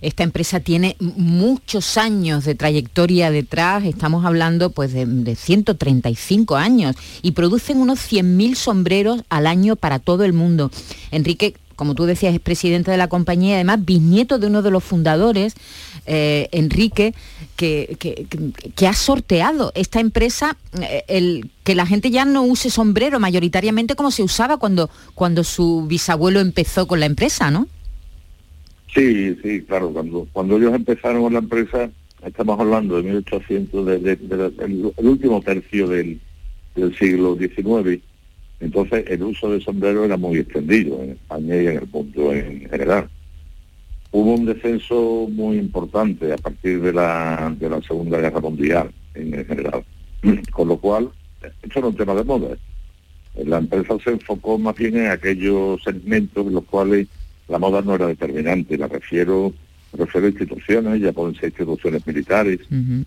Esta 0.00 0.24
empresa 0.24 0.60
tiene 0.60 0.96
muchos 0.98 1.96
años 1.96 2.44
de 2.44 2.54
trayectoria 2.54 3.30
detrás, 3.30 3.84
estamos 3.84 4.24
hablando 4.24 4.70
pues 4.70 4.92
de, 4.92 5.36
135 5.36 6.56
años 6.56 6.96
y 7.22 7.32
producen 7.32 7.78
unos 7.78 8.00
100.000 8.00 8.54
sombreros 8.56 9.22
al 9.28 9.46
año 9.46 9.76
para 9.76 9.98
todo 10.00 10.24
el 10.24 10.32
mundo. 10.32 10.70
Enrique, 11.12 11.54
como 11.76 11.94
tú 11.94 12.06
decías, 12.06 12.34
es 12.34 12.40
presidente 12.40 12.90
de 12.90 12.96
la 12.96 13.08
compañía, 13.08 13.54
además 13.54 13.84
bisnieto 13.84 14.38
de 14.38 14.48
uno 14.48 14.62
de 14.62 14.72
los 14.72 14.82
fundadores, 14.82 15.54
eh, 16.06 16.48
Enrique, 16.50 17.14
que, 17.54 17.96
que, 18.74 18.86
ha 18.86 18.94
sorteado 18.94 19.72
esta 19.74 20.00
empresa, 20.00 20.56
eh, 20.80 21.04
el, 21.06 21.50
que 21.62 21.74
la 21.74 21.86
gente 21.86 22.10
ya 22.10 22.24
no 22.24 22.42
use 22.42 22.70
sombrero 22.70 23.20
mayoritariamente 23.20 23.94
como 23.94 24.10
se 24.10 24.22
usaba 24.22 24.56
cuando, 24.56 24.90
cuando 25.14 25.44
su 25.44 25.86
bisabuelo 25.86 26.40
empezó 26.40 26.88
con 26.88 26.98
la 26.98 27.06
empresa, 27.06 27.50
¿no? 27.50 27.68
Sí, 28.98 29.36
sí, 29.44 29.62
claro. 29.62 29.90
Cuando, 29.90 30.26
cuando 30.32 30.56
ellos 30.56 30.74
empezaron 30.74 31.22
con 31.22 31.32
la 31.32 31.38
empresa, 31.38 31.88
estamos 32.24 32.58
hablando 32.58 32.96
de 32.96 33.04
1800, 33.04 33.86
de, 33.86 34.18
el, 34.58 34.92
último 35.06 35.40
tercio 35.40 35.86
del, 35.86 36.20
siglo 36.98 37.36
XIX. 37.36 38.02
Entonces 38.58 39.04
el 39.06 39.22
uso 39.22 39.52
de 39.52 39.60
sombrero 39.60 40.04
era 40.04 40.16
muy 40.16 40.38
extendido 40.38 41.00
en 41.00 41.10
España 41.10 41.56
y 41.62 41.66
en 41.68 41.76
el 41.76 41.86
mundo 41.86 42.32
en 42.32 42.68
general. 42.68 43.08
Hubo 44.10 44.34
un 44.34 44.46
descenso 44.46 45.28
muy 45.30 45.58
importante 45.58 46.32
a 46.32 46.36
partir 46.36 46.80
de 46.80 46.92
la, 46.92 47.54
de 47.56 47.70
la 47.70 47.80
Segunda 47.82 48.18
Guerra 48.18 48.40
Mundial 48.40 48.90
en 49.14 49.44
general. 49.46 49.84
Con 50.50 50.66
lo 50.66 50.76
cual, 50.76 51.10
esto 51.62 51.80
no 51.80 51.88
es 51.88 51.92
un 51.92 51.96
tema 51.96 52.14
de 52.14 52.24
moda. 52.24 52.56
La 53.44 53.58
empresa 53.58 53.96
se 54.02 54.10
enfocó 54.10 54.58
más 54.58 54.74
bien 54.74 54.96
en 54.96 55.10
aquellos 55.12 55.80
segmentos 55.84 56.44
en 56.44 56.54
los 56.54 56.64
cuales 56.64 57.06
la 57.48 57.58
moda 57.58 57.80
no 57.82 57.94
era 57.94 58.06
determinante, 58.06 58.76
la 58.76 58.88
refiero, 58.88 59.52
refiero 59.92 60.26
a 60.26 60.30
instituciones, 60.30 61.00
ya 61.00 61.12
pueden 61.12 61.34
ser 61.34 61.48
instituciones 61.48 62.06
militares, 62.06 62.60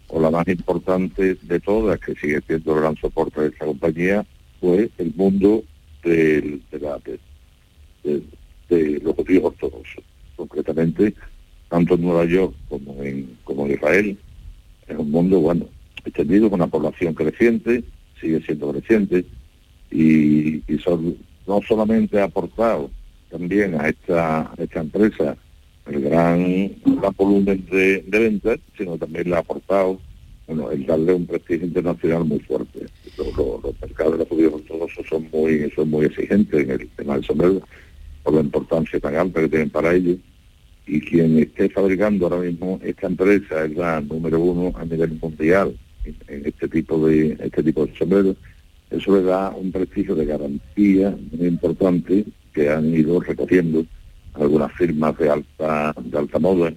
o 0.08 0.20
la 0.20 0.32
más 0.32 0.48
importante 0.48 1.38
de 1.42 1.60
todas, 1.60 2.00
que 2.00 2.16
sigue 2.16 2.42
siendo 2.42 2.76
el 2.76 2.82
gran 2.82 2.98
soporte 2.98 3.42
de 3.42 3.48
esta 3.50 3.66
compañía, 3.66 4.26
fue 4.60 4.90
el 4.98 5.14
mundo 5.16 5.64
del, 6.04 6.62
de, 8.04 8.22
de, 8.70 9.00
los 9.02 9.16
judíos 9.16 9.44
ortodoxos. 9.46 10.04
Concretamente, 10.36 11.14
tanto 11.70 11.94
en 11.94 12.02
Nueva 12.02 12.26
York 12.26 12.56
como 12.68 13.02
en, 13.04 13.38
como 13.44 13.68
en 13.68 13.74
Israel, 13.74 14.18
es 14.88 14.98
un 14.98 15.12
mundo, 15.12 15.40
bueno, 15.40 15.68
extendido 16.04 16.50
con 16.50 16.62
una 16.62 16.68
población 16.68 17.14
creciente, 17.14 17.84
sigue 18.20 18.42
siendo 18.42 18.72
creciente, 18.72 19.24
y, 19.92 20.64
y 20.72 20.80
son, 20.84 21.16
no 21.46 21.60
solamente 21.68 22.20
ha 22.20 22.24
aportado 22.24 22.90
también 23.32 23.80
a 23.80 23.90
esta, 23.90 24.52
esta 24.58 24.82
empresa 24.82 25.38
el 25.88 26.02
gran, 26.02 26.72
volumen 27.18 27.66
de, 27.72 28.04
ventas, 28.08 28.60
sino 28.78 28.98
también 28.98 29.30
le 29.30 29.36
ha 29.36 29.40
aportado 29.40 30.00
bueno, 30.48 30.70
el 30.72 30.86
darle 30.86 31.14
un 31.14 31.26
prestigio 31.26 31.68
internacional 31.68 32.26
muy 32.26 32.40
fuerte. 32.40 32.86
Los, 33.18 33.82
mercados 33.82 34.14
de 34.14 34.18
los 34.20 34.28
judíos 34.28 34.54
ortodoxos 34.54 35.06
son 35.08 35.28
muy, 35.32 35.72
son 35.76 35.90
muy 35.90 36.06
exigentes 36.06 36.62
en 36.62 36.72
el 36.72 36.90
tema 36.90 37.16
del 37.16 37.24
sombrero, 37.24 37.62
por 38.24 38.34
la 38.34 38.42
importancia 38.42 39.00
tan 39.00 39.16
alta 39.16 39.42
que 39.42 39.50
tienen 39.50 39.70
para 39.70 39.94
ellos. 39.94 40.18
Y 40.86 41.00
quien 41.02 41.40
esté 41.40 41.70
fabricando 41.70 42.26
ahora 42.26 42.42
mismo 42.42 42.80
esta 42.84 43.08
empresa 43.08 43.66
es 43.66 43.76
la 43.76 44.02
número 44.02 44.40
uno 44.40 44.78
a 44.78 44.84
nivel 44.84 45.18
mundial 45.22 45.78
en, 46.28 46.46
este 46.46 46.68
tipo 46.68 47.08
de 47.08 47.38
este 47.40 47.64
tipo 47.64 47.86
de 47.86 47.96
sombreros. 47.96 48.36
Eso 48.90 49.16
le 49.16 49.24
da 49.24 49.52
un 49.52 49.72
prestigio 49.72 50.16
de 50.16 50.26
garantía 50.26 51.16
muy 51.32 51.48
importante 51.48 52.26
que 52.54 52.70
han 52.70 52.94
ido 52.94 53.20
recogiendo 53.20 53.86
algunas 54.34 54.72
firmas 54.74 55.18
de 55.18 55.30
alta 55.30 55.94
de 56.02 56.18
alta 56.18 56.40
moda 56.40 56.74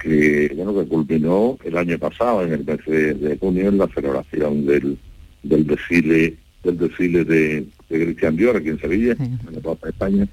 que 0.00 0.52
bueno 0.56 0.74
que 0.74 0.88
culminó 0.88 1.58
el 1.64 1.76
año 1.76 1.98
pasado 1.98 2.42
en 2.42 2.52
el 2.52 2.64
mes 2.64 2.78
de, 2.86 3.36
junio 3.38 3.68
en 3.68 3.78
la 3.78 3.88
celebración 3.88 4.66
del, 4.66 4.98
del 5.42 5.66
desfile 5.66 6.36
del 6.64 6.78
desfile 6.78 7.24
de, 7.24 7.66
de 7.88 8.04
Cristian 8.04 8.36
Dior 8.36 8.56
aquí 8.56 8.68
en 8.70 8.80
Sevilla 8.80 9.16
en 9.18 9.38
la 9.52 9.60
Plaza 9.60 9.86
de 9.86 9.90
España 9.90 10.28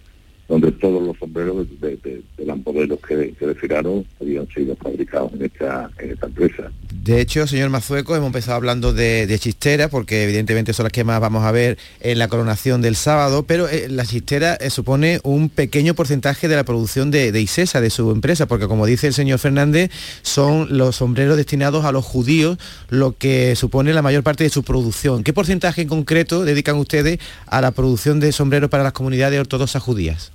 donde 0.48 0.72
todos 0.74 1.06
los 1.06 1.18
sombreros 1.18 1.68
de, 1.82 1.98
de, 1.98 2.24
de 2.38 2.88
los 2.88 3.00
que, 3.02 3.34
que 3.38 3.48
desfilaron 3.48 4.06
habían 4.22 4.48
sido 4.48 4.76
fabricados 4.78 5.34
en 5.34 5.46
esta, 5.46 5.90
en 6.00 6.12
esta 6.12 6.28
empresa. 6.28 6.72
De 7.04 7.22
hecho, 7.22 7.46
señor 7.48 7.70
Mazueco, 7.70 8.16
hemos 8.16 8.28
empezado 8.28 8.58
hablando 8.58 8.92
de, 8.92 9.28
de 9.28 9.40
chisteras, 9.40 9.90
porque 9.90 10.24
evidentemente 10.24 10.74
son 10.74 10.86
las 10.86 10.92
que 10.92 11.04
más 11.04 11.22
vamos 11.22 11.46
a 11.46 11.52
ver 11.52 11.78
en 12.02 12.18
la 12.18 12.28
coronación 12.28 12.82
del 12.82 12.96
sábado, 12.96 13.44
pero 13.44 13.70
eh, 13.70 13.88
la 13.88 14.06
chistera 14.06 14.56
eh, 14.56 14.70
supone 14.70 15.20
un 15.24 15.50
pequeño 15.50 15.94
porcentaje 15.94 16.48
de 16.48 16.56
la 16.56 16.64
producción 16.64 17.12
de, 17.12 17.32
de, 17.32 17.40
ISESA, 17.40 17.82
de 17.82 17.92
su 17.92 18.12
empresa, 18.12 18.48
porque 18.48 18.68
como 18.68 18.86
dice 18.86 19.08
el 19.08 19.14
señor 19.14 19.40
Fernández, 19.40 19.92
son 20.24 20.76
los 20.76 20.98
sombreros 20.98 21.38
destinados 21.38 21.86
a 21.86 21.92
los 21.92 22.04
judíos, 22.04 22.58
lo 22.90 23.16
que 23.16 23.56
supone 23.56 23.94
la 23.94 24.02
mayor 24.02 24.24
parte 24.24 24.44
de 24.44 24.50
su 24.50 24.64
producción. 24.64 25.24
¿Qué 25.24 25.34
porcentaje 25.34 25.84
en 25.84 25.88
concreto 25.88 26.46
dedican 26.46 26.78
ustedes 26.78 27.20
a 27.46 27.62
la 27.62 27.72
producción 27.72 28.20
de 28.20 28.32
sombreros 28.32 28.70
para 28.70 28.84
las 28.84 28.94
comunidades 28.94 29.40
ortodoxas 29.40 29.82
judías? 29.82 30.32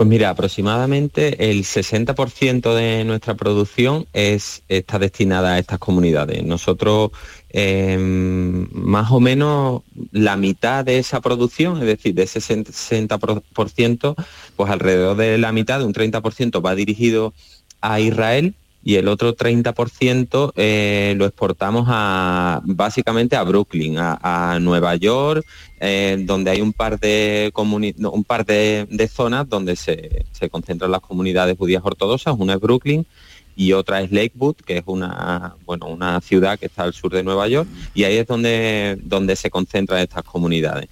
Pues 0.00 0.08
mira, 0.08 0.30
aproximadamente 0.30 1.50
el 1.50 1.62
60% 1.62 2.74
de 2.74 3.04
nuestra 3.04 3.34
producción 3.34 4.06
es, 4.14 4.62
está 4.66 4.98
destinada 4.98 5.52
a 5.52 5.58
estas 5.58 5.78
comunidades. 5.78 6.42
Nosotros, 6.42 7.10
em, 7.50 8.66
más 8.72 9.10
o 9.10 9.20
menos 9.20 9.82
la 10.10 10.38
mitad 10.38 10.86
de 10.86 11.00
esa 11.00 11.20
producción, 11.20 11.76
es 11.80 11.84
decir, 11.84 12.14
de 12.14 12.22
ese 12.22 12.40
60%, 12.40 14.16
pues 14.56 14.70
alrededor 14.70 15.18
de 15.18 15.36
la 15.36 15.52
mitad, 15.52 15.80
de 15.80 15.84
un 15.84 15.92
30%, 15.92 16.62
va 16.62 16.74
dirigido 16.74 17.34
a 17.82 18.00
Israel 18.00 18.54
y 18.82 18.96
el 18.96 19.08
otro 19.08 19.36
30% 19.36 20.52
eh, 20.56 21.14
lo 21.16 21.26
exportamos 21.26 21.86
a, 21.88 22.60
básicamente 22.64 23.36
a 23.36 23.42
Brooklyn, 23.42 23.96
a, 23.98 24.58
Nueva 24.60 24.96
York, 24.96 25.44
eh, 25.80 26.22
donde 26.26 26.50
hay 26.50 26.60
un 26.60 26.72
par 26.72 26.98
de, 26.98 27.52
un 27.54 28.24
par 28.24 28.46
de, 28.46 29.10
zonas 29.12 29.48
donde 29.48 29.76
se, 29.76 30.24
concentran 30.50 30.90
las 30.90 31.00
comunidades 31.00 31.56
judías 31.58 31.82
ortodoxas, 31.84 32.34
una 32.38 32.54
es 32.54 32.60
Brooklyn 32.60 33.06
y 33.54 33.72
otra 33.72 34.00
es 34.00 34.10
Lakewood, 34.10 34.56
que 34.56 34.78
es 34.78 34.84
una, 34.86 35.56
bueno, 35.66 35.86
una 35.86 36.20
ciudad 36.20 36.58
que 36.58 36.66
está 36.66 36.84
al 36.84 36.94
sur 36.94 37.12
de 37.12 37.22
Nueva 37.22 37.48
York, 37.48 37.68
y 37.94 38.04
ahí 38.04 38.16
es 38.16 38.26
donde, 38.26 38.98
donde 39.02 39.36
se 39.36 39.50
concentran 39.50 40.00
estas 40.00 40.24
comunidades. 40.24 40.88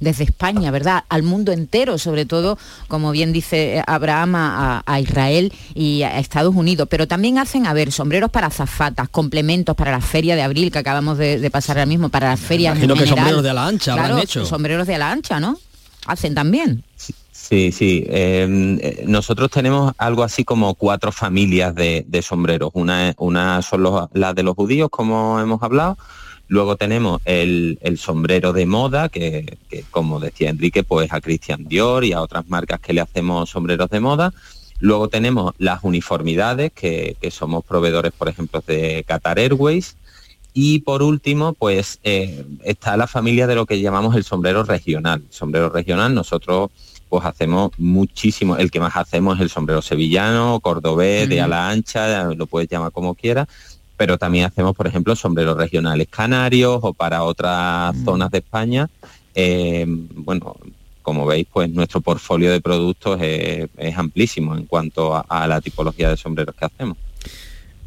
Desde 0.00 0.24
España, 0.24 0.70
¿verdad? 0.70 1.04
Al 1.08 1.22
mundo 1.22 1.52
entero, 1.52 1.98
sobre 1.98 2.24
todo, 2.26 2.58
como 2.88 3.12
bien 3.12 3.32
dice 3.32 3.82
Abraham, 3.86 4.34
a, 4.34 4.82
a 4.86 5.00
Israel 5.00 5.52
y 5.74 6.02
a 6.02 6.18
Estados 6.18 6.54
Unidos. 6.54 6.88
Pero 6.90 7.06
también 7.06 7.38
hacen, 7.38 7.66
a 7.66 7.72
ver, 7.72 7.92
sombreros 7.92 8.30
para 8.30 8.50
zafatas, 8.50 9.08
complementos 9.08 9.76
para 9.76 9.92
la 9.92 10.00
feria 10.00 10.34
de 10.36 10.42
abril 10.42 10.70
que 10.72 10.78
acabamos 10.78 11.18
de, 11.18 11.38
de 11.38 11.50
pasar 11.50 11.76
ahora 11.78 11.86
mismo, 11.86 12.08
para 12.08 12.30
las 12.30 12.40
ferias. 12.40 12.72
en 12.76 12.78
Imagino 12.84 12.94
que 12.94 13.00
general. 13.00 13.18
sombreros 13.24 13.42
de 13.44 13.50
ala 13.50 13.66
ancha 13.66 13.92
habrán 13.92 14.06
Claro, 14.08 14.22
hecho. 14.22 14.44
Sombreros 14.46 14.86
de 14.86 14.94
ala 14.96 15.12
ancha, 15.12 15.40
¿no? 15.40 15.58
Hacen 16.06 16.34
también. 16.34 16.84
Sí, 17.32 17.70
sí. 17.70 18.04
eh, 18.08 18.78
eh, 18.80 19.04
nosotros 19.06 19.50
tenemos 19.50 19.92
algo 19.98 20.24
así 20.24 20.44
como 20.44 20.74
cuatro 20.74 21.12
familias 21.12 21.74
de, 21.74 22.04
de 22.08 22.22
sombreros. 22.22 22.70
Una, 22.74 23.14
una 23.18 23.62
son 23.62 23.82
los- 23.84 24.08
las 24.12 24.34
de 24.34 24.42
los 24.42 24.54
judíos, 24.56 24.88
como 24.90 25.38
hemos 25.38 25.62
hablado. 25.62 25.96
Luego 26.48 26.76
tenemos 26.76 27.20
el, 27.24 27.78
el 27.82 27.98
sombrero 27.98 28.52
de 28.52 28.66
moda, 28.66 29.08
que, 29.08 29.58
que, 29.68 29.84
como 29.90 30.20
decía 30.20 30.50
Enrique, 30.50 30.84
pues 30.84 31.12
a 31.12 31.20
Christian 31.20 31.64
Dior 31.66 32.04
y 32.04 32.12
a 32.12 32.22
otras 32.22 32.48
marcas 32.48 32.80
que 32.80 32.92
le 32.92 33.00
hacemos 33.00 33.50
sombreros 33.50 33.90
de 33.90 34.00
moda. 34.00 34.32
Luego 34.78 35.08
tenemos 35.08 35.54
las 35.58 35.82
uniformidades, 35.82 36.70
que, 36.72 37.16
que 37.20 37.30
somos 37.30 37.64
proveedores, 37.64 38.12
por 38.12 38.28
ejemplo, 38.28 38.62
de 38.66 39.04
Qatar 39.06 39.38
Airways. 39.38 39.96
Y 40.52 40.78
por 40.80 41.02
último, 41.02 41.52
pues 41.52 41.98
eh, 42.02 42.46
está 42.64 42.96
la 42.96 43.06
familia 43.06 43.46
de 43.46 43.54
lo 43.54 43.66
que 43.66 43.80
llamamos 43.80 44.16
el 44.16 44.24
sombrero 44.24 44.62
regional. 44.62 45.22
Sombrero 45.30 45.68
regional, 45.68 46.14
nosotros 46.14 46.70
pues 47.08 47.24
hacemos 47.24 47.70
muchísimo, 47.78 48.56
el 48.56 48.70
que 48.70 48.80
más 48.80 48.96
hacemos 48.96 49.36
es 49.36 49.42
el 49.42 49.50
sombrero 49.50 49.80
sevillano, 49.80 50.58
cordobés, 50.60 51.28
de 51.28 51.40
ala 51.40 51.68
ancha, 51.68 52.24
lo 52.34 52.46
puedes 52.46 52.68
llamar 52.68 52.90
como 52.90 53.14
quieras, 53.14 53.46
pero 53.96 54.18
también 54.18 54.44
hacemos, 54.46 54.74
por 54.74 54.86
ejemplo, 54.86 55.14
sombreros 55.16 55.56
regionales 55.56 56.08
canarios 56.08 56.78
o 56.82 56.92
para 56.92 57.22
otras 57.24 57.94
zonas 58.04 58.30
de 58.30 58.38
España. 58.38 58.88
Eh, 59.34 59.84
bueno, 59.88 60.56
como 61.02 61.24
veis, 61.26 61.46
pues 61.52 61.70
nuestro 61.70 62.00
portfolio 62.00 62.50
de 62.50 62.60
productos 62.60 63.20
es, 63.22 63.68
es 63.76 63.96
amplísimo 63.96 64.56
en 64.56 64.66
cuanto 64.66 65.14
a- 65.14 65.24
a 65.28 65.46
la 65.46 65.60
tipología 65.60 66.08
de 66.10 66.16
sombreros 66.16 66.54
que 66.54 66.64
hacemos. 66.64 66.96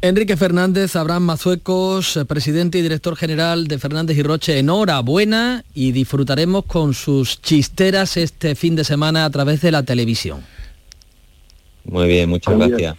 Enrique 0.02 0.34
Fernández, 0.38 0.96
Abraham 0.96 1.24
Mazuecos, 1.24 2.18
presidente 2.26 2.78
y 2.78 2.82
director 2.82 3.16
general 3.16 3.68
de 3.68 3.78
Fernández 3.78 4.16
y 4.16 4.22
Roche, 4.22 4.58
enhorabuena 4.58 5.62
y 5.74 5.92
disfrutaremos 5.92 6.64
con 6.64 6.94
sus 6.94 7.42
chisteras 7.42 8.16
este 8.16 8.54
fin 8.54 8.74
de 8.76 8.84
semana 8.84 9.26
a 9.26 9.30
través 9.30 9.60
de 9.60 9.70
la 9.72 9.82
televisión. 9.82 10.40
Muy 11.84 12.08
bien, 12.08 12.30
muchas 12.30 12.56
gracias. 12.56 12.96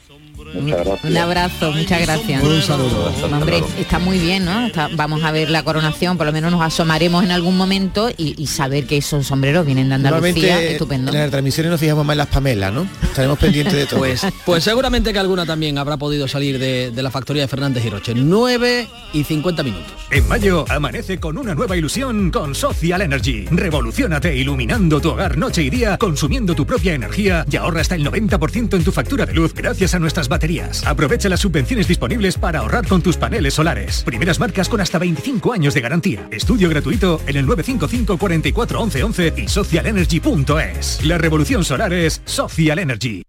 Muchas 0.53 0.85
gracias. 0.85 1.11
Un 1.11 1.17
abrazo, 1.17 1.71
muchas 1.71 2.01
gracias. 2.01 2.43
Un 2.43 2.61
saludo. 2.61 3.13
Hombre, 3.31 3.63
está 3.79 3.99
muy 3.99 4.19
bien, 4.19 4.45
¿no? 4.45 4.65
Está- 4.67 4.89
vamos 4.95 5.23
a 5.23 5.31
ver 5.31 5.49
la 5.49 5.63
coronación, 5.63 6.17
por 6.17 6.25
lo 6.25 6.33
menos 6.33 6.51
nos 6.51 6.61
asomaremos 6.61 7.23
en 7.23 7.31
algún 7.31 7.55
momento 7.57 8.09
y, 8.17 8.35
y 8.41 8.47
saber 8.47 8.85
que 8.85 8.97
esos 8.97 9.27
sombreros 9.27 9.65
vienen 9.65 9.89
de 9.89 9.95
Andalucía, 9.95 10.31
Normalmente 10.31 10.71
estupendo. 10.73 11.11
en 11.11 11.17
las 11.19 11.29
transmisiones 11.31 11.71
nos 11.71 11.79
fijamos 11.79 12.05
más 12.05 12.13
en 12.15 12.17
las 12.19 12.27
pamelas, 12.27 12.73
¿no? 12.73 12.87
Estaremos 13.03 13.37
pendientes 13.39 13.73
de 13.73 13.85
todo. 13.85 14.01
Pues, 14.11 14.25
pues 14.45 14.63
seguramente 14.63 15.13
que 15.13 15.19
alguna 15.19 15.45
también 15.45 15.77
habrá 15.77 15.95
podido 15.95 16.27
salir 16.27 16.57
de, 16.59 16.91
de 16.91 17.03
la 17.03 17.11
factoría 17.11 17.43
de 17.43 17.47
Fernández 17.47 17.85
y 17.85 17.89
Roche. 17.89 18.13
9 18.15 18.87
y 19.13 19.23
50 19.23 19.63
minutos. 19.63 19.91
En 20.09 20.27
mayo 20.27 20.65
amanece 20.69 21.19
con 21.19 21.37
una 21.37 21.53
nueva 21.55 21.77
ilusión 21.77 22.31
con 22.31 22.55
Social 22.55 23.01
Energy. 23.01 23.45
Revoluciónate 23.51 24.35
iluminando 24.35 24.99
tu 24.99 25.11
hogar 25.11 25.37
noche 25.37 25.61
y 25.63 25.69
día, 25.69 25.97
consumiendo 25.97 26.55
tu 26.55 26.65
propia 26.65 26.93
energía 26.93 27.45
y 27.49 27.55
ahorra 27.57 27.81
hasta 27.81 27.95
el 27.95 28.03
90% 28.05 28.75
en 28.75 28.83
tu 28.83 28.91
factura 28.91 29.25
de 29.25 29.33
luz 29.33 29.53
gracias 29.53 29.93
a 29.93 29.99
nuestras 29.99 30.27
baterías. 30.31 30.83
Aprovecha 30.87 31.29
las 31.29 31.41
subvenciones 31.41 31.87
disponibles 31.87 32.39
para 32.39 32.59
ahorrar 32.59 32.87
con 32.87 33.03
tus 33.03 33.17
paneles 33.17 33.53
solares. 33.53 34.01
Primeras 34.03 34.39
marcas 34.39 34.67
con 34.67 34.81
hasta 34.81 34.97
25 34.97 35.53
años 35.53 35.75
de 35.75 35.81
garantía. 35.81 36.27
Estudio 36.31 36.69
gratuito 36.69 37.21
en 37.27 37.37
el 37.37 37.45
955 37.45 38.17
44 38.17 38.81
11 38.81 39.03
11 39.03 39.33
y 39.37 39.47
socialenergy.es. 39.47 41.05
La 41.05 41.19
revolución 41.19 41.63
solar 41.63 41.93
es 41.93 42.23
Social 42.25 42.79
Energy. 42.79 43.21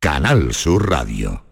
Canal 0.00 0.52
Sur 0.52 0.90
Radio. 0.90 1.51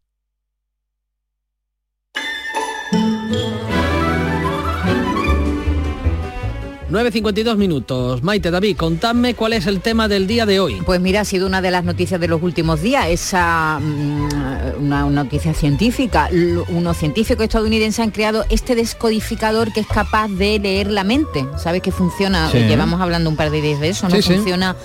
9.52 6.91 7.55
minutos. 7.55 8.21
Maite, 8.21 8.51
David, 8.51 8.75
contadme 8.75 9.33
cuál 9.33 9.53
es 9.53 9.65
el 9.65 9.79
tema 9.79 10.09
del 10.09 10.27
día 10.27 10.45
de 10.45 10.59
hoy. 10.59 10.81
Pues 10.85 10.99
mira, 10.99 11.21
ha 11.21 11.25
sido 11.25 11.47
una 11.47 11.61
de 11.61 11.71
las 11.71 11.85
noticias 11.85 12.19
de 12.19 12.27
los 12.27 12.43
últimos 12.43 12.81
días, 12.81 13.07
esa 13.07 13.79
mm, 13.79 14.81
una, 14.81 15.05
una 15.05 15.23
noticia 15.23 15.53
científica. 15.53 16.29
Unos 16.67 16.97
científicos 16.97 17.45
estadounidenses 17.45 18.01
han 18.01 18.11
creado 18.11 18.43
este 18.49 18.75
descodificador 18.75 19.71
que 19.71 19.79
es 19.79 19.87
capaz 19.87 20.27
de 20.27 20.59
leer 20.59 20.91
la 20.91 21.05
mente. 21.05 21.45
¿Sabes 21.57 21.81
que 21.81 21.93
funciona? 21.93 22.51
Sí. 22.51 22.57
Llevamos 22.57 22.99
hablando 22.99 23.29
un 23.29 23.37
par 23.37 23.51
de 23.51 23.61
días 23.61 23.79
de 23.79 23.87
eso, 23.87 24.09
¿no? 24.09 24.15
Sí, 24.17 24.21
funciona 24.21 24.75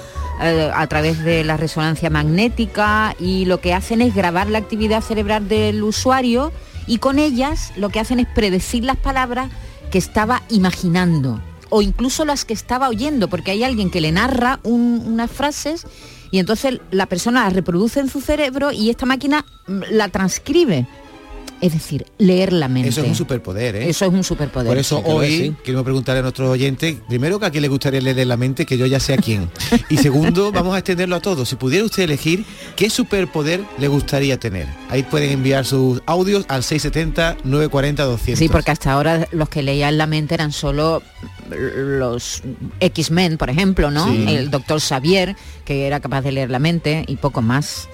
eh, 0.40 0.70
a 0.72 0.86
través 0.86 1.24
de 1.24 1.42
la 1.42 1.56
resonancia 1.56 2.08
magnética 2.08 3.16
y 3.18 3.46
lo 3.46 3.60
que 3.60 3.74
hacen 3.74 4.00
es 4.00 4.14
grabar 4.14 4.48
la 4.48 4.58
actividad 4.58 5.02
cerebral 5.02 5.48
del 5.48 5.82
usuario 5.82 6.52
y 6.86 6.98
con 6.98 7.18
ellas 7.18 7.72
lo 7.74 7.88
que 7.88 7.98
hacen 7.98 8.20
es 8.20 8.28
predecir 8.32 8.84
las 8.84 8.96
palabras 8.96 9.50
que 9.90 9.98
estaba 9.98 10.44
imaginando 10.50 11.40
o 11.76 11.82
incluso 11.82 12.24
las 12.24 12.46
que 12.46 12.54
estaba 12.54 12.88
oyendo, 12.88 13.28
porque 13.28 13.50
hay 13.50 13.62
alguien 13.62 13.90
que 13.90 14.00
le 14.00 14.10
narra 14.10 14.60
un- 14.62 15.02
unas 15.06 15.30
frases 15.30 15.86
y 16.30 16.38
entonces 16.38 16.80
la 16.90 17.04
persona 17.06 17.44
las 17.44 17.52
reproduce 17.52 18.00
en 18.00 18.08
su 18.08 18.22
cerebro 18.22 18.72
y 18.72 18.88
esta 18.88 19.04
máquina 19.04 19.44
mm, 19.66 19.82
la 19.90 20.08
transcribe. 20.08 20.86
Es 21.60 21.72
decir, 21.72 22.04
leer 22.18 22.52
la 22.52 22.68
mente. 22.68 22.90
Eso 22.90 23.00
es 23.00 23.08
un 23.08 23.14
superpoder, 23.14 23.76
¿eh? 23.76 23.88
Eso 23.88 24.04
es 24.04 24.12
un 24.12 24.22
superpoder. 24.22 24.66
Por 24.68 24.76
eso 24.76 24.98
Sí, 24.98 25.02
creo 25.02 25.18
que 25.18 25.24
hoy 25.26 25.36
sí. 25.38 25.54
quiero 25.64 25.82
preguntarle 25.84 26.18
a 26.18 26.22
nuestros 26.22 26.50
oyentes, 26.50 26.96
primero 27.08 27.40
que 27.40 27.46
a 27.46 27.50
quién 27.50 27.62
le 27.62 27.68
gustaría 27.68 28.00
leer 28.00 28.26
la 28.26 28.36
mente, 28.36 28.66
que 28.66 28.76
yo 28.76 28.84
ya 28.86 29.00
sé 29.00 29.14
a 29.14 29.16
quién. 29.16 29.50
Y 29.88 29.96
segundo, 29.98 30.52
vamos 30.52 30.74
a 30.74 30.78
extenderlo 30.78 31.16
a 31.16 31.20
todos. 31.20 31.48
Si 31.48 31.56
pudiera 31.56 31.84
usted 31.84 32.02
elegir, 32.02 32.44
¿qué 32.76 32.90
superpoder 32.90 33.62
le 33.78 33.88
gustaría 33.88 34.38
tener? 34.38 34.66
Ahí 34.90 35.02
pueden 35.02 35.30
enviar 35.30 35.64
sus 35.64 36.02
audios 36.06 36.44
al 36.48 36.62
670-940-200. 36.62 38.36
Sí, 38.36 38.48
porque 38.48 38.70
hasta 38.70 38.92
ahora 38.92 39.26
los 39.32 39.48
que 39.48 39.62
leían 39.62 39.98
la 39.98 40.06
mente 40.06 40.34
eran 40.34 40.52
solo 40.52 41.02
los 41.50 42.42
X-Men, 42.80 43.38
por 43.38 43.50
ejemplo, 43.50 43.90
¿no? 43.90 44.06
Sí. 44.12 44.24
El 44.28 44.50
doctor 44.50 44.80
Xavier, 44.80 45.36
que 45.64 45.86
era 45.86 46.00
capaz 46.00 46.22
de 46.22 46.32
leer 46.32 46.50
la 46.50 46.58
mente 46.58 47.04
y 47.06 47.16
poco 47.16 47.42
más. 47.42 47.88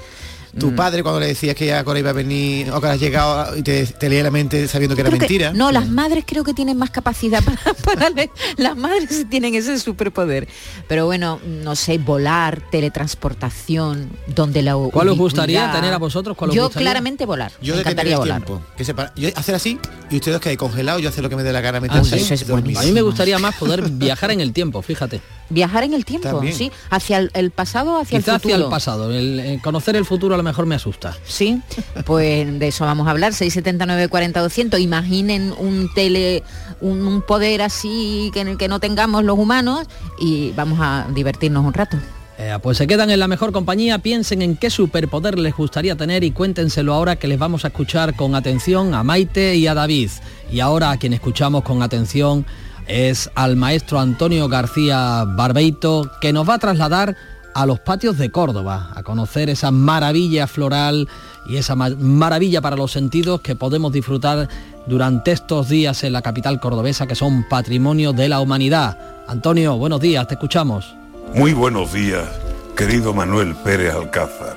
Tu 0.58 0.70
Mm. 0.70 0.76
padre 0.76 1.02
cuando 1.02 1.18
le 1.20 1.26
decías 1.28 1.54
que 1.54 1.72
ahora 1.74 1.98
iba 1.98 2.10
a 2.10 2.12
venir 2.12 2.70
o 2.72 2.80
que 2.80 2.86
has 2.86 3.00
llegado 3.00 3.56
y 3.56 3.62
te, 3.62 3.86
te 3.86 4.08
leía 4.10 4.22
la 4.22 4.30
mente 4.30 4.68
sabiendo 4.68 4.94
que 4.94 5.00
era 5.00 5.10
que- 5.10 5.18
mentira. 5.18 5.52
no, 5.54 5.72
las 5.72 5.88
madres 5.88 6.24
creo 6.26 6.44
que 6.44 6.52
tienen 6.52 6.76
más 6.76 6.90
capacidad 6.90 7.42
para, 7.44 7.58
para 7.74 8.10
leer. 8.10 8.30
Las 8.58 8.76
madres 8.76 9.26
tienen 9.30 9.54
ese 9.54 9.78
superpoder. 9.78 10.46
Pero 10.88 11.06
bueno, 11.06 11.40
no 11.44 11.74
sé, 11.74 11.96
volar, 11.98 12.62
teletransportación, 12.70 14.10
donde 14.34 14.62
la 14.62 14.74
¿Cuál 14.92 15.08
os 15.08 15.18
gustaría 15.18 15.70
tener 15.72 15.92
a 15.92 15.98
vosotros? 15.98 16.36
¿Cuál 16.36 16.50
os 16.50 16.56
Yo 16.56 16.64
gustaría? 16.64 16.84
claramente 16.86 17.26
volar. 17.26 17.52
Yo 17.62 17.74
Me 17.74 17.80
encantaría 17.80 18.18
volar. 18.18 18.42
tiempo. 18.42 18.62
Que 18.76 18.84
sepa, 18.84 19.12
yo 19.16 19.28
hacer 19.36 19.54
así 19.54 19.78
y 20.10 20.16
ustedes 20.16 20.40
que 20.40 20.50
hay 20.50 20.56
congelado, 20.56 20.98
yo 20.98 21.08
hacer 21.08 21.22
lo 21.22 21.30
que 21.30 21.36
me 21.36 21.42
dé 21.42 21.52
la 21.52 21.60
gana. 21.60 21.80
Ah, 21.88 22.02
sí. 22.04 22.44
dormir. 22.44 22.76
A 22.78 22.82
mí 22.82 22.92
me 22.92 23.02
gustaría 23.02 23.38
más 23.38 23.54
poder 23.56 23.82
viajar 23.90 24.30
en 24.30 24.40
el 24.40 24.52
tiempo, 24.52 24.82
fíjate. 24.82 25.20
Viajar 25.48 25.84
en 25.84 25.92
el 25.92 26.04
tiempo, 26.06 26.28
También. 26.28 26.54
sí, 26.54 26.72
hacia 26.88 27.18
el, 27.18 27.30
el 27.34 27.50
pasado, 27.50 27.98
hacia 27.98 28.18
Quizá 28.18 28.34
el 28.36 28.40
futuro. 28.40 28.54
hacia 28.54 28.64
el 28.64 28.70
pasado. 28.70 29.10
El, 29.12 29.40
eh, 29.40 29.60
conocer 29.62 29.96
el 29.96 30.06
futuro 30.06 30.34
a 30.34 30.38
lo 30.42 30.50
mejor 30.50 30.66
me 30.66 30.74
asusta. 30.74 31.16
Sí, 31.24 31.60
pues 32.04 32.58
de 32.58 32.68
eso 32.68 32.84
vamos 32.84 33.06
a 33.06 33.12
hablar, 33.12 33.32
679 33.32 34.08
40 34.08 34.40
200. 34.40 34.80
Imaginen 34.80 35.54
un 35.56 35.88
tele, 35.94 36.42
un, 36.80 37.06
un 37.06 37.22
poder 37.22 37.62
así 37.62 38.30
que 38.34 38.40
en 38.40 38.48
el 38.48 38.58
que 38.58 38.68
no 38.68 38.80
tengamos 38.80 39.24
los 39.24 39.38
humanos 39.38 39.86
y 40.18 40.52
vamos 40.52 40.78
a 40.80 41.06
divertirnos 41.14 41.64
un 41.64 41.72
rato. 41.72 41.96
Eh, 42.38 42.58
pues 42.60 42.78
se 42.78 42.86
quedan 42.86 43.10
en 43.10 43.20
la 43.20 43.28
mejor 43.28 43.52
compañía, 43.52 43.98
piensen 43.98 44.42
en 44.42 44.56
qué 44.56 44.68
superpoder 44.68 45.38
les 45.38 45.54
gustaría 45.54 45.94
tener 45.94 46.24
y 46.24 46.32
cuéntenselo 46.32 46.92
ahora 46.92 47.16
que 47.16 47.28
les 47.28 47.38
vamos 47.38 47.64
a 47.64 47.68
escuchar 47.68 48.16
con 48.16 48.34
atención 48.34 48.94
a 48.94 49.04
Maite 49.04 49.54
y 49.54 49.68
a 49.68 49.74
David. 49.74 50.10
Y 50.50 50.58
ahora 50.58 50.90
a 50.90 50.96
quien 50.96 51.12
escuchamos 51.12 51.62
con 51.62 51.82
atención 51.82 52.44
es 52.88 53.30
al 53.36 53.54
maestro 53.56 54.00
Antonio 54.00 54.48
García 54.48 55.24
Barbeito, 55.24 56.10
que 56.20 56.32
nos 56.32 56.48
va 56.48 56.54
a 56.54 56.58
trasladar 56.58 57.16
a 57.54 57.66
los 57.66 57.80
patios 57.80 58.18
de 58.18 58.30
Córdoba, 58.30 58.90
a 58.94 59.02
conocer 59.02 59.50
esa 59.50 59.70
maravilla 59.70 60.46
floral 60.46 61.08
y 61.46 61.56
esa 61.56 61.74
ma- 61.74 61.90
maravilla 61.90 62.60
para 62.60 62.76
los 62.76 62.92
sentidos 62.92 63.40
que 63.40 63.54
podemos 63.56 63.92
disfrutar 63.92 64.48
durante 64.86 65.32
estos 65.32 65.68
días 65.68 66.02
en 66.04 66.12
la 66.12 66.22
capital 66.22 66.60
cordobesa, 66.60 67.06
que 67.06 67.14
son 67.14 67.46
patrimonio 67.48 68.12
de 68.12 68.28
la 68.28 68.40
humanidad. 68.40 68.98
Antonio, 69.28 69.76
buenos 69.76 70.00
días, 70.00 70.26
te 70.28 70.34
escuchamos. 70.34 70.94
Muy 71.34 71.52
buenos 71.52 71.92
días, 71.92 72.28
querido 72.76 73.14
Manuel 73.14 73.54
Pérez 73.56 73.94
Alcázar, 73.94 74.56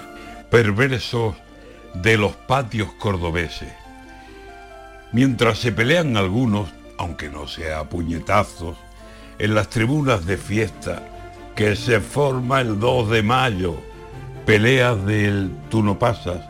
perversos 0.49 1.35
de 1.93 2.17
los 2.17 2.33
patios 2.33 2.89
cordobeses. 2.99 3.69
Mientras 5.11 5.59
se 5.59 5.71
pelean 5.71 6.17
algunos, 6.17 6.69
aunque 6.97 7.29
no 7.29 7.47
sea 7.47 7.79
a 7.79 7.89
puñetazos, 7.89 8.75
en 9.39 9.53
las 9.55 9.69
tribunas 9.69 10.25
de 10.25 10.37
fiesta 10.37 11.03
que 11.55 11.75
se 11.77 12.01
forma 12.01 12.59
el 12.59 12.79
2 12.79 13.09
de 13.09 13.23
mayo, 13.23 13.75
peleas 14.45 15.05
del 15.05 15.51
tú 15.69 15.83
no 15.83 15.97
pasas, 15.97 16.41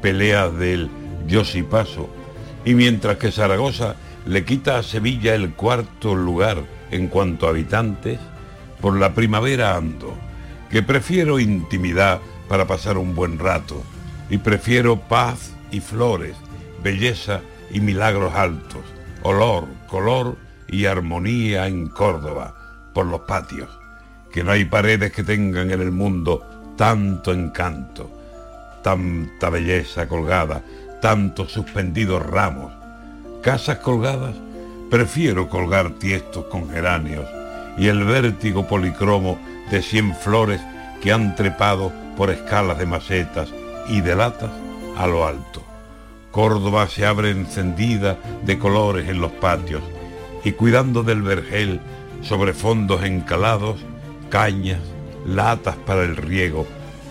peleas 0.00 0.56
del 0.56 0.90
yo 1.26 1.44
sí 1.44 1.62
paso, 1.62 2.08
y 2.64 2.74
mientras 2.74 3.18
que 3.18 3.30
Zaragoza 3.30 3.96
le 4.26 4.44
quita 4.44 4.78
a 4.78 4.82
Sevilla 4.82 5.34
el 5.34 5.52
cuarto 5.52 6.14
lugar 6.14 6.64
en 6.90 7.08
cuanto 7.08 7.46
a 7.46 7.50
habitantes, 7.50 8.18
por 8.80 8.98
la 8.98 9.14
primavera 9.14 9.76
ando, 9.76 10.14
que 10.70 10.82
prefiero 10.82 11.38
intimidad 11.38 12.20
para 12.48 12.66
pasar 12.66 12.96
un 12.96 13.14
buen 13.14 13.38
rato, 13.38 13.82
y 14.30 14.38
prefiero 14.38 14.98
paz 14.98 15.52
y 15.70 15.80
flores, 15.80 16.36
belleza 16.82 17.42
y 17.70 17.80
milagros 17.80 18.34
altos, 18.34 18.82
olor, 19.22 19.66
color 19.88 20.36
y 20.68 20.86
armonía 20.86 21.66
en 21.66 21.88
Córdoba, 21.88 22.54
por 22.94 23.06
los 23.06 23.20
patios, 23.22 23.68
que 24.34 24.42
no 24.42 24.50
hay 24.50 24.64
paredes 24.64 25.12
que 25.12 25.22
tengan 25.22 25.70
en 25.70 25.80
el 25.80 25.92
mundo 25.92 26.74
tanto 26.76 27.32
encanto, 27.32 28.10
tanta 28.82 29.48
belleza 29.48 30.08
colgada, 30.08 30.60
tantos 31.00 31.52
suspendidos 31.52 32.20
ramos, 32.26 32.72
casas 33.42 33.78
colgadas, 33.78 34.34
prefiero 34.90 35.48
colgar 35.48 36.00
tiestos 36.00 36.46
con 36.46 36.68
geráneos 36.68 37.28
y 37.78 37.86
el 37.86 38.02
vértigo 38.02 38.66
policromo 38.66 39.38
de 39.70 39.80
cien 39.82 40.12
flores 40.16 40.60
que 41.00 41.12
han 41.12 41.36
trepado 41.36 41.92
por 42.16 42.30
escalas 42.30 42.76
de 42.78 42.86
macetas 42.86 43.50
y 43.88 44.00
de 44.00 44.16
latas 44.16 44.50
a 44.96 45.06
lo 45.06 45.28
alto. 45.28 45.62
Córdoba 46.32 46.88
se 46.88 47.06
abre 47.06 47.30
encendida 47.30 48.18
de 48.44 48.58
colores 48.58 49.08
en 49.08 49.20
los 49.20 49.30
patios 49.30 49.84
y 50.42 50.50
cuidando 50.50 51.04
del 51.04 51.22
vergel 51.22 51.80
sobre 52.20 52.52
fondos 52.52 53.04
encalados, 53.04 53.76
cañas, 54.34 54.80
latas 55.24 55.76
para 55.86 56.02
el 56.02 56.16
riego, 56.16 56.66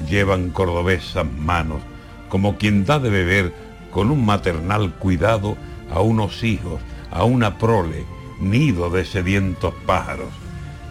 llevan 0.10 0.50
cordobesas 0.50 1.26
manos, 1.26 1.82
como 2.28 2.58
quien 2.58 2.84
da 2.84 3.00
de 3.00 3.10
beber 3.10 3.54
con 3.92 4.12
un 4.12 4.26
maternal 4.26 4.94
cuidado 4.96 5.56
a 5.90 6.02
unos 6.02 6.44
hijos, 6.44 6.82
a 7.12 7.24
una 7.24 7.58
prole, 7.58 8.04
nido 8.42 8.90
de 8.90 9.06
sedientos 9.06 9.74
pájaros. 9.86 10.34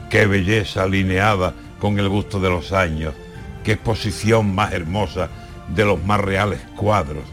Qué 0.08 0.24
belleza 0.24 0.84
alineada 0.84 1.52
con 1.78 1.98
el 1.98 2.08
gusto 2.08 2.40
de 2.40 2.48
los 2.48 2.72
años, 2.72 3.12
qué 3.62 3.72
exposición 3.72 4.54
más 4.54 4.72
hermosa 4.72 5.28
de 5.68 5.84
los 5.84 6.02
más 6.02 6.22
reales 6.22 6.62
cuadros. 6.76 7.24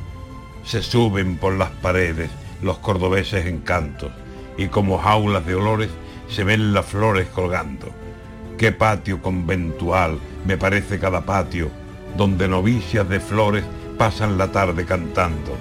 Se 0.66 0.84
suben 0.84 1.38
por 1.38 1.54
las 1.54 1.70
paredes 1.70 2.30
los 2.62 2.80
cordobeses 2.80 3.46
encantos 3.46 4.12
y 4.58 4.68
como 4.68 4.98
jaulas 4.98 5.46
de 5.46 5.56
olores 5.56 5.90
se 6.28 6.44
ven 6.44 6.74
las 6.74 6.86
flores 6.86 7.30
colgando. 7.30 7.94
Qué 8.60 8.74
patio 8.74 9.22
conventual 9.22 10.20
me 10.46 10.58
parece 10.58 11.00
cada 11.00 11.22
patio, 11.22 11.72
donde 12.18 12.50
novicias 12.50 13.08
de 13.08 13.22
flores 13.22 13.64
pasan 13.98 14.38
la 14.38 14.52
tarde 14.52 14.84
cantando. 14.84 15.56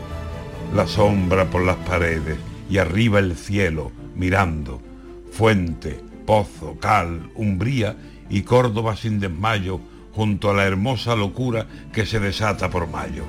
La 0.74 0.84
sombra 0.88 1.44
por 1.44 1.62
las 1.62 1.76
paredes 1.76 2.38
y 2.68 2.78
arriba 2.78 3.20
el 3.20 3.36
cielo 3.36 3.92
mirando. 4.16 4.82
Fuente, 5.30 6.00
pozo, 6.26 6.76
cal, 6.80 7.30
umbría 7.36 7.94
y 8.28 8.42
Córdoba 8.42 8.96
sin 8.96 9.20
desmayo 9.20 9.78
junto 10.12 10.50
a 10.50 10.54
la 10.54 10.64
hermosa 10.64 11.14
locura 11.14 11.68
que 11.92 12.04
se 12.04 12.18
desata 12.18 12.68
por 12.68 12.88
mayo. 12.88 13.26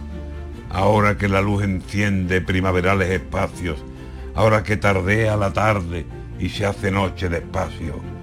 Ahora 0.72 1.16
que 1.16 1.30
la 1.30 1.42
luz 1.42 1.64
enciende 1.64 2.42
primaverales 2.42 3.12
espacios, 3.12 3.78
ahora 4.34 4.64
que 4.64 4.78
tardea 4.78 5.38
la 5.38 5.54
tarde 5.54 6.08
y 6.40 6.50
se 6.50 6.66
hace 6.66 6.90
noche 6.90 7.30
despacio, 7.30 8.19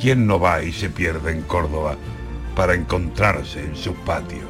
¿quién 0.00 0.26
no 0.26 0.40
va 0.40 0.62
y 0.62 0.72
se 0.72 0.88
pierde 0.88 1.30
en 1.30 1.42
Córdoba 1.42 1.96
para 2.56 2.74
encontrarse 2.74 3.60
en 3.60 3.76
sus 3.76 3.94
patios? 3.98 4.49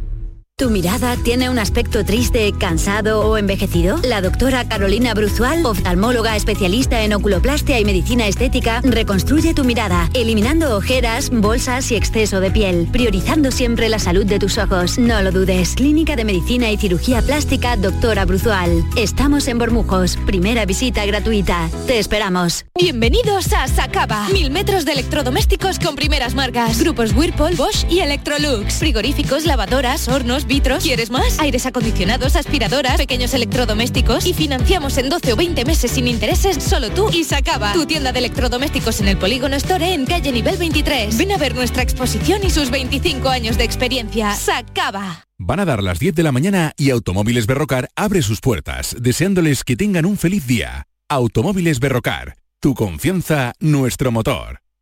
¿Tu 0.61 0.69
mirada 0.69 1.17
tiene 1.17 1.49
un 1.49 1.57
aspecto 1.57 2.05
triste, 2.05 2.53
cansado 2.53 3.21
o 3.21 3.35
envejecido? 3.35 3.97
La 4.03 4.21
doctora 4.21 4.63
Carolina 4.69 5.15
Bruzual, 5.15 5.65
oftalmóloga 5.65 6.35
especialista 6.35 7.01
en 7.01 7.13
oculoplastia 7.13 7.79
y 7.79 7.83
medicina 7.83 8.27
estética, 8.27 8.79
reconstruye 8.83 9.55
tu 9.55 9.63
mirada, 9.63 10.07
eliminando 10.13 10.77
ojeras, 10.77 11.31
bolsas 11.31 11.91
y 11.91 11.95
exceso 11.95 12.39
de 12.41 12.51
piel, 12.51 12.87
priorizando 12.91 13.49
siempre 13.49 13.89
la 13.89 13.97
salud 13.97 14.23
de 14.23 14.37
tus 14.37 14.59
ojos. 14.59 14.99
No 14.99 15.19
lo 15.23 15.31
dudes. 15.31 15.73
Clínica 15.73 16.15
de 16.15 16.25
Medicina 16.25 16.69
y 16.69 16.77
Cirugía 16.77 17.23
Plástica, 17.23 17.75
doctora 17.75 18.25
Bruzual. 18.25 18.85
Estamos 18.95 19.47
en 19.47 19.57
Bormujos. 19.57 20.15
Primera 20.27 20.67
visita 20.67 21.03
gratuita. 21.07 21.71
Te 21.87 21.97
esperamos. 21.97 22.65
Bienvenidos 22.79 23.51
a 23.53 23.67
Sacaba. 23.67 24.29
Mil 24.29 24.51
metros 24.51 24.85
de 24.85 24.91
electrodomésticos 24.91 25.79
con 25.79 25.95
primeras 25.95 26.35
marcas. 26.35 26.79
Grupos 26.79 27.13
Whirlpool, 27.15 27.55
Bosch 27.55 27.83
y 27.89 28.01
Electrolux. 28.01 28.75
Frigoríficos, 28.75 29.47
lavadoras, 29.47 30.07
hornos, 30.07 30.45
¿Quieres 30.59 31.09
más? 31.11 31.39
Aires 31.39 31.65
acondicionados, 31.65 32.35
aspiradoras, 32.35 32.97
pequeños 32.97 33.33
electrodomésticos. 33.33 34.25
Y 34.25 34.33
financiamos 34.33 34.97
en 34.97 35.07
12 35.07 35.31
o 35.31 35.35
20 35.37 35.63
meses 35.63 35.91
sin 35.91 36.07
intereses 36.07 36.61
solo 36.61 36.89
tú 36.89 37.09
y 37.09 37.23
Sacaba. 37.23 37.71
Tu 37.71 37.85
tienda 37.85 38.11
de 38.11 38.19
electrodomésticos 38.19 38.99
en 38.99 39.07
el 39.07 39.17
Polígono 39.17 39.55
Store 39.55 39.93
en 39.93 40.05
calle 40.05 40.29
nivel 40.33 40.57
23. 40.57 41.17
Ven 41.17 41.31
a 41.31 41.37
ver 41.37 41.55
nuestra 41.55 41.83
exposición 41.83 42.41
y 42.43 42.49
sus 42.49 42.69
25 42.69 43.29
años 43.29 43.57
de 43.57 43.63
experiencia. 43.63 44.35
Sacaba. 44.35 45.23
Van 45.37 45.61
a 45.61 45.65
dar 45.65 45.81
las 45.81 45.99
10 45.99 46.15
de 46.15 46.23
la 46.23 46.33
mañana 46.33 46.73
y 46.75 46.89
Automóviles 46.89 47.47
Berrocar 47.47 47.89
abre 47.95 48.21
sus 48.21 48.41
puertas, 48.41 48.93
deseándoles 48.99 49.63
que 49.63 49.77
tengan 49.77 50.05
un 50.05 50.17
feliz 50.17 50.45
día. 50.47 50.85
Automóviles 51.07 51.79
Berrocar, 51.79 52.35
tu 52.59 52.75
confianza, 52.75 53.53
nuestro 53.61 54.11
motor. 54.11 54.59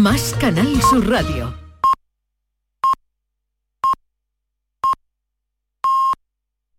Más 0.00 0.34
Canal 0.40 0.80
Sur 0.80 1.10
Radio. 1.10 1.59